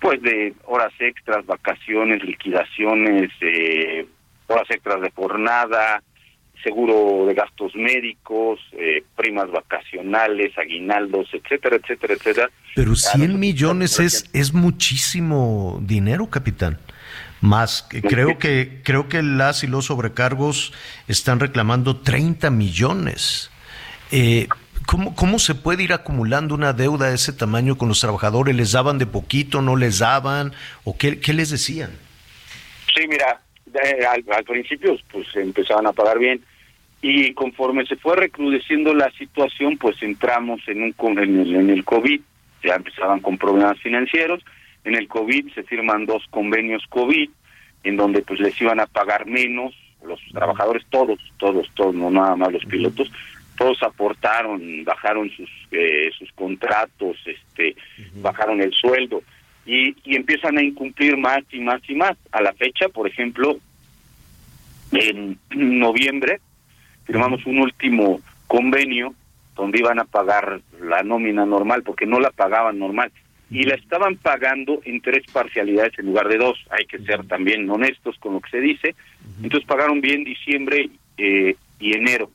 [0.00, 4.06] pues, de horas extras, vacaciones, liquidaciones, eh,
[4.46, 6.02] horas extras de jornada,
[6.62, 12.50] seguro de gastos médicos, eh, primas vacacionales, aguinaldos, etcétera, etcétera, etcétera.
[12.74, 16.78] Pero 100 millones es, es muchísimo dinero, capitán.
[17.40, 20.72] Más, creo que, creo que las y los sobrecargos
[21.06, 23.50] están reclamando 30 millones.
[24.10, 24.48] Eh,
[24.88, 28.56] ¿cómo, ¿Cómo se puede ir acumulando una deuda de ese tamaño con los trabajadores?
[28.56, 30.54] ¿Les daban de poquito, no les daban?
[30.84, 31.90] ¿O qué, qué les decían?
[32.94, 33.38] Sí, mira,
[34.10, 36.40] al, principio pues empezaban a pagar bien
[37.02, 41.84] y conforme se fue recrudeciendo la situación pues entramos en un en el, en el
[41.84, 42.20] COVID
[42.64, 44.42] ya empezaban con problemas financieros
[44.84, 47.28] en el COVID se firman dos convenios COVID
[47.84, 52.34] en donde pues les iban a pagar menos los trabajadores todos todos todos no nada
[52.34, 53.12] más los pilotos
[53.58, 57.76] todos aportaron bajaron sus eh, sus contratos este
[58.14, 59.22] bajaron el sueldo
[59.68, 62.16] y, y empiezan a incumplir más y más y más.
[62.32, 63.58] A la fecha, por ejemplo,
[64.92, 66.40] en noviembre
[67.04, 69.14] firmamos un último convenio
[69.54, 73.10] donde iban a pagar la nómina normal, porque no la pagaban normal,
[73.50, 76.58] y la estaban pagando en tres parcialidades en lugar de dos.
[76.70, 78.94] Hay que ser también honestos con lo que se dice.
[79.42, 82.30] Entonces pagaron bien diciembre eh, y enero.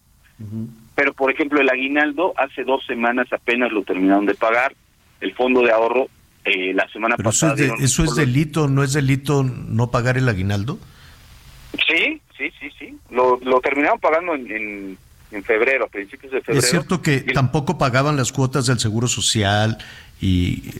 [0.96, 4.74] Pero, por ejemplo, el aguinaldo hace dos semanas apenas lo terminaron de pagar.
[5.22, 6.08] El fondo de ahorro
[6.46, 7.54] eh, la semana pasada.
[7.56, 10.78] Eso es, eso es delito, ¿no es delito no pagar el aguinaldo?
[11.88, 12.98] Sí, sí, sí, sí.
[13.10, 14.98] Lo, lo terminaron pagando en,
[15.32, 16.60] en, febrero, a principios de febrero.
[16.60, 19.78] Es cierto que tampoco pagaban las cuotas del Seguro Social
[20.22, 20.72] y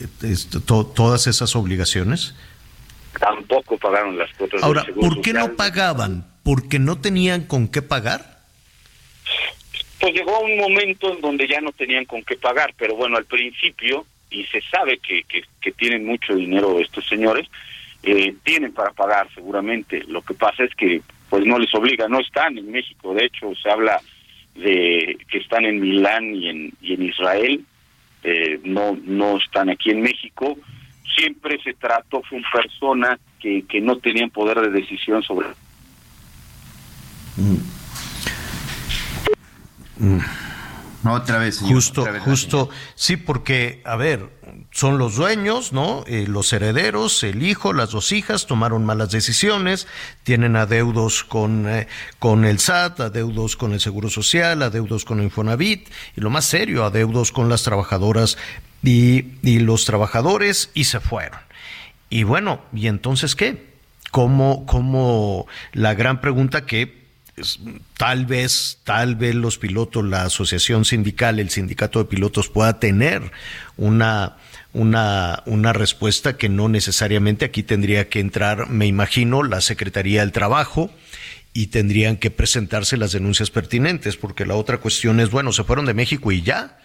[0.66, 2.36] todas esas obligaciones.
[3.20, 6.28] Tampoco pagaron las cuotas Ahora, del Seguro ¿por qué no pagaban?
[6.44, 8.33] ¿Porque no tenían con qué pagar?
[10.04, 13.24] Pues llegó un momento en donde ya no tenían con qué pagar, pero bueno, al
[13.24, 17.48] principio y se sabe que, que, tienen mucho dinero estos señores,
[18.04, 20.04] eh, tienen para pagar seguramente.
[20.10, 23.56] Lo que pasa es que pues no les obliga, no están en México, de hecho
[23.56, 24.02] se habla
[24.56, 27.64] de que están en Milán y en, y en Israel,
[28.26, 30.58] eh, no, no están aquí en México.
[31.16, 35.48] Siempre se trató con personas que, que no tenían poder de decisión sobre...
[37.38, 37.73] Mm.
[40.04, 40.20] Mm.
[41.06, 42.70] Otra vez, Justo, justo.
[42.96, 44.30] Sí, porque, a ver,
[44.72, 46.06] son los dueños, ¿no?
[46.08, 49.86] Eh, los herederos, el hijo, las dos hijas tomaron malas decisiones,
[50.24, 51.88] tienen adeudos con, eh,
[52.20, 56.46] con el SAT, adeudos con el Seguro Social, adeudos con el Infonavit, y lo más
[56.46, 58.38] serio, adeudos con las trabajadoras
[58.82, 61.40] y, y los trabajadores, y se fueron.
[62.10, 63.74] Y bueno, ¿y entonces qué?
[64.12, 67.03] ¿Cómo, cómo la gran pregunta que
[67.98, 73.32] tal vez, tal vez los pilotos, la asociación sindical, el sindicato de pilotos pueda tener
[73.78, 74.38] una,
[74.74, 80.32] una, una respuesta que no necesariamente aquí tendría que entrar, me imagino, la Secretaría del
[80.32, 80.92] Trabajo
[81.54, 85.86] y tendrían que presentarse las denuncias pertinentes, porque la otra cuestión es, bueno, se fueron
[85.86, 86.78] de México y ya,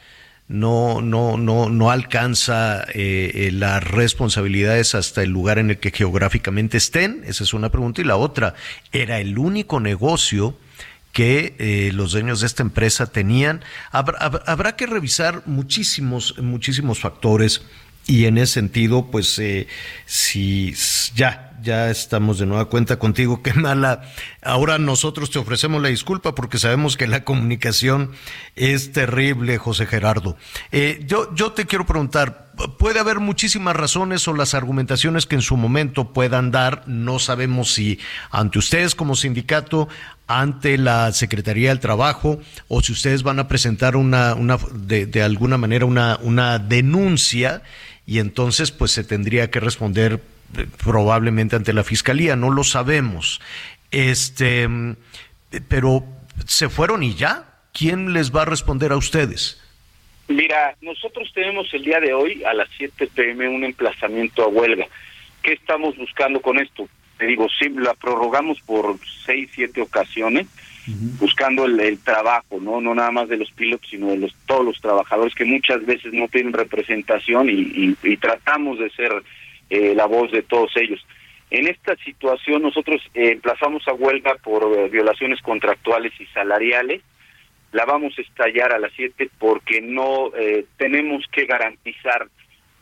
[0.49, 5.91] no, no, no, no alcanza eh, eh, las responsabilidades hasta el lugar en el que
[5.91, 7.23] geográficamente estén?
[7.27, 8.01] Esa es una pregunta.
[8.01, 8.55] Y la otra,
[8.91, 10.57] ¿era el único negocio
[11.13, 13.63] que eh, los dueños de esta empresa tenían?
[13.91, 17.63] Habrá, habrá, que revisar muchísimos, muchísimos factores
[18.09, 19.41] y en ese sentido, pues,
[20.07, 20.75] si
[21.15, 23.43] ya, ya estamos de nueva cuenta contigo.
[23.43, 24.03] Qué mala.
[24.43, 28.13] Ahora nosotros te ofrecemos la disculpa porque sabemos que la comunicación
[28.57, 30.37] es terrible, José Gerardo.
[30.73, 35.43] Eh, yo, yo te quiero preguntar, puede haber muchísimas razones o las argumentaciones que en
[35.43, 36.85] su momento puedan dar.
[36.87, 37.99] No sabemos si
[38.31, 39.89] ante ustedes como sindicato,
[40.27, 45.23] ante la Secretaría del Trabajo, o si ustedes van a presentar una, una de, de
[45.23, 47.63] alguna manera una, una denuncia
[48.09, 50.23] y entonces pues se tendría que responder
[50.83, 53.39] probablemente ante la fiscalía, no lo sabemos.
[53.91, 54.67] Este,
[55.69, 56.05] pero
[56.47, 57.45] se fueron y ya.
[57.75, 59.63] ¿Quién les va a responder a ustedes?
[60.27, 64.87] Mira, nosotros tenemos el día de hoy a las 7 pm un emplazamiento a huelga.
[65.43, 66.89] ¿Qué estamos buscando con esto?
[67.19, 70.47] Te digo, sí, la prorrogamos por 6, 7 ocasiones
[71.21, 74.81] buscando el, trabajo, no no nada más de los pilotos, sino de los, todos los
[74.81, 79.13] trabajadores que muchas veces no tienen representación y, tratamos de ser
[79.71, 81.05] eh, la voz de todos ellos.
[81.51, 87.03] En esta situación nosotros eh, emplazamos a huelga por eh, violaciones contractuales y salariales.
[87.73, 92.29] La vamos a estallar a las 7 porque no eh, tenemos que garantizar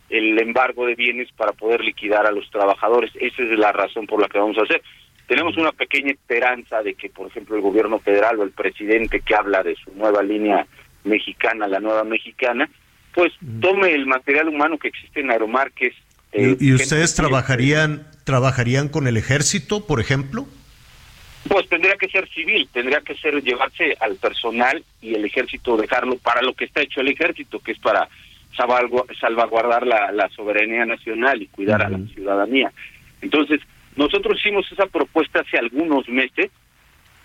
[0.08, 3.10] el embargo de bienes para poder liquidar a los trabajadores.
[3.14, 4.82] Esa es la razón por la que vamos a hacer.
[5.26, 9.34] Tenemos una pequeña esperanza de que, por ejemplo, el gobierno federal o el presidente que
[9.34, 10.66] habla de su nueva línea
[11.04, 12.68] mexicana, la nueva mexicana,
[13.14, 15.94] pues tome el material humano que existe en Aeromar, que es...
[16.60, 20.46] ¿Y, ustedes trabajarían trabajarían con el ejército, por ejemplo?
[21.48, 26.18] Pues tendría que ser civil, tendría que ser llevarse al personal y el ejército dejarlo
[26.18, 28.08] para lo que está hecho el ejército, que es para
[28.56, 32.72] salvaguardar la, soberanía nacional y cuidar a la ciudadanía.
[33.22, 33.60] Entonces,
[33.96, 36.50] nosotros hicimos esa propuesta hace algunos meses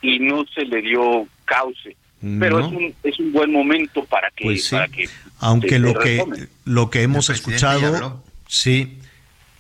[0.02, 1.96] y no se le dio cauce.
[2.40, 5.10] Pero es un es un buen momento para que, pues para que
[5.40, 6.24] aunque lo que
[6.66, 9.00] lo que hemos escuchado sí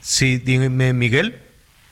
[0.01, 1.39] Sí, dime, Miguel.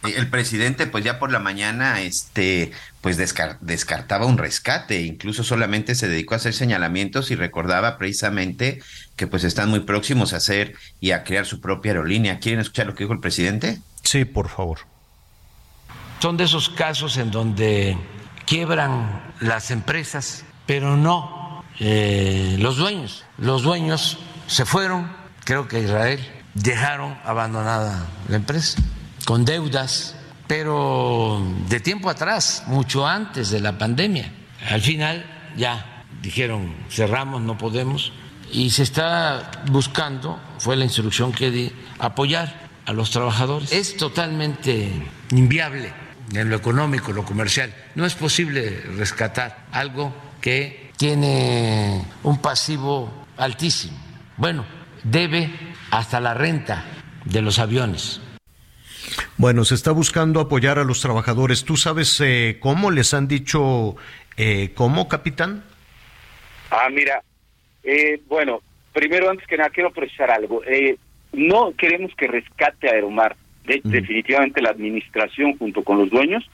[0.03, 6.07] El presidente, pues ya por la mañana, este, pues descartaba un rescate, incluso solamente se
[6.07, 8.81] dedicó a hacer señalamientos y recordaba precisamente
[9.17, 12.39] que pues están muy próximos a hacer y a crear su propia aerolínea.
[12.39, 13.79] ¿Quieren escuchar lo que dijo el presidente?
[14.03, 14.79] Sí, por favor.
[16.19, 17.97] Son de esos casos en donde
[18.45, 23.23] quiebran las empresas, pero no eh, los dueños.
[23.37, 25.09] Los dueños se fueron,
[25.45, 26.19] creo que Israel
[26.55, 28.81] dejaron abandonada la empresa
[29.23, 30.15] con deudas,
[30.45, 34.29] pero de tiempo atrás, mucho antes de la pandemia.
[34.69, 38.11] Al final ya dijeron cerramos, no podemos,
[38.51, 43.71] y se está buscando, fue la instrucción que di, apoyar a los trabajadores.
[43.71, 44.91] Es totalmente
[45.31, 45.93] inviable
[46.33, 47.73] en lo económico, lo comercial.
[47.95, 53.97] No es posible rescatar algo que tiene un pasivo altísimo.
[54.37, 54.65] Bueno,
[55.03, 55.49] debe
[55.91, 56.85] hasta la renta
[57.25, 58.21] de los aviones.
[59.37, 61.63] Bueno, se está buscando apoyar a los trabajadores.
[61.63, 63.95] ¿Tú sabes eh, cómo les han dicho
[64.37, 65.63] eh, cómo, capitán?
[66.69, 67.23] Ah, mira,
[67.83, 68.61] eh, bueno,
[68.93, 70.63] primero antes que nada quiero precisar algo.
[70.65, 70.97] Eh,
[71.33, 73.35] no queremos que rescate a Aeromar.
[73.83, 76.49] Definitivamente la administración junto con los dueños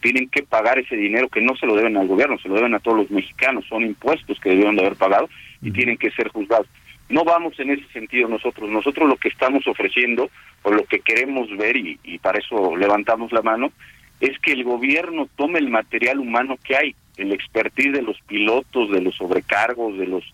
[0.00, 2.74] tienen que pagar ese dinero que no se lo deben al gobierno, se lo deben
[2.74, 3.66] a todos los mexicanos.
[3.68, 5.28] Son impuestos que debieron de haber pagado
[5.62, 6.66] y tienen que ser juzgados.
[7.08, 8.70] No vamos en ese sentido nosotros.
[8.70, 10.30] Nosotros lo que estamos ofreciendo
[10.62, 13.72] o lo que queremos ver, y, para eso levantamos la mano,
[14.20, 18.90] es que el gobierno tome el material humano que hay, el expertise de los pilotos,
[18.90, 20.24] de los sobrecargos, de los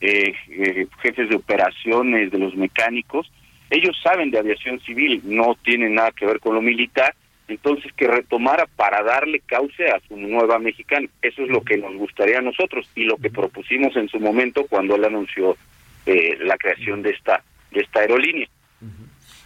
[0.00, 3.30] eh, eh, jefes de operaciones, de los mecánicos.
[3.70, 7.14] Ellos saben de aviación civil, no tienen nada que ver con lo militar,
[7.48, 11.08] entonces que retomara para darle cauce a su nueva mexicana.
[11.22, 14.66] Eso es lo que nos gustaría a nosotros y lo que propusimos en su momento
[14.68, 15.56] cuando él anunció
[16.06, 18.48] eh, la creación de esta, de esta aerolínea.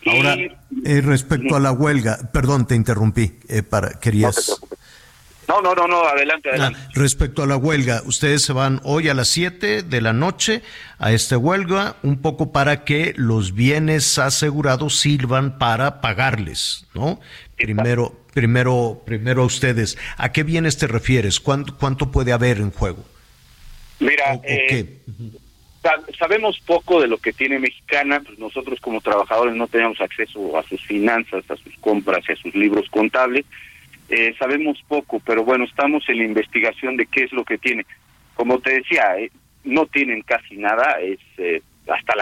[0.05, 4.61] Ahora, eh, respecto a la huelga, perdón, te interrumpí, eh, para, querías...
[4.61, 4.69] No,
[5.61, 6.81] no, no, no, adelante, ah, adelante.
[6.95, 10.63] respecto a la huelga, ustedes se van hoy a las 7 de la noche
[10.99, 17.21] a esta huelga, un poco para que los bienes asegurados sirvan para pagarles, ¿no?
[17.57, 19.99] Primero, primero, primero a ustedes.
[20.17, 21.41] ¿A qué bienes te refieres?
[21.41, 23.05] ¿Cuánto, cuánto puede haber en juego?
[24.01, 25.01] Mira, eh,
[26.19, 30.63] sabemos poco de lo que tiene Mexicana, pues nosotros como trabajadores no tenemos acceso a
[30.65, 33.45] sus finanzas, a sus compras y a sus libros contables.
[34.15, 37.87] Eh, sabemos poco, pero bueno, estamos en la investigación de qué es lo que tiene.
[38.35, 39.31] Como te decía, eh,
[39.65, 42.13] no tienen casi nada, es eh, hasta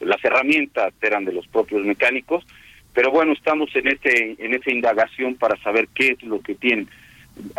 [0.00, 2.44] las herramientas eran de los propios mecánicos,
[2.92, 6.88] pero bueno, estamos en este en esa indagación para saber qué es lo que tienen.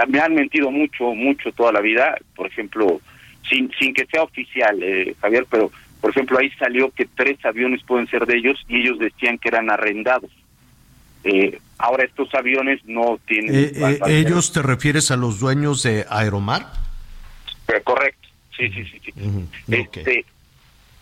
[0.10, 3.00] Me han mentido mucho, mucho toda la vida, por ejemplo,
[3.50, 7.84] sin, sin que sea oficial, eh, Javier, pero por ejemplo ahí salió que tres aviones
[7.84, 10.32] pueden ser de ellos y ellos decían que eran arrendados.
[11.24, 13.54] Eh, ahora estos aviones no tienen...
[13.56, 16.68] Eh, ¿Ellos te refieres a los dueños de Aeromar?
[17.86, 18.28] correcto,
[18.58, 19.00] sí, sí, sí.
[19.14, 19.48] sí.
[19.70, 20.26] este,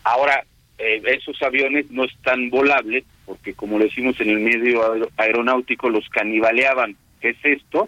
[0.04, 0.44] ahora,
[0.78, 6.96] esos aviones no están volables porque como le decimos en el medio aeronáutico, los canibaleaban.
[7.22, 7.88] ¿Qué es esto?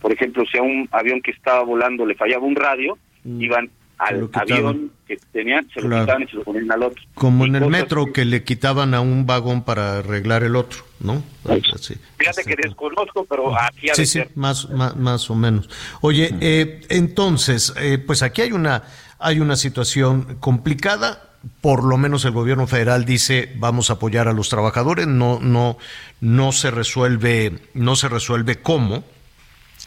[0.00, 3.42] Por ejemplo, si a un avión que estaba volando le fallaba un radio, mm.
[3.42, 7.02] iban al avión que tenían, se lo quitaban y se lo ponían al otro.
[7.14, 8.24] Como en el metro que...
[8.24, 11.22] le quitaban a un vagón para arreglar el otro, ¿no?
[11.44, 15.68] Fíjate que desconozco, pero aquí Sí, sí, más, más, más, o menos.
[16.00, 18.84] Oye, eh, entonces, eh, pues aquí hay una,
[19.18, 21.24] hay una situación complicada.
[21.60, 25.06] Por lo menos el gobierno federal dice vamos a apoyar a los trabajadores.
[25.06, 25.78] No, no,
[26.20, 29.04] no se resuelve, no se resuelve cómo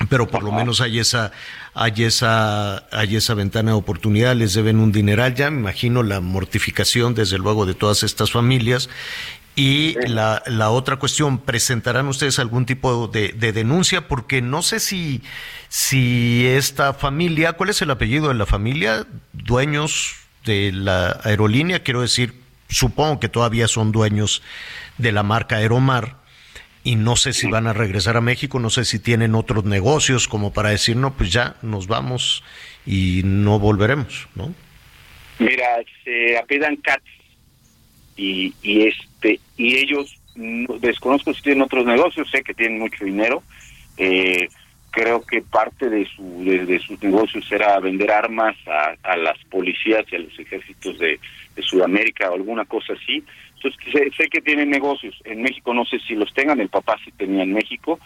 [0.09, 1.31] pero por lo menos hay esa,
[1.73, 6.19] hay esa, hay esa ventana de oportunidad, les deben un dineral ya, me imagino la
[6.19, 8.89] mortificación desde luego de todas estas familias.
[9.53, 14.07] Y la, la otra cuestión, ¿presentarán ustedes algún tipo de, de, denuncia?
[14.07, 15.23] Porque no sé si,
[15.67, 19.05] si esta familia, ¿cuál es el apellido de la familia?
[19.33, 20.15] Dueños
[20.45, 24.41] de la aerolínea, quiero decir, supongo que todavía son dueños
[24.97, 26.20] de la marca Aeromar
[26.83, 30.27] y no sé si van a regresar a México, no sé si tienen otros negocios
[30.27, 32.43] como para decir, no, pues ya nos vamos
[32.85, 34.53] y no volveremos, ¿no?
[35.39, 37.03] Mira, se apedan Katz
[38.15, 43.43] y, y este y ellos desconozco si tienen otros negocios, sé que tienen mucho dinero.
[43.97, 44.47] Eh,
[44.91, 50.05] creo que parte de, su, de, sus negocios era vender armas a, a, las policías
[50.11, 51.19] y a los ejércitos de,
[51.55, 53.23] de Sudamérica o alguna cosa así.
[53.63, 55.21] Entonces, sé, que tienen negocios.
[55.25, 57.99] En México no sé si los tengan, el papá sí tenía en México.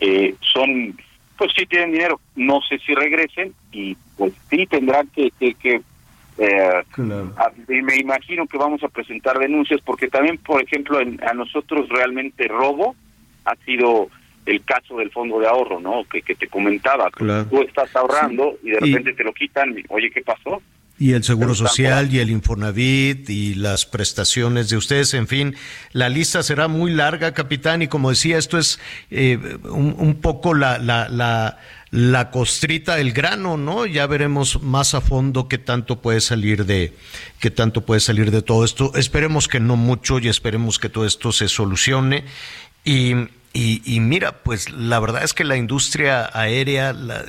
[0.00, 0.96] Eh, son,
[1.36, 2.20] pues sí tienen dinero.
[2.34, 5.30] No sé si regresen y pues sí tendrán que...
[5.38, 5.80] que, que
[6.38, 6.82] eh,
[7.66, 12.96] me imagino que vamos a presentar denuncias porque también, por ejemplo, a nosotros realmente robo
[13.44, 14.08] ha sido
[14.46, 16.04] el caso del fondo de ahorro, ¿no?
[16.10, 17.10] Que, que te comentaba.
[17.10, 19.76] Tú estás ahorrando y de repente te lo quitan.
[19.88, 20.62] Oye, ¿qué pasó?
[21.02, 25.56] Y el Seguro Social y el Infonavit y las prestaciones de ustedes, en fin,
[25.90, 28.78] la lista será muy larga, capitán, y como decía, esto es
[29.10, 31.58] eh, un, un, poco la, la, la,
[31.90, 33.84] la, costrita del grano, ¿no?
[33.84, 36.92] Ya veremos más a fondo qué tanto puede salir de,
[37.40, 38.92] qué tanto puede salir de todo esto.
[38.94, 42.22] Esperemos que no mucho y esperemos que todo esto se solucione.
[42.84, 43.14] Y
[43.52, 47.24] y, y, mira, pues la verdad es que la industria aérea, la,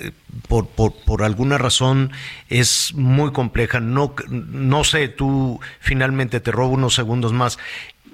[0.47, 2.11] por, por, alguna razón,
[2.49, 3.79] es muy compleja.
[3.79, 7.59] No, no sé, tú finalmente te robo unos segundos más.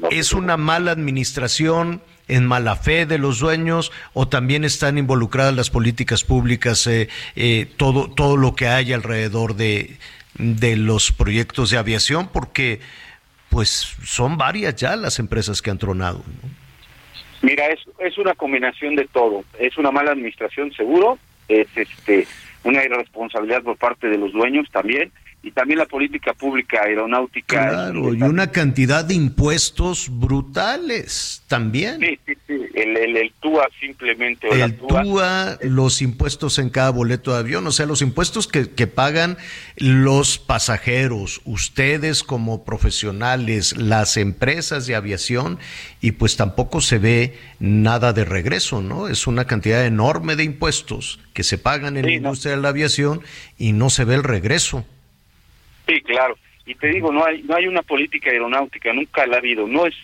[0.10, 2.02] ¿Es una mala administración?
[2.30, 7.68] en mala fe de los dueños o también están involucradas las políticas públicas, eh, eh,
[7.76, 9.98] todo, todo lo que hay alrededor de,
[10.36, 12.82] de los proyectos de aviación, porque
[13.50, 16.24] pues son varias ya las empresas que han tronado.
[17.42, 19.44] Mira, es, es una combinación de todo.
[19.60, 21.18] Es una mala administración seguro,
[21.48, 22.28] es este
[22.64, 25.12] una irresponsabilidad por parte de los dueños también,
[25.42, 27.70] y también la política pública aeronáutica.
[27.70, 32.00] Claro, y una cantidad de impuestos brutales también.
[32.02, 32.66] Sí, sí, sí.
[32.74, 34.50] El, el, el TUA simplemente.
[34.50, 38.48] O el TUA, TUA, los impuestos en cada boleto de avión, o sea, los impuestos
[38.48, 39.38] que, que pagan
[39.78, 45.58] los pasajeros, ustedes como profesionales, las empresas de aviación,
[46.02, 49.08] y pues tampoco se ve nada de regreso, ¿no?
[49.08, 52.58] Es una cantidad enorme de impuestos que se pagan en sí, la industria no.
[52.58, 53.22] de la aviación
[53.58, 54.86] y no se ve el regreso.
[55.90, 56.38] Sí, claro.
[56.66, 59.68] Y te digo, no hay no hay una política aeronáutica, nunca la ha habido.
[59.68, 59.96] No es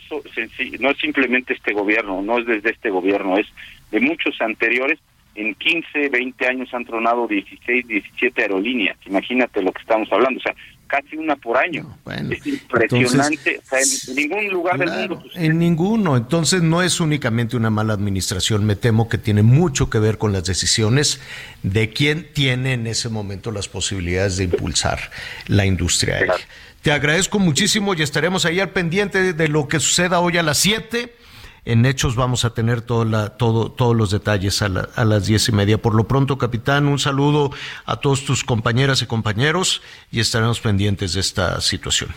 [0.80, 3.48] no es simplemente este gobierno, no es desde este gobierno, es
[3.92, 5.00] de muchos anteriores.
[5.36, 8.98] En 15, 20 años han tronado 16, 17 aerolíneas.
[9.06, 10.40] Imagínate lo que estamos hablando.
[10.40, 10.56] O sea,
[10.88, 11.84] casi una por año.
[11.84, 13.56] No, bueno, es impresionante.
[13.56, 15.24] Entonces, o sea, en, ningún lugar claro, del mundo.
[15.24, 16.18] Pues, en ninguno.
[16.18, 18.66] Entonces no es únicamente una mala administración.
[18.66, 21.20] Me temo que tiene mucho que ver con las decisiones
[21.64, 25.12] de quién tiene en ese momento las posibilidades de impulsar
[25.48, 26.34] la industria aérea.
[26.36, 26.44] Claro.
[26.82, 30.60] Te agradezco muchísimo y estaremos ahí al pendiente de lo que suceda hoy a las
[30.60, 31.25] 7
[31.66, 35.26] en Hechos vamos a tener todo la, todo, todos los detalles a, la, a, las
[35.28, 35.78] diez y media.
[35.78, 37.52] Por lo pronto, capitán, un saludo
[37.86, 39.82] a todos tus compañeras y compañeros
[40.12, 42.12] y estaremos pendientes de esta situación.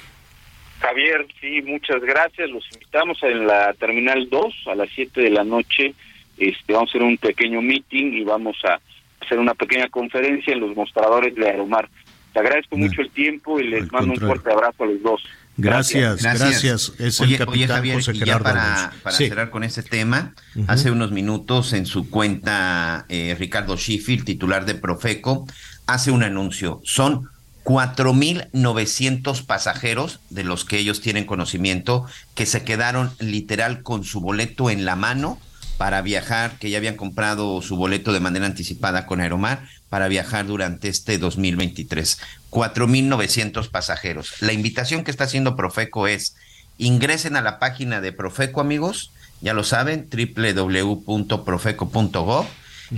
[0.80, 2.50] Javier, sí, muchas gracias.
[2.50, 5.94] Los invitamos en la Terminal 2 a las 7 de la noche.
[6.36, 8.78] Este, vamos a hacer un pequeño meeting y vamos a
[9.20, 11.88] hacer una pequeña conferencia en los mostradores de Aeromar.
[12.32, 14.20] Te agradezco no, mucho el tiempo y les mando contrario.
[14.20, 15.22] un fuerte abrazo a los dos.
[15.58, 16.62] Gracias, gracias.
[16.62, 16.92] gracias.
[16.98, 19.26] Es oye, el capitán oye, Javier, José y ya para, para sí.
[19.26, 20.64] cerrar con este tema, uh -huh.
[20.68, 25.46] hace unos minutos en su cuenta eh, Ricardo Sheffield, titular de Profeco,
[25.86, 26.80] hace un anuncio.
[26.84, 27.28] Son
[27.64, 34.70] 4.900 pasajeros de los que ellos tienen conocimiento que se quedaron literal con su boleto
[34.70, 35.40] en la mano
[35.76, 40.46] para viajar, que ya habían comprado su boleto de manera anticipada con Aeromar para viajar
[40.46, 42.18] durante este 2023.
[42.50, 44.34] 4.900 pasajeros.
[44.40, 46.36] La invitación que está haciendo Profeco es
[46.78, 49.10] ingresen a la página de Profeco, amigos,
[49.40, 52.46] ya lo saben, www.profeco.gov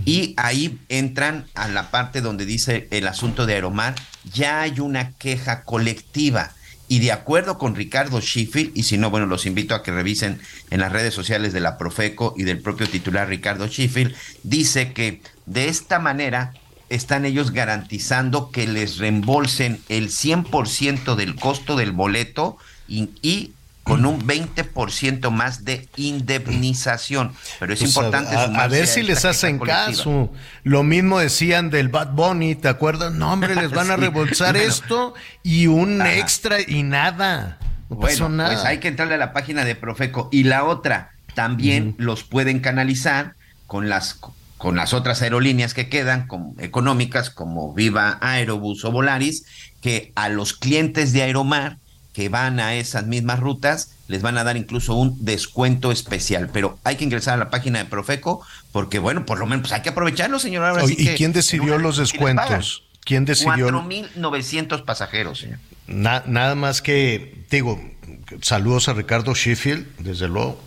[0.04, 3.94] y ahí entran a la parte donde dice el asunto de Aeromar,
[4.32, 6.52] ya hay una queja colectiva.
[6.86, 10.40] Y de acuerdo con Ricardo Sheffield, y si no, bueno, los invito a que revisen
[10.70, 15.22] en las redes sociales de la Profeco y del propio titular Ricardo Sheffield, dice que
[15.46, 16.52] de esta manera
[16.90, 22.58] están ellos garantizando que les reembolsen el 100% del costo del boleto
[22.88, 23.52] y, y
[23.82, 27.32] con un 20% más de indemnización.
[27.58, 29.86] Pero es Pues importante a, a ver si les hacen colectiva.
[29.86, 30.32] caso.
[30.64, 33.12] Lo mismo decían del Bad Bunny, ¿te acuerdas?
[33.12, 34.68] No, hombre, les van a Sí, rebolsar bueno.
[34.68, 37.58] esto y un extra y nada.
[37.88, 38.52] No pasó Bueno, nada.
[38.52, 40.28] pues hay que entrarle a la página de Profeco.
[40.30, 43.34] Y la otra, también los pueden canalizar
[43.66, 44.14] con las
[44.60, 49.46] con las otras aerolíneas que quedan, como, económicas, como Viva Aerobús o Volaris,
[49.80, 51.78] que a los clientes de Aeromar
[52.12, 56.50] que van a esas mismas rutas les van a dar incluso un descuento especial.
[56.52, 59.72] Pero hay que ingresar a la página de Profeco porque, bueno, por lo menos pues
[59.72, 60.62] hay que aprovecharlo, señor.
[60.64, 62.84] Ahora sí ¿Y quién decidió los descuentos?
[63.02, 63.70] ¿Quién decidió?
[63.70, 65.58] 4.900 pasajeros, señor.
[65.86, 67.80] Na- nada más que, digo,
[68.42, 70.60] saludos a Ricardo Sheffield, desde luego,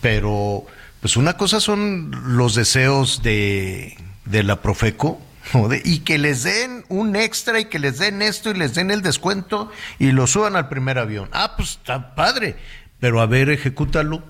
[0.00, 0.66] pero
[1.00, 3.96] pues una cosa son los deseos de,
[4.26, 5.20] de la Profeco,
[5.54, 5.68] ¿no?
[5.68, 8.90] De- y que les den un extra y que les den esto y les den
[8.90, 11.28] el descuento y lo suban al primer avión.
[11.32, 12.56] Ah, pues está padre,
[13.00, 14.22] pero a ver, ejecútalo.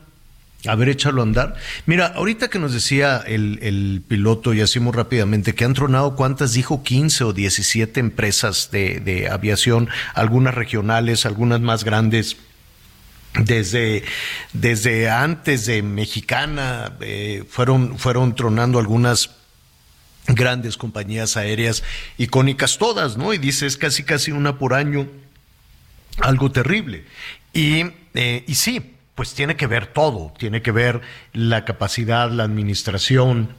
[0.67, 1.55] A ver, échalo a andar.
[1.87, 6.17] Mira, ahorita que nos decía el, el piloto, y así muy rápidamente, que han tronado
[6.17, 12.37] cuántas, dijo 15 o 17 empresas de, de aviación, algunas regionales, algunas más grandes,
[13.35, 14.05] desde,
[14.53, 19.31] desde antes de Mexicana, eh, fueron, fueron tronando algunas
[20.27, 21.83] grandes compañías aéreas
[22.19, 23.33] icónicas todas, ¿no?
[23.33, 25.09] Y dice, es casi casi una por año,
[26.19, 27.05] algo terrible.
[27.53, 27.85] Y,
[28.15, 31.01] eh, y sí, pues tiene que ver todo, tiene que ver
[31.33, 33.55] la capacidad, la administración,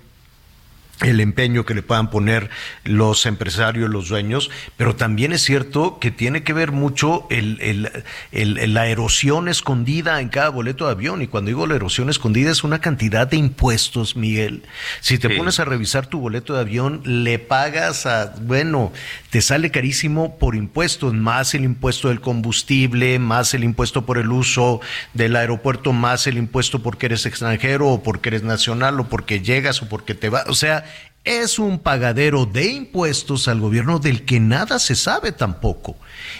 [1.02, 2.50] el empeño que le puedan poner
[2.84, 7.92] los empresarios, los dueños, pero también es cierto que tiene que ver mucho el, el-
[8.32, 11.22] el- la erosión escondida en cada boleto de avión.
[11.22, 14.64] Y cuando digo la erosión escondida es una cantidad de impuestos, Miguel.
[15.00, 15.36] Si te Sí.
[15.36, 18.94] pones a revisar tu boleto de avión, le pagas a, bueno,
[19.32, 24.32] te sale carísimo por impuestos, más el impuesto del combustible, más el impuesto por el
[24.32, 24.82] uso
[25.14, 29.82] del aeropuerto, más el impuesto porque eres extranjero o porque eres nacional o porque llegas
[29.82, 30.44] o porque te vas.
[30.48, 30.86] O sea,
[31.24, 35.96] es un pagadero de impuestos al gobierno del que nada se sabe tampoco.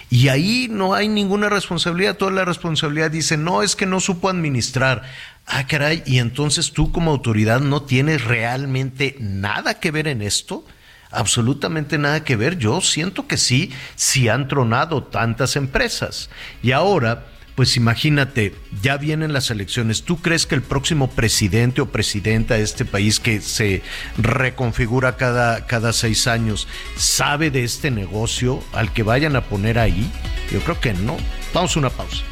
[0.10, 2.18] Y ahí no hay ninguna responsabilidad.
[2.18, 5.04] Toda la responsabilidad dice, no, es que no supo administrar.
[5.46, 10.66] Ah, caray, y entonces tú como autoridad no tienes realmente nada que ver en esto.
[11.12, 12.58] Absolutamente nada que ver.
[12.58, 16.30] Yo siento que sí, sí han tronado tantas empresas.
[16.64, 17.26] Y ahora,
[17.62, 20.02] pues imagínate, ya vienen las elecciones.
[20.02, 23.84] ¿Tú crees que el próximo presidente o presidenta de este país que se
[24.18, 30.12] reconfigura cada, cada seis años sabe de este negocio al que vayan a poner ahí?
[30.52, 31.18] Yo creo que no.
[31.54, 32.24] Vamos a una pausa.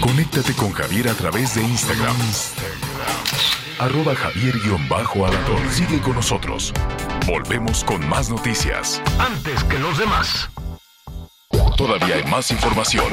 [0.00, 2.16] Conéctate con Javier a través de Instagram.
[3.80, 5.70] Arroba Javier-Alador.
[5.70, 6.72] Sigue con nosotros.
[7.26, 9.02] Volvemos con más noticias.
[9.18, 10.48] Antes que los demás.
[11.76, 13.06] Todavía hay más información.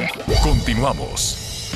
[0.44, 1.72] Continuamos.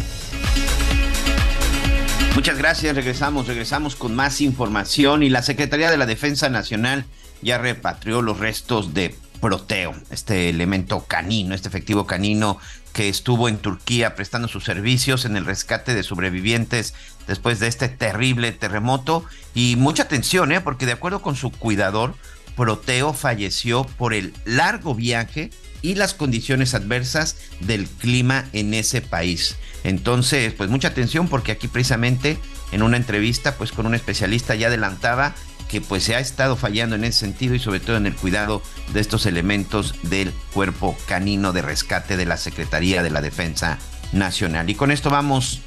[2.36, 7.06] Muchas gracias, regresamos, regresamos con más información y la Secretaría de la Defensa Nacional
[7.42, 12.60] ya repatrió los restos de Proteo, este elemento canino, este efectivo canino
[12.94, 16.94] que estuvo en Turquía prestando sus servicios en el rescate de sobrevivientes
[17.26, 19.26] después de este terrible terremoto
[19.56, 20.62] y mucha atención, ¿eh?
[20.62, 22.16] porque de acuerdo con su cuidador,
[22.56, 25.50] Proteo falleció por el largo viaje
[25.82, 29.56] y las condiciones adversas del clima en ese país.
[29.84, 32.38] Entonces, pues mucha atención porque aquí precisamente
[32.72, 35.34] en una entrevista pues con un especialista ya adelantaba
[35.70, 38.62] que pues se ha estado fallando en ese sentido y sobre todo en el cuidado
[38.94, 43.80] de estos elementos del cuerpo canino de rescate de la Secretaría de la Defensa
[44.12, 44.70] Nacional.
[44.70, 45.62] Y con esto vamos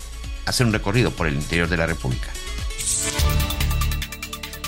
[0.45, 2.29] a hacer un recorrido por el interior de la República.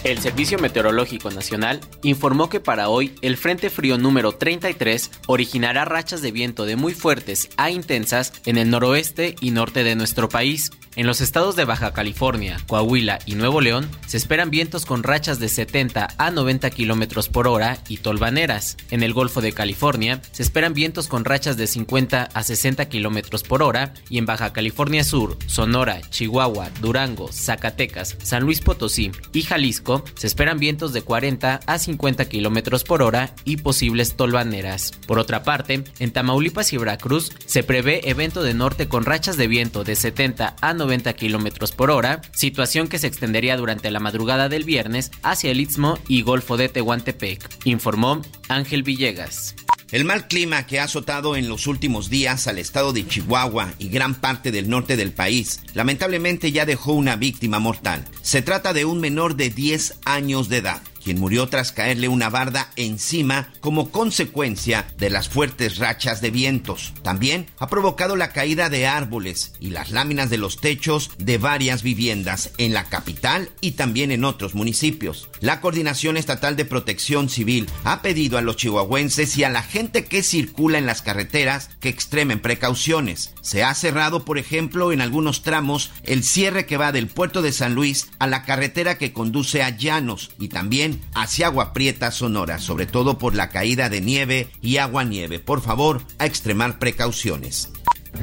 [0.07, 6.23] El Servicio Meteorológico Nacional informó que para hoy el Frente Frío número 33 originará rachas
[6.23, 10.71] de viento de muy fuertes a intensas en el noroeste y norte de nuestro país.
[10.95, 15.39] En los estados de Baja California, Coahuila y Nuevo León se esperan vientos con rachas
[15.39, 18.79] de 70 a 90 kilómetros por hora y tolvaneras.
[18.91, 23.43] En el Golfo de California se esperan vientos con rachas de 50 a 60 kilómetros
[23.43, 29.43] por hora y en Baja California Sur, Sonora, Chihuahua, Durango, Zacatecas, San Luis Potosí y
[29.43, 34.93] Jalisco se esperan vientos de 40 a 50 kilómetros por hora y posibles tolvaneras.
[35.07, 39.49] Por otra parte, en Tamaulipas y Veracruz se prevé evento de norte con rachas de
[39.49, 44.49] viento de 70 a 90 kilómetros por hora, situación que se extendería durante la madrugada
[44.49, 49.55] del viernes hacia el Istmo y Golfo de Tehuantepec, informó Ángel Villegas.
[49.93, 53.89] El mal clima que ha azotado en los últimos días al estado de Chihuahua y
[53.89, 58.05] gran parte del norte del país, lamentablemente ya dejó una víctima mortal.
[58.21, 60.83] Se trata de un menor de 10 años de edad.
[61.07, 66.95] Quien murió tras caerle una barda encima como consecuencia de las fuertes rachas de vientos.
[67.03, 71.85] También ha provocado la caída de árboles y las láminas de los techos de varias
[71.85, 75.29] viviendas en la capital y también en otros municipios.
[75.39, 80.07] La Coordinación Estatal de Protección Civil ha pedido a los chihuahuenses y a la gente
[80.07, 83.33] que circula en las carreteras que extremen precauciones.
[83.43, 87.53] Se ha cerrado, por ejemplo, en algunos tramos el cierre que va del puerto de
[87.53, 92.59] San Luis a la carretera que conduce a Llanos y también hacia Agua Prieta, Sonora,
[92.59, 95.39] sobre todo por la caída de nieve y agua nieve.
[95.39, 97.71] Por favor, a extremar precauciones.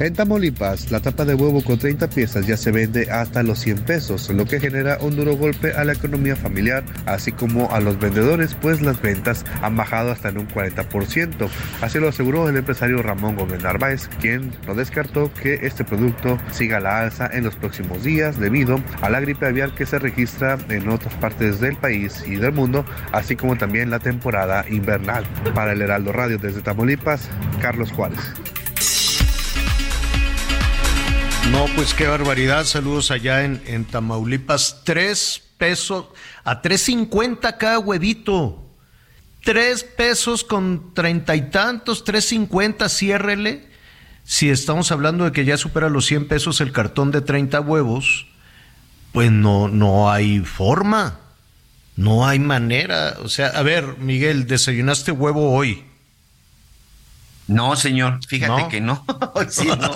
[0.00, 3.78] En Tamaulipas, la tapa de huevo con 30 piezas ya se vende hasta los 100
[3.84, 8.00] pesos, lo que genera un duro golpe a la economía familiar, así como a los
[8.00, 11.48] vendedores, pues las ventas han bajado hasta en un 40%.
[11.80, 16.80] Así lo aseguró el empresario Ramón Gómez Narváez, quien no descartó que este producto siga
[16.80, 20.88] la alza en los próximos días debido a la gripe aviar que se registra en
[20.88, 25.24] otras partes del país y del mundo, así como también la temporada invernal.
[25.54, 27.28] Para el Heraldo Radio desde Tamaulipas,
[27.60, 28.18] Carlos Juárez.
[31.50, 32.64] No, pues qué barbaridad.
[32.64, 34.82] Saludos allá en, en Tamaulipas.
[34.84, 36.06] Tres pesos,
[36.42, 38.60] a tres cincuenta cada huevito.
[39.42, 43.68] Tres pesos con treinta y tantos, tres cincuenta, ciérrele.
[44.24, 48.26] Si estamos hablando de que ya supera los 100 pesos el cartón de 30 huevos,
[49.12, 51.20] pues no, no hay forma.
[51.94, 53.18] No hay manera.
[53.22, 55.84] O sea, a ver, Miguel, desayunaste huevo hoy.
[57.46, 59.04] No, señor, fíjate que no.
[59.48, 59.92] sí, no.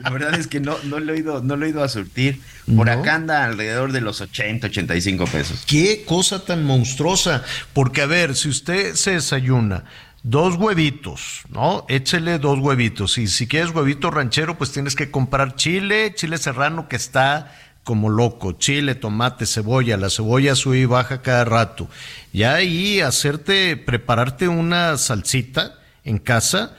[0.00, 2.40] La verdad es que no, no lo he ido, no lo he ido a surtir.
[2.76, 5.64] Por acá anda alrededor de los 80, 85 pesos.
[5.66, 7.44] Qué cosa tan monstruosa.
[7.72, 9.84] Porque, a ver, si usted se desayuna
[10.22, 11.84] dos huevitos, ¿no?
[11.88, 13.18] Échele dos huevitos.
[13.18, 17.52] Y si quieres huevito ranchero, pues tienes que comprar chile, chile serrano que está
[17.84, 21.88] como loco, chile, tomate, cebolla, la cebolla sube y baja cada rato.
[22.32, 26.76] Y ahí hacerte, prepararte una salsita en casa,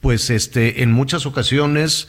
[0.00, 2.08] pues este, en muchas ocasiones,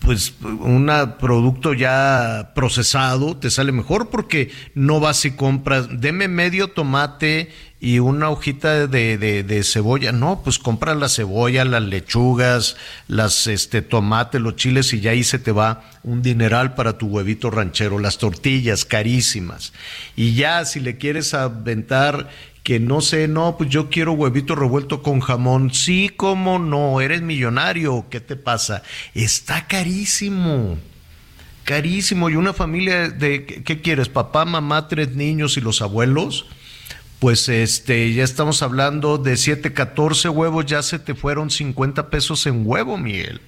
[0.00, 0.90] pues un
[1.20, 7.50] producto ya procesado te sale mejor porque no vas y compras, deme medio tomate
[7.80, 10.12] y una hojita de, de, cebolla.
[10.12, 12.76] No, pues compra la cebolla, las lechugas,
[13.08, 17.06] las este tomate, los chiles y ya ahí se te va un dineral para tu
[17.08, 19.72] huevito ranchero, las tortillas carísimas.
[20.14, 22.28] Y ya si le quieres aventar
[22.62, 25.72] que no sé, no, pues yo quiero huevito revuelto con jamón.
[25.74, 28.82] Sí, cómo no, eres millonario, ¿qué te pasa?
[29.14, 30.78] Está carísimo.
[31.64, 32.30] Carísimo.
[32.30, 34.08] Y una familia de, ¿qué quieres?
[34.08, 36.46] Papá, mamá, tres niños y los abuelos.
[37.18, 42.46] Pues este, ya estamos hablando de 7, 14 huevos, ya se te fueron 50 pesos
[42.46, 43.40] en huevo, Miguel.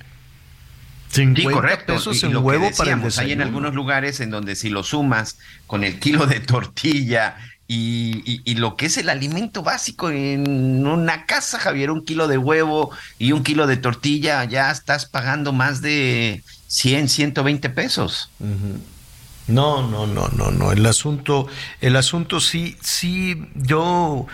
[1.09, 5.39] 50 pesos en huevo para el Hay en algunos lugares en donde si lo sumas
[5.67, 7.37] con el kilo de tortilla,
[7.67, 12.91] y, lo que es el alimento básico en una casa, Javier, un kilo de huevo
[13.19, 18.31] y un kilo de tortilla, ya estás pagando más de 100, 120 pesos.
[19.47, 20.73] No, no, no, no, no.
[20.73, 21.47] El asunto,
[21.81, 24.27] el asunto sí, sí, yo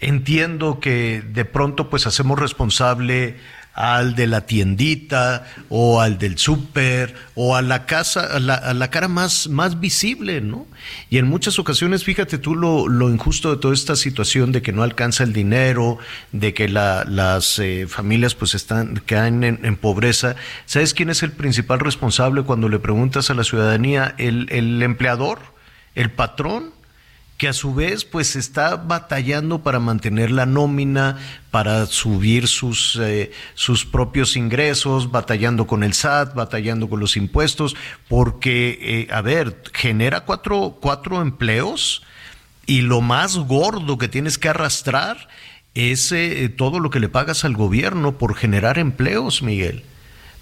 [0.00, 3.36] entiendo que de pronto pues hacemos responsable
[3.76, 9.06] al de la tiendita o al del súper o a la casa, a la, cara
[9.06, 10.66] más, más visible, ¿no?
[11.10, 14.72] Y en muchas ocasiones, fíjate tú lo, lo injusto de toda esta situación de que
[14.72, 15.98] no alcanza el dinero,
[16.32, 20.36] de que las eh, familias pues están, caen en, en, pobreza.
[20.64, 24.14] ¿Sabes quién es el principal responsable cuando le preguntas a la ciudadanía?
[24.16, 25.40] El, el empleador,
[25.94, 26.75] el patrón
[27.36, 31.18] que a su vez pues está batallando para mantener la nómina,
[31.50, 37.76] para subir sus, eh, sus propios ingresos, batallando con el SAT, batallando con los impuestos,
[38.08, 42.02] porque, eh, a ver, genera cuatro, cuatro empleos
[42.64, 45.28] y lo más gordo que tienes que arrastrar
[45.74, 49.84] es eh, todo lo que le pagas al gobierno por generar empleos, Miguel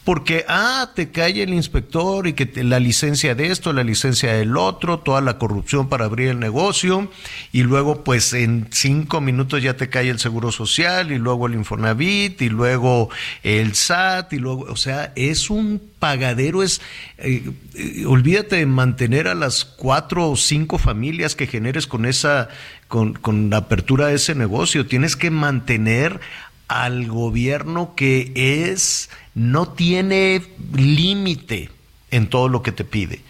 [0.04, 4.58] porque, ah, te cae el inspector y que la licencia de esto, la licencia del
[4.58, 7.10] otro, toda la corrupción para abrir el negocio,
[7.52, 11.54] y luego pues en cinco minutos ya te cae el Seguro Social, y luego el
[11.54, 13.08] Infonavit, y luego
[13.42, 16.82] el SAT, y luego, o sea, es un pagadero, es,
[17.16, 22.48] eh, eh, olvídate de mantener a las cuatro o cinco familias que generes con esa,
[22.88, 26.20] con, con la apertura de ese negocio, tienes que mantener
[26.68, 30.42] al gobierno que es no tiene
[30.74, 31.70] límite
[32.10, 33.22] en todo lo que te pide.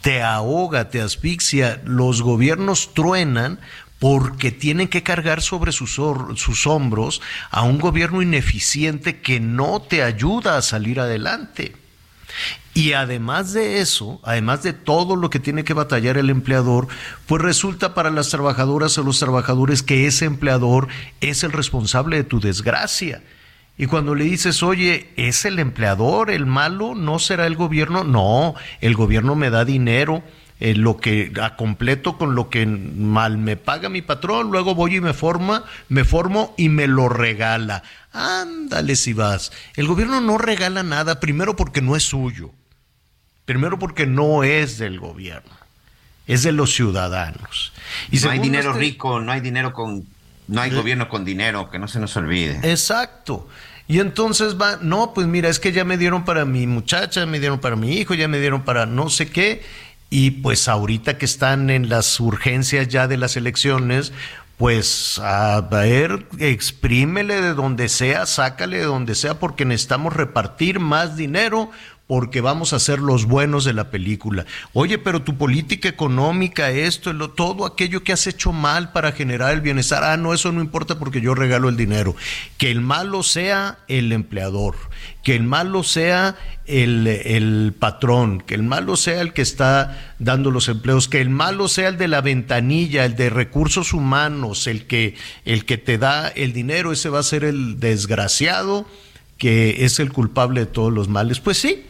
[0.00, 3.60] Te ahoga, te asfixia, los gobiernos truenan
[3.98, 6.00] porque tienen que cargar sobre sus,
[6.36, 7.20] sus, hombros
[7.50, 11.76] a un gobierno ineficiente que no te ayuda a salir adelante.
[12.72, 16.88] Y además de eso, además de todo lo que tiene que batallar el empleador,
[17.26, 20.88] pues resulta para las trabajadoras o los trabajadores que ese empleador
[21.20, 23.22] es el responsable de tu desgracia.
[23.80, 26.94] Y cuando le dices, oye, ¿es el empleador el malo?
[26.94, 28.04] ¿No será el gobierno?
[28.04, 30.22] No, el gobierno me da dinero,
[30.58, 34.96] eh, lo que a completo con lo que mal me paga mi patrón, luego voy
[34.96, 37.82] y me forma, me formo y me lo regala.
[38.12, 39.50] Ándale si vas.
[39.76, 42.50] El gobierno no regala nada, primero porque no es suyo.
[43.46, 45.56] Primero porque no es del gobierno,
[46.26, 47.72] es de los ciudadanos.
[48.10, 50.06] Y no hay dinero este rico, no hay dinero con,
[50.48, 52.60] no hay gobierno con dinero, que no se nos olvide.
[52.62, 53.48] Exacto.
[53.90, 57.40] Y entonces va, no, pues mira, es que ya me dieron para mi muchacha, me
[57.40, 59.62] dieron para mi hijo, ya me dieron para no sé qué.
[60.10, 64.12] Y pues ahorita que están en las urgencias ya de las elecciones,
[64.58, 71.16] pues a ver, exprímele de donde sea, sácale de donde sea, porque necesitamos repartir más
[71.16, 71.72] dinero
[72.10, 74.44] porque vamos a ser los buenos de la película.
[74.72, 79.54] Oye, pero tu política económica, esto, lo, todo aquello que has hecho mal para generar
[79.54, 82.16] el bienestar, ah, no, eso no importa porque yo regalo el dinero.
[82.58, 84.74] Que el malo sea el empleador,
[85.22, 86.34] que el malo sea
[86.66, 91.30] el, el patrón, que el malo sea el que está dando los empleos, que el
[91.30, 95.14] malo sea el de la ventanilla, el de recursos humanos, el que,
[95.44, 98.84] el que te da el dinero, ese va a ser el desgraciado
[99.38, 101.38] que es el culpable de todos los males.
[101.38, 101.86] Pues sí,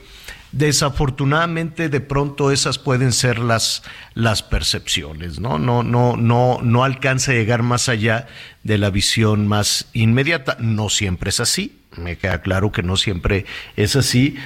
[0.52, 3.82] desafortunadamente de pronto esas pueden ser las,
[4.14, 5.58] las percepciones, ¿no?
[5.58, 8.26] No, no, no, no alcanza a llegar más allá
[8.62, 10.56] de la visión más inmediata.
[10.60, 13.46] No siempre es así, me queda claro que no siempre
[13.76, 14.36] es así,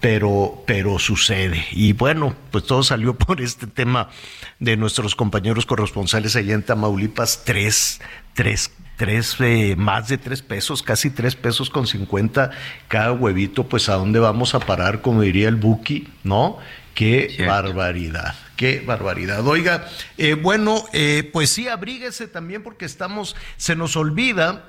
[0.00, 1.64] pero, pero sucede.
[1.72, 4.10] Y bueno, pues todo salió por este tema
[4.58, 8.00] de nuestros compañeros corresponsales allá en Tamaulipas, tres,
[8.34, 12.50] tres tres, eh, más de tres pesos, casi tres pesos con cincuenta
[12.88, 16.58] cada huevito, pues a dónde vamos a parar, como diría el Buki, ¿no?
[16.94, 19.46] Qué barbaridad, qué barbaridad.
[19.46, 19.88] Oiga,
[20.18, 24.64] eh, bueno, eh, pues sí, abríguese también porque estamos, se nos olvida,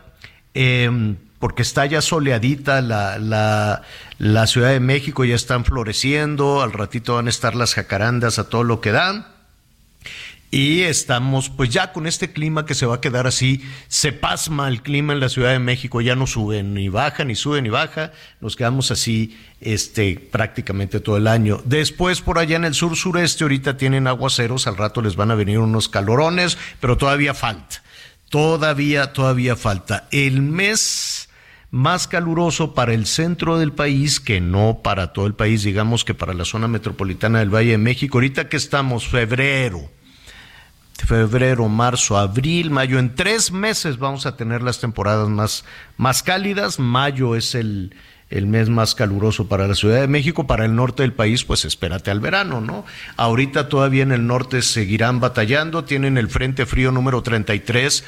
[0.53, 3.81] em, porque está ya soleadita la, la,
[4.19, 8.47] la Ciudad de México, ya están floreciendo, al ratito van a estar las jacarandas a
[8.47, 9.38] todo lo que dan
[10.51, 14.67] y estamos pues ya con este clima que se va a quedar así, se pasma
[14.67, 17.69] el clima en la Ciudad de México, ya no sube ni baja, ni sube ni
[17.69, 18.11] baja,
[18.41, 21.61] nos quedamos así este prácticamente todo el año.
[21.65, 25.35] Después por allá en el sur sureste ahorita tienen aguaceros, al rato les van a
[25.35, 27.83] venir unos calorones, pero todavía falta.
[28.29, 30.07] Todavía todavía falta.
[30.11, 31.29] El mes
[31.71, 36.13] más caluroso para el centro del país que no para todo el país, digamos que
[36.13, 38.17] para la zona metropolitana del Valle de México.
[38.17, 39.89] Ahorita que estamos febrero,
[41.05, 42.99] febrero, marzo, abril, mayo.
[42.99, 45.65] En tres meses vamos a tener las temporadas más,
[45.97, 46.79] más cálidas.
[46.79, 47.95] Mayo es el,
[48.29, 51.65] el mes más caluroso para la Ciudad de México, para el norte del país, pues
[51.65, 52.85] espérate al verano, ¿no?
[53.17, 58.03] Ahorita todavía en el norte seguirán batallando, tienen el Frente Frío número 33,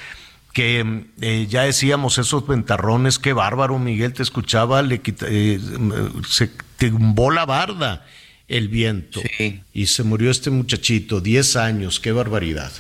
[0.53, 5.59] que eh, ya decíamos esos ventarrones, qué bárbaro, Miguel, te escuchaba, le eh,
[6.27, 8.05] se tumbó la barda
[8.51, 9.21] el viento.
[9.73, 12.71] Y se murió este muchachito, 10 años, qué barbaridad.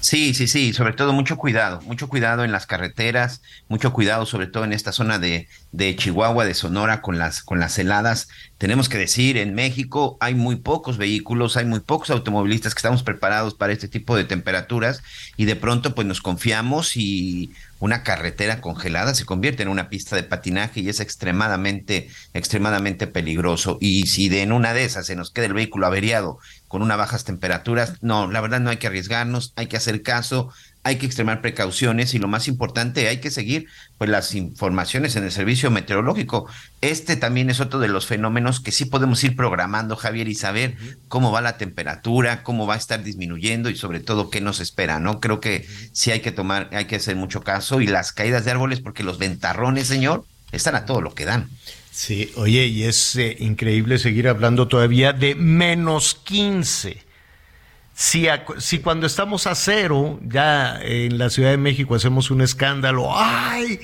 [0.00, 4.46] Sí, sí, sí, sobre todo mucho cuidado, mucho cuidado en las carreteras, mucho cuidado sobre
[4.46, 8.28] todo en esta zona de, de Chihuahua, de Sonora, con las, con las heladas.
[8.58, 13.02] Tenemos que decir, en México hay muy pocos vehículos, hay muy pocos automovilistas que estamos
[13.02, 15.02] preparados para este tipo de temperaturas
[15.36, 20.16] y de pronto pues nos confiamos y una carretera congelada se convierte en una pista
[20.16, 23.78] de patinaje y es extremadamente, extremadamente peligroso.
[23.80, 26.98] Y si de en una de esas se nos queda el vehículo averiado con unas
[26.98, 30.52] bajas temperaturas, no, la verdad no hay que arriesgarnos, hay que hacer caso,
[30.84, 33.66] hay que extremar precauciones y lo más importante, hay que seguir
[33.98, 36.48] pues las informaciones en el servicio meteorológico.
[36.80, 40.76] Este también es otro de los fenómenos que sí podemos ir programando, Javier, y saber
[41.08, 44.98] cómo va la temperatura, cómo va a estar disminuyendo y sobre todo qué nos espera,
[44.98, 45.20] ¿no?
[45.20, 48.52] Creo que sí hay que tomar, hay que hacer mucho caso y las caídas de
[48.52, 51.50] árboles porque los ventarrones, señor, están a todo lo que dan.
[51.90, 57.07] Sí, oye, y es eh, increíble seguir hablando todavía de menos 15
[57.98, 63.08] si, si cuando estamos a cero, ya en la Ciudad de México hacemos un escándalo,
[63.12, 63.80] ¡ay!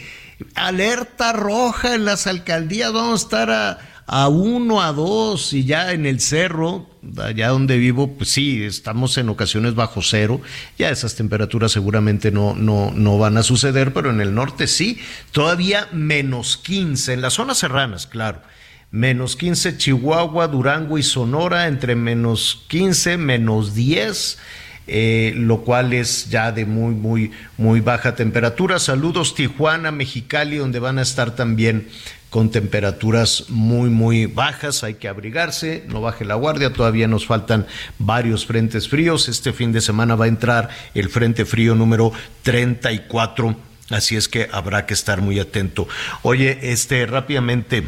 [0.55, 5.91] Alerta roja en las alcaldías, vamos a estar a, a uno, a dos, y ya
[5.91, 6.89] en el cerro,
[7.21, 10.41] allá donde vivo, pues sí, estamos en ocasiones bajo cero,
[10.79, 15.01] ya esas temperaturas seguramente no, no, no van a suceder, pero en el norte sí,
[15.33, 18.43] todavía menos 15, en las zonas serranas, claro
[18.91, 24.39] menos 15 Chihuahua, Durango y Sonora, entre menos 15, menos 10.
[24.87, 28.79] Eh, lo cual es ya de muy, muy, muy baja temperatura.
[28.79, 31.89] Saludos Tijuana, Mexicali, donde van a estar también
[32.35, 34.85] con temperaturas muy, muy bajas.
[34.85, 36.73] Hay que abrigarse, no baje la guardia.
[36.73, 37.65] Todavía nos faltan
[37.99, 39.29] varios frentes fríos.
[39.29, 42.13] Este fin de semana va a entrar el frente frío número
[42.43, 43.57] 34.
[43.91, 45.87] Así es que habrá que estar muy atento.
[46.23, 47.85] Oye, este, rápidamente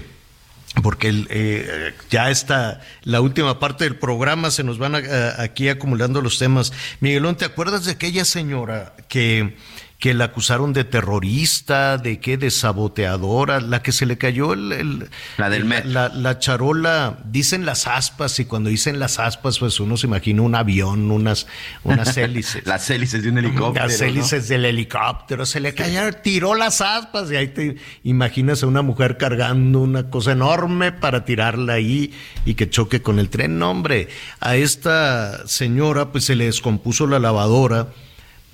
[0.82, 4.94] porque eh, ya está la última parte del programa, se nos van
[5.38, 6.72] aquí acumulando los temas.
[7.00, 9.56] Miguelón, ¿te acuerdas de aquella señora que
[9.98, 15.09] que la acusaron de terrorista, de qué, de saboteadora, la que se le cayó el,
[15.39, 20.06] la del La, charola, dicen las aspas, y cuando dicen las aspas, pues uno se
[20.06, 21.47] imagina un avión, unas,
[21.82, 22.66] unas hélices.
[22.66, 23.86] las hélices de un helicóptero.
[23.86, 28.66] Las hélices del helicóptero, se le cayó, tiró las aspas, y ahí te imaginas a
[28.66, 32.12] una mujer cargando una cosa enorme para tirarla ahí
[32.44, 33.59] y que choque con el tren.
[33.59, 34.09] No, hombre,
[34.40, 37.89] a esta señora pues se le descompuso la lavadora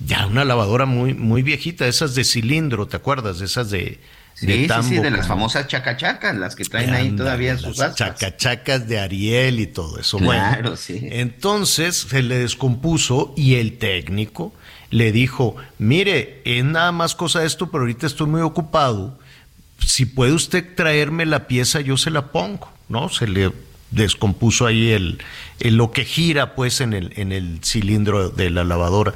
[0.05, 3.39] ya una lavadora muy, muy viejita, esas de cilindro, ¿te acuerdas?
[3.39, 3.99] De esas de,
[4.33, 7.95] sí, de Sí, sí, de las famosas chacachacas, las que traen ahí todavía sus las
[7.95, 10.17] chacachacas de Ariel y todo eso.
[10.17, 10.99] Claro, sí.
[11.11, 14.53] Entonces se le descompuso y el técnico
[14.89, 19.17] le dijo, mire, es nada más cosa de esto, pero ahorita estoy muy ocupado.
[19.85, 23.09] Si puede usted traerme la pieza, yo se la pongo, ¿no?
[23.09, 23.51] Se le
[23.89, 25.19] descompuso ahí el,
[25.59, 29.13] el lo que gira pues en el, en el cilindro de la lavadora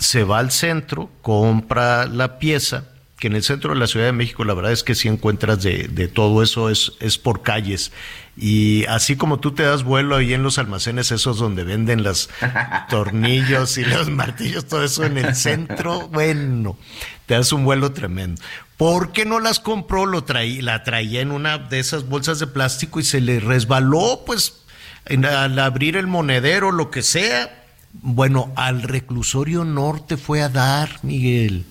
[0.00, 2.86] se va al centro, compra la pieza,
[3.18, 5.62] que en el centro de la Ciudad de México la verdad es que si encuentras
[5.62, 7.92] de, de, todo eso es, es por calles.
[8.34, 12.30] Y así como tú te das vuelo ahí en los almacenes esos donde venden los
[12.88, 16.78] tornillos y los martillos, todo eso en el centro, bueno,
[17.26, 18.40] te das un vuelo tremendo.
[18.78, 20.06] ¿Por qué no las compró?
[20.06, 24.22] Lo traí, la traía en una de esas bolsas de plástico y se le resbaló,
[24.24, 24.62] pues
[25.04, 27.59] al abrir el monedero, lo que sea,
[27.92, 31.64] bueno, al reclusorio norte fue a dar, Miguel.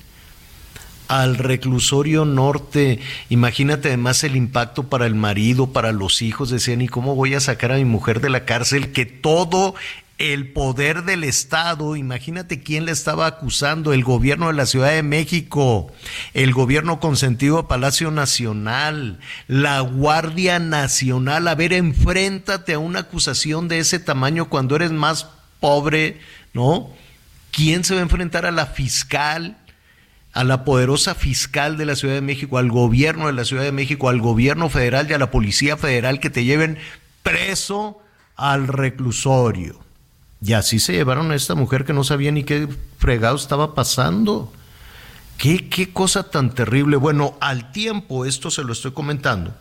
[1.08, 6.88] Al reclusorio norte, imagínate además el impacto para el marido, para los hijos, decían, ¿y
[6.88, 8.92] cómo voy a sacar a mi mujer de la cárcel?
[8.92, 9.74] Que todo
[10.20, 15.02] el poder del Estado, imagínate quién le estaba acusando, el gobierno de la Ciudad de
[15.02, 15.92] México,
[16.34, 21.48] el gobierno consentido a Palacio Nacional, la Guardia Nacional.
[21.48, 25.26] A ver, enfréntate a una acusación de ese tamaño cuando eres más
[25.60, 26.20] pobre,
[26.54, 26.90] ¿no?
[27.52, 29.58] ¿Quién se va a enfrentar a la fiscal,
[30.34, 33.72] a la poderosa fiscal de la Ciudad de México, al gobierno de la Ciudad de
[33.72, 36.78] México, al gobierno federal y a la policía federal que te lleven
[37.24, 38.02] preso
[38.36, 39.80] al reclusorio?
[40.42, 42.68] Y así se llevaron a esta mujer que no sabía ni qué
[42.98, 44.54] fregado estaba pasando.
[45.38, 46.98] ¿Qué, qué cosa tan terrible.
[46.98, 49.56] Bueno, al tiempo, esto se lo estoy comentando,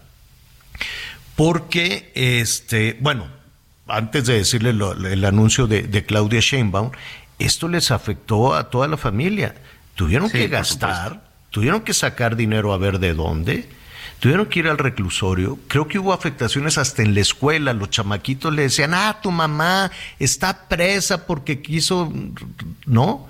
[1.36, 3.28] porque, este, bueno,
[3.88, 6.90] antes de decirle el anuncio de, Claudia Sheinbaum,
[7.38, 9.54] esto les afectó a toda la familia.
[9.94, 13.68] Tuvieron que gastar, tuvieron que sacar dinero a ver de dónde,
[14.20, 15.58] tuvieron que ir al reclusorio.
[15.68, 17.72] Creo que hubo afectaciones hasta en la escuela.
[17.72, 22.12] Los chamaquitos le decían, ah, tu mamá está presa porque quiso,
[22.86, 23.28] ¿no?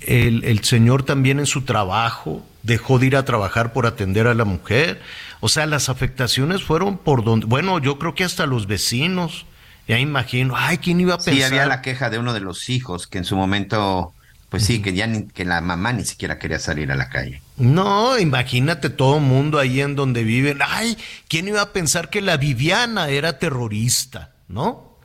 [0.00, 4.34] El, el señor también en su trabajo dejó de ir a trabajar por atender a
[4.34, 5.00] la mujer.
[5.40, 9.46] O sea, las afectaciones fueron por donde, bueno, yo creo que hasta los vecinos
[9.86, 11.34] ya imagino, ay, ¿quién iba a pensar?
[11.34, 14.14] Sí, había la queja de uno de los hijos que en su momento,
[14.48, 17.42] pues sí, que ya ni, que la mamá ni siquiera quería salir a la calle.
[17.58, 20.58] No, imagínate todo el mundo ahí en donde viven.
[20.66, 20.96] Ay,
[21.28, 24.96] ¿quién iba a pensar que la Viviana era terrorista, no?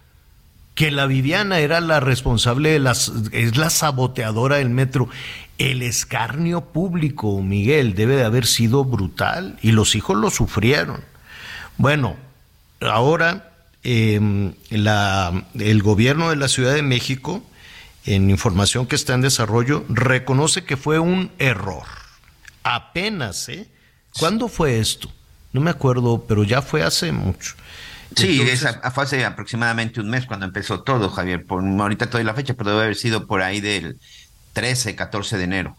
[0.76, 5.10] Que la Viviana era la responsable de las, es la saboteadora del metro.
[5.58, 11.02] El escarnio público, Miguel, debe de haber sido brutal y los hijos lo sufrieron.
[11.78, 12.16] Bueno,
[12.80, 13.49] ahora
[13.84, 17.44] eh, la, el gobierno de la Ciudad de México,
[18.06, 21.86] en información que está en desarrollo, reconoce que fue un error.
[22.64, 23.68] Apenas, ¿eh?
[24.18, 25.12] ¿Cuándo fue esto?
[25.54, 27.56] No me acuerdo, pero ya fue hace mucho.
[28.16, 28.42] Sí,
[28.94, 31.46] fue hace aproximadamente un mes cuando empezó todo, Javier.
[31.46, 34.00] Por, ahorita toda la fecha, pero debe haber sido por ahí del
[34.54, 35.78] 13, 14 de enero.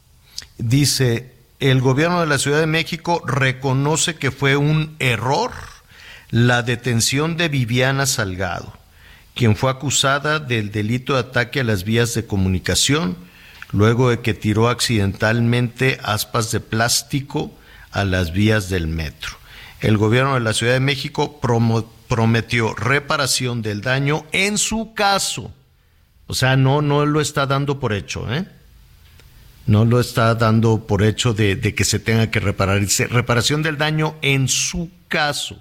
[0.59, 5.53] Dice, el gobierno de la Ciudad de México reconoce que fue un error
[6.31, 8.73] la detención de Viviana Salgado,
[9.35, 13.17] quien fue acusada del delito de ataque a las vías de comunicación,
[13.73, 17.53] luego de que tiró accidentalmente aspas de plástico
[17.91, 19.33] a las vías del metro.
[19.81, 21.41] El gobierno de la Ciudad de México
[22.09, 25.53] prometió reparación del daño en su caso.
[26.27, 28.47] O sea, no, no lo está dando por hecho, ¿eh?
[29.67, 32.81] No lo está dando por hecho de, que se tenga que reparar.
[33.11, 35.61] Reparación del daño en su caso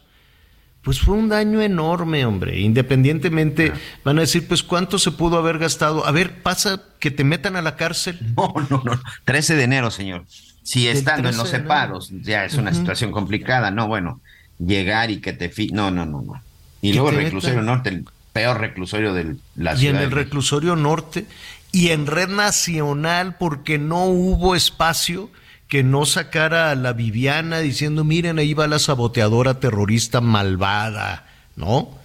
[0.81, 2.59] pues fue un daño enorme, hombre.
[2.59, 3.73] Independientemente,
[4.03, 6.05] van a decir, pues cuánto se pudo haber gastado.
[6.05, 8.19] A ver, pasa que te metan a la cárcel.
[8.35, 9.01] No, no, no.
[9.25, 10.25] 13 de enero, señor.
[10.63, 14.21] Si estando en los separos ya es una situación complicada, no, bueno.
[14.59, 15.49] llegar y que te...
[15.49, 16.41] Fi no, no, no, no.
[16.81, 19.93] Y luego el reclusorio norte, el peor reclusorio de la ciudad.
[19.93, 21.25] Y en el reclusorio norte
[21.71, 25.29] y en red nacional porque no hubo espacio
[25.69, 31.97] que no sacara a la Viviana diciendo, miren, ahí va la saboteadora terrorista malvada, ¿no?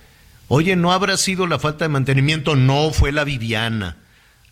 [0.49, 2.57] Oye, ¿no habrá sido la falta de mantenimiento?
[2.57, 3.97] No, fue la Viviana.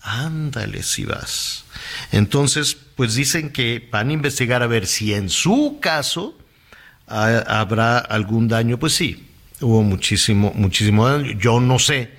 [0.00, 1.66] Ándale, si vas.
[2.10, 6.36] Entonces, pues dicen que van a investigar a ver si en su caso
[7.06, 8.78] habrá algún daño.
[8.78, 9.28] Pues sí,
[9.60, 11.32] hubo muchísimo, muchísimo daño.
[11.38, 12.12] Yo no sé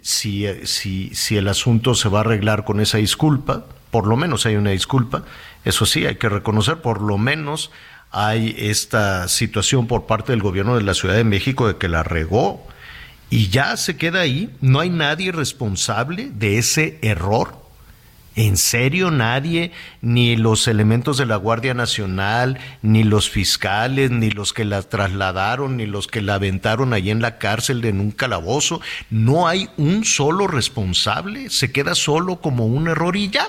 [0.00, 3.66] si, si, si el asunto se va a arreglar con esa disculpa.
[3.90, 5.24] Por lo menos hay una disculpa.
[5.64, 7.70] Eso sí, hay que reconocer, por lo menos
[8.10, 12.02] hay esta situación por parte del gobierno de la Ciudad de México de que la
[12.02, 12.66] regó
[13.30, 14.50] y ya se queda ahí.
[14.60, 17.68] No hay nadie responsable de ese error.
[18.36, 24.52] ¿En serio nadie, ni los elementos de la Guardia Nacional, ni los fiscales, ni los
[24.52, 28.80] que la trasladaron, ni los que la aventaron allí en la cárcel en un calabozo?
[29.10, 33.48] No hay un solo responsable, se queda solo como un error y ya.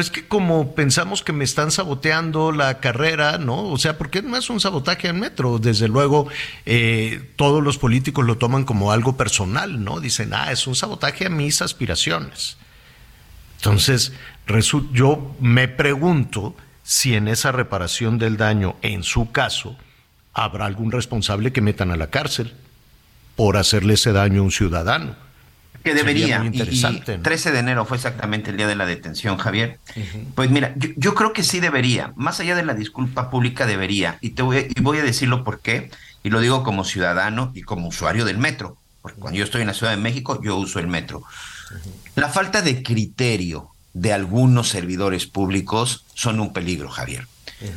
[0.00, 3.64] Pues que como pensamos que me están saboteando la carrera, ¿no?
[3.64, 5.58] O sea, porque no es un sabotaje al metro.
[5.58, 6.26] Desde luego,
[6.64, 10.00] eh, todos los políticos lo toman como algo personal, ¿no?
[10.00, 12.56] Dicen, ah, es un sabotaje a mis aspiraciones.
[13.56, 14.14] Entonces,
[14.94, 19.76] yo me pregunto si en esa reparación del daño, en su caso,
[20.32, 22.54] habrá algún responsable que metan a la cárcel
[23.36, 25.14] por hacerle ese daño a un ciudadano.
[25.84, 26.44] Que debería.
[26.44, 26.50] Y,
[27.22, 29.78] 13 de enero fue exactamente el día de la detención, Javier.
[30.34, 32.12] Pues mira, yo, creo que sí debería.
[32.16, 34.18] Más allá de la disculpa pública, debería.
[34.20, 35.90] Y, te voy, y voy a decirlo por qué.
[36.22, 38.76] Y lo digo como ciudadano y como usuario del metro.
[39.02, 41.22] Porque cuando yo estoy en la Ciudad de México, yo uso el metro.
[42.14, 47.26] La falta de criterio de algunos servidores públicos son un peligro, Javier.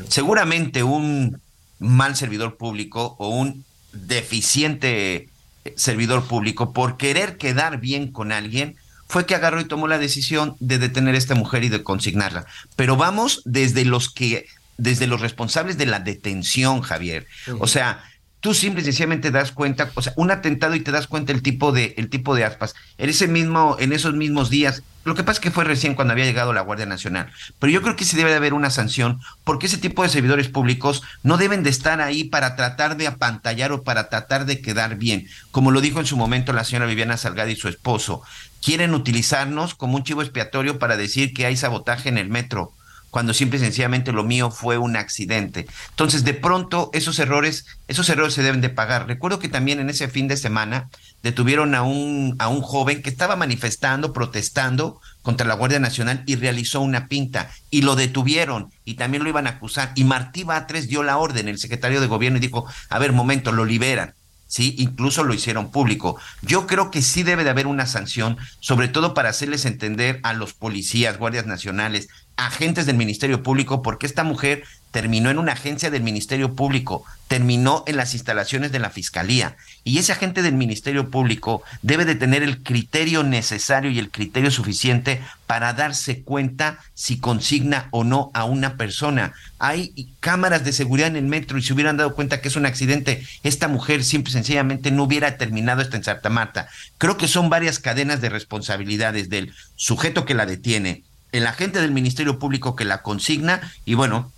[0.09, 1.41] Seguramente un
[1.79, 5.29] mal servidor público o un deficiente
[5.75, 8.75] servidor público por querer quedar bien con alguien
[9.07, 12.45] fue que agarró y tomó la decisión de detener a esta mujer y de consignarla.
[12.75, 17.27] Pero vamos desde los que desde los responsables de la detención, Javier.
[17.59, 18.03] O sea,
[18.43, 21.41] tú simple y sencillamente das cuenta, o sea, un atentado y te das cuenta el
[21.41, 22.75] tipo de, el tipo de aspas.
[22.97, 26.11] En ese mismo, en esos mismos días, lo que pasa es que fue recién cuando
[26.11, 29.21] había llegado la Guardia Nacional, pero yo creo que sí debe de haber una sanción,
[29.45, 33.71] porque ese tipo de servidores públicos no deben de estar ahí para tratar de apantallar
[33.71, 35.29] o para tratar de quedar bien.
[35.51, 38.23] Como lo dijo en su momento la señora Viviana Salgado y su esposo,
[38.61, 42.73] quieren utilizarnos como un chivo expiatorio para decir que hay sabotaje en el metro
[43.13, 45.67] cuando simple y sencillamente lo mío fue un accidente.
[45.91, 49.05] Entonces, de pronto, esos errores, esos errores se deben de pagar.
[49.05, 50.89] Recuerdo que también en ese fin de semana
[51.21, 56.37] detuvieron a un, a un joven que estaba manifestando, protestando contra la Guardia Nacional y
[56.37, 59.91] realizó una pinta y lo detuvieron y también lo iban a acusar.
[59.93, 63.51] Y Martí Batres dio la orden, el secretario de gobierno, y dijo, a ver, momento,
[63.51, 64.15] lo liberan.
[64.53, 64.75] ¿sí?
[64.77, 66.15] Incluso lo hicieron público.
[66.43, 70.33] Yo creo que sí debe de haber una sanción, sobre todo para hacerles entender a
[70.33, 72.07] los policías, guardias nacionales,
[72.37, 77.83] agentes del Ministerio Público, porque esta mujer terminó en una agencia del Ministerio Público, terminó
[77.87, 79.57] en las instalaciones de la Fiscalía.
[79.83, 84.51] Y ese agente del Ministerio Público debe de tener el criterio necesario y el criterio
[84.51, 89.33] suficiente para darse cuenta si consigna o no a una persona.
[89.57, 92.67] Hay cámaras de seguridad en el metro y se hubieran dado cuenta que es un
[92.67, 96.67] accidente, esta mujer simple y sencillamente no hubiera terminado esto en Santa Marta.
[96.99, 101.03] Creo que son varias cadenas de responsabilidades del sujeto que la detiene,
[101.33, 104.31] el agente del Ministerio Público que la consigna y bueno,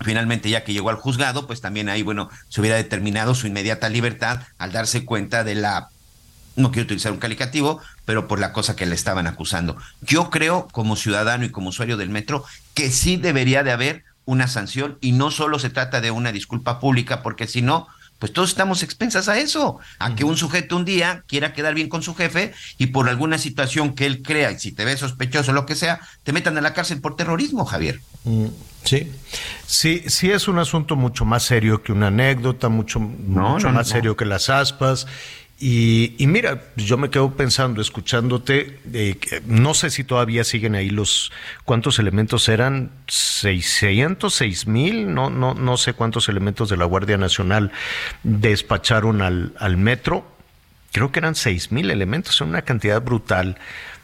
[0.00, 3.88] finalmente ya que llegó al juzgado, pues también ahí, bueno, se hubiera determinado su inmediata
[3.88, 5.90] libertad al darse cuenta de la,
[6.56, 9.76] no quiero utilizar un calificativo, pero por la cosa que le estaban acusando.
[10.00, 12.44] Yo creo, como ciudadano y como usuario del metro,
[12.74, 16.80] que sí debería de haber una sanción y no solo se trata de una disculpa
[16.80, 17.88] pública, porque si no,
[18.18, 21.88] pues todos estamos expensas a eso, a que un sujeto un día quiera quedar bien
[21.88, 25.52] con su jefe y por alguna situación que él crea, y si te ve sospechoso
[25.52, 28.00] o lo que sea, te metan a la cárcel por terrorismo, Javier.
[28.24, 28.46] Mm,
[28.84, 29.12] sí,
[29.66, 34.16] sí, sí es un asunto mucho más serio que una anécdota, mucho, mucho más serio
[34.16, 35.06] que las aspas
[35.60, 39.16] y, mira, yo me quedo pensando, escuchándote, eh,
[39.46, 41.32] no sé si todavía siguen ahí los,
[41.64, 42.92] ¿cuántos elementos eran?
[43.08, 45.12] ¿600, seis mil?
[45.12, 47.72] No, no, no sé cuántos elementos de la Guardia Nacional
[48.22, 50.30] despacharon al, al metro.
[50.92, 53.58] Creo que eran seis mil elementos, una cantidad brutal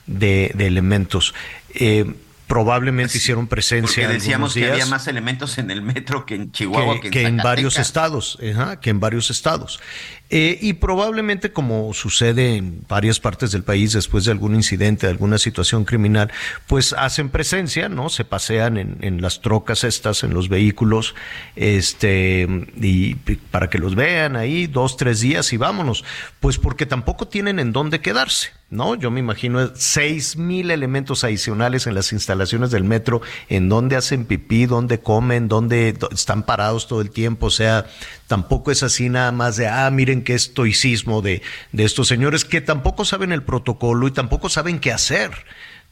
[0.07, 1.35] de, elementos.
[1.73, 2.15] Eh,
[2.47, 4.03] probablemente hicieron presencia.
[4.03, 7.21] Porque decíamos días, que había más elementos en el metro que en Chihuahua, que, que,
[7.21, 9.81] en, que en varios estados, ajá, que en varios estados.
[10.31, 15.13] Eh, y probablemente, como sucede en varias partes del país después de algún incidente, de
[15.13, 16.33] alguna situación criminal,
[16.67, 18.09] pues hacen presencia, ¿no?
[18.09, 21.15] Se pasean en, en las trocas estas, en los vehículos,
[21.57, 22.49] este,
[22.81, 23.15] y
[23.51, 26.05] para que los vean ahí dos, tres días y vámonos.
[26.41, 28.51] Pues porque tampoco tienen en dónde quedarse.
[28.75, 28.95] ¿no?
[28.97, 34.27] Yo me imagino seis mil elementos adicionales en las instalaciones del metro, en donde hacen
[34.27, 37.87] pipí, donde comen, donde están parados todo el tiempo, o sea,
[38.27, 41.43] tampoco es así nada más de, ah, miren qué estoicismo de,
[41.73, 45.33] de estos señores que tampoco saben el protocolo y tampoco saben qué hacer.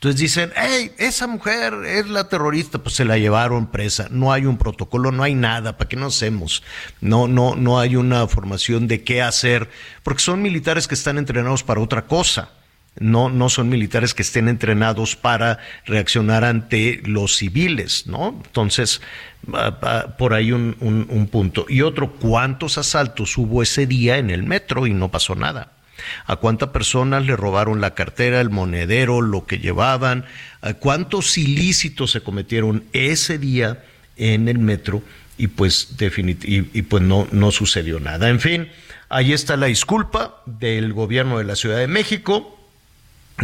[0.03, 4.09] Entonces dicen, hey, esa mujer es la terrorista, pues se la llevaron presa.
[4.11, 6.65] No hay un protocolo, no hay nada, ¿para qué no hacemos?
[7.01, 9.71] No, no, no hay una formación de qué hacer,
[10.03, 12.51] porque son militares que están entrenados para otra cosa.
[12.99, 18.41] No, no son militares que estén entrenados para reaccionar ante los civiles, ¿no?
[18.45, 19.01] Entonces,
[20.19, 21.65] por ahí un, un, un punto.
[21.69, 25.73] Y otro, ¿cuántos asaltos hubo ese día en el metro y no pasó nada?
[26.27, 30.25] a cuántas personas le robaron la cartera, el monedero, lo que llevaban,
[30.61, 33.85] a cuántos ilícitos se cometieron ese día
[34.17, 35.03] en el metro
[35.39, 38.29] y pues y, y pues no, no sucedió nada.
[38.29, 38.69] En fin,
[39.09, 42.59] ahí está la disculpa del gobierno de la Ciudad de México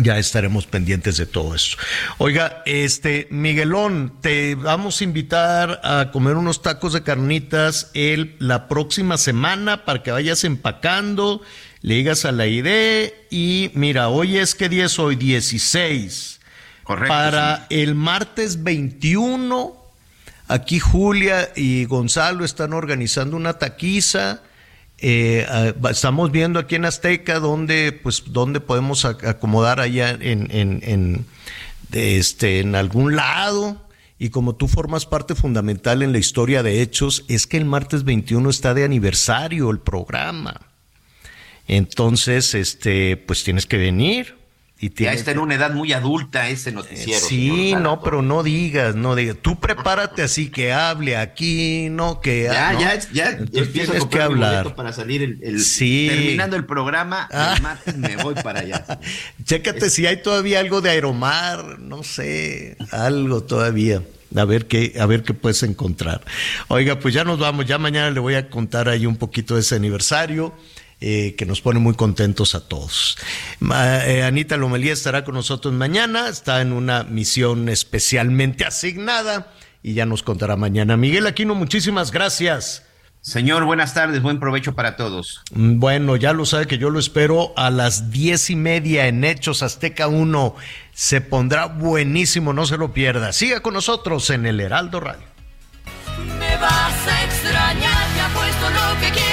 [0.02, 1.76] ya estaremos pendientes de todo esto.
[2.18, 8.68] Oiga, este Miguelón, te vamos a invitar a comer unos tacos de carnitas el, la
[8.68, 11.42] próxima semana para que vayas empacando,
[11.82, 16.40] le digas a la idea y mira, hoy es que día es hoy 16.
[16.84, 17.08] Correcto.
[17.08, 19.76] Para el martes 21
[20.48, 24.40] aquí Julia y Gonzalo están organizando una taquiza
[24.98, 25.46] eh,
[25.90, 31.26] estamos viendo aquí en Azteca dónde, pues, dónde podemos acomodar allá en, en, en,
[31.92, 33.80] este, en algún lado.
[34.18, 38.02] Y como tú formas parte fundamental en la historia de hechos, es que el martes
[38.02, 40.60] 21 está de aniversario el programa.
[41.68, 44.37] Entonces, este, pues tienes que venir.
[44.80, 47.18] Y ya está en una edad muy adulta ese noticiero.
[47.26, 49.36] Sí, no, pero no digas, no digas.
[49.42, 52.44] Tú prepárate así que hable aquí, no que.
[52.44, 52.80] Ya, ¿no?
[52.80, 53.30] ya, ya.
[53.30, 54.76] Empiezo a que hablar.
[54.76, 56.06] para salir el, el sí.
[56.08, 57.28] terminando el programa.
[57.32, 57.54] Ah.
[57.56, 59.00] El martes me voy para allá.
[59.44, 59.94] Chécate es...
[59.94, 64.02] si hay todavía algo de Aeromar, no sé, algo todavía.
[64.36, 66.20] A ver qué, a ver qué puedes encontrar.
[66.68, 67.66] Oiga, pues ya nos vamos.
[67.66, 70.54] Ya mañana le voy a contar ahí un poquito de ese aniversario.
[71.00, 73.16] Eh, que nos pone muy contentos a todos.
[73.60, 80.06] Eh, Anita Lomelía estará con nosotros mañana, está en una misión especialmente asignada y ya
[80.06, 80.96] nos contará mañana.
[80.96, 82.82] Miguel Aquino, muchísimas gracias.
[83.20, 85.42] Señor, buenas tardes, buen provecho para todos.
[85.52, 89.22] Mm, bueno, ya lo sabe que yo lo espero a las diez y media en
[89.22, 90.56] Hechos Azteca 1.
[90.94, 93.32] Se pondrá buenísimo, no se lo pierda.
[93.32, 95.26] Siga con nosotros en el Heraldo Radio.
[96.40, 99.27] Me vas a extrañar, me apuesto lo que quieras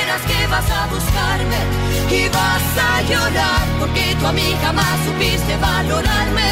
[0.56, 1.62] vas a buscarme
[2.10, 6.52] y vas a llorar porque tú a mí jamás supiste valorarme.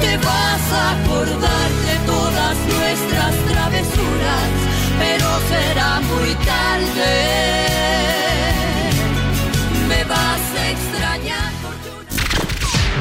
[0.00, 4.48] Te vas a acordar de todas nuestras travesuras,
[4.98, 7.12] pero será muy tarde.
[9.88, 11.52] Me vas a extrañar.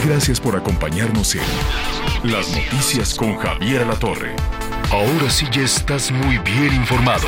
[0.06, 4.34] Gracias por acompañarnos en Las Noticias con Javier La Torre.
[4.92, 7.28] Ahora sí ya estás muy bien informado.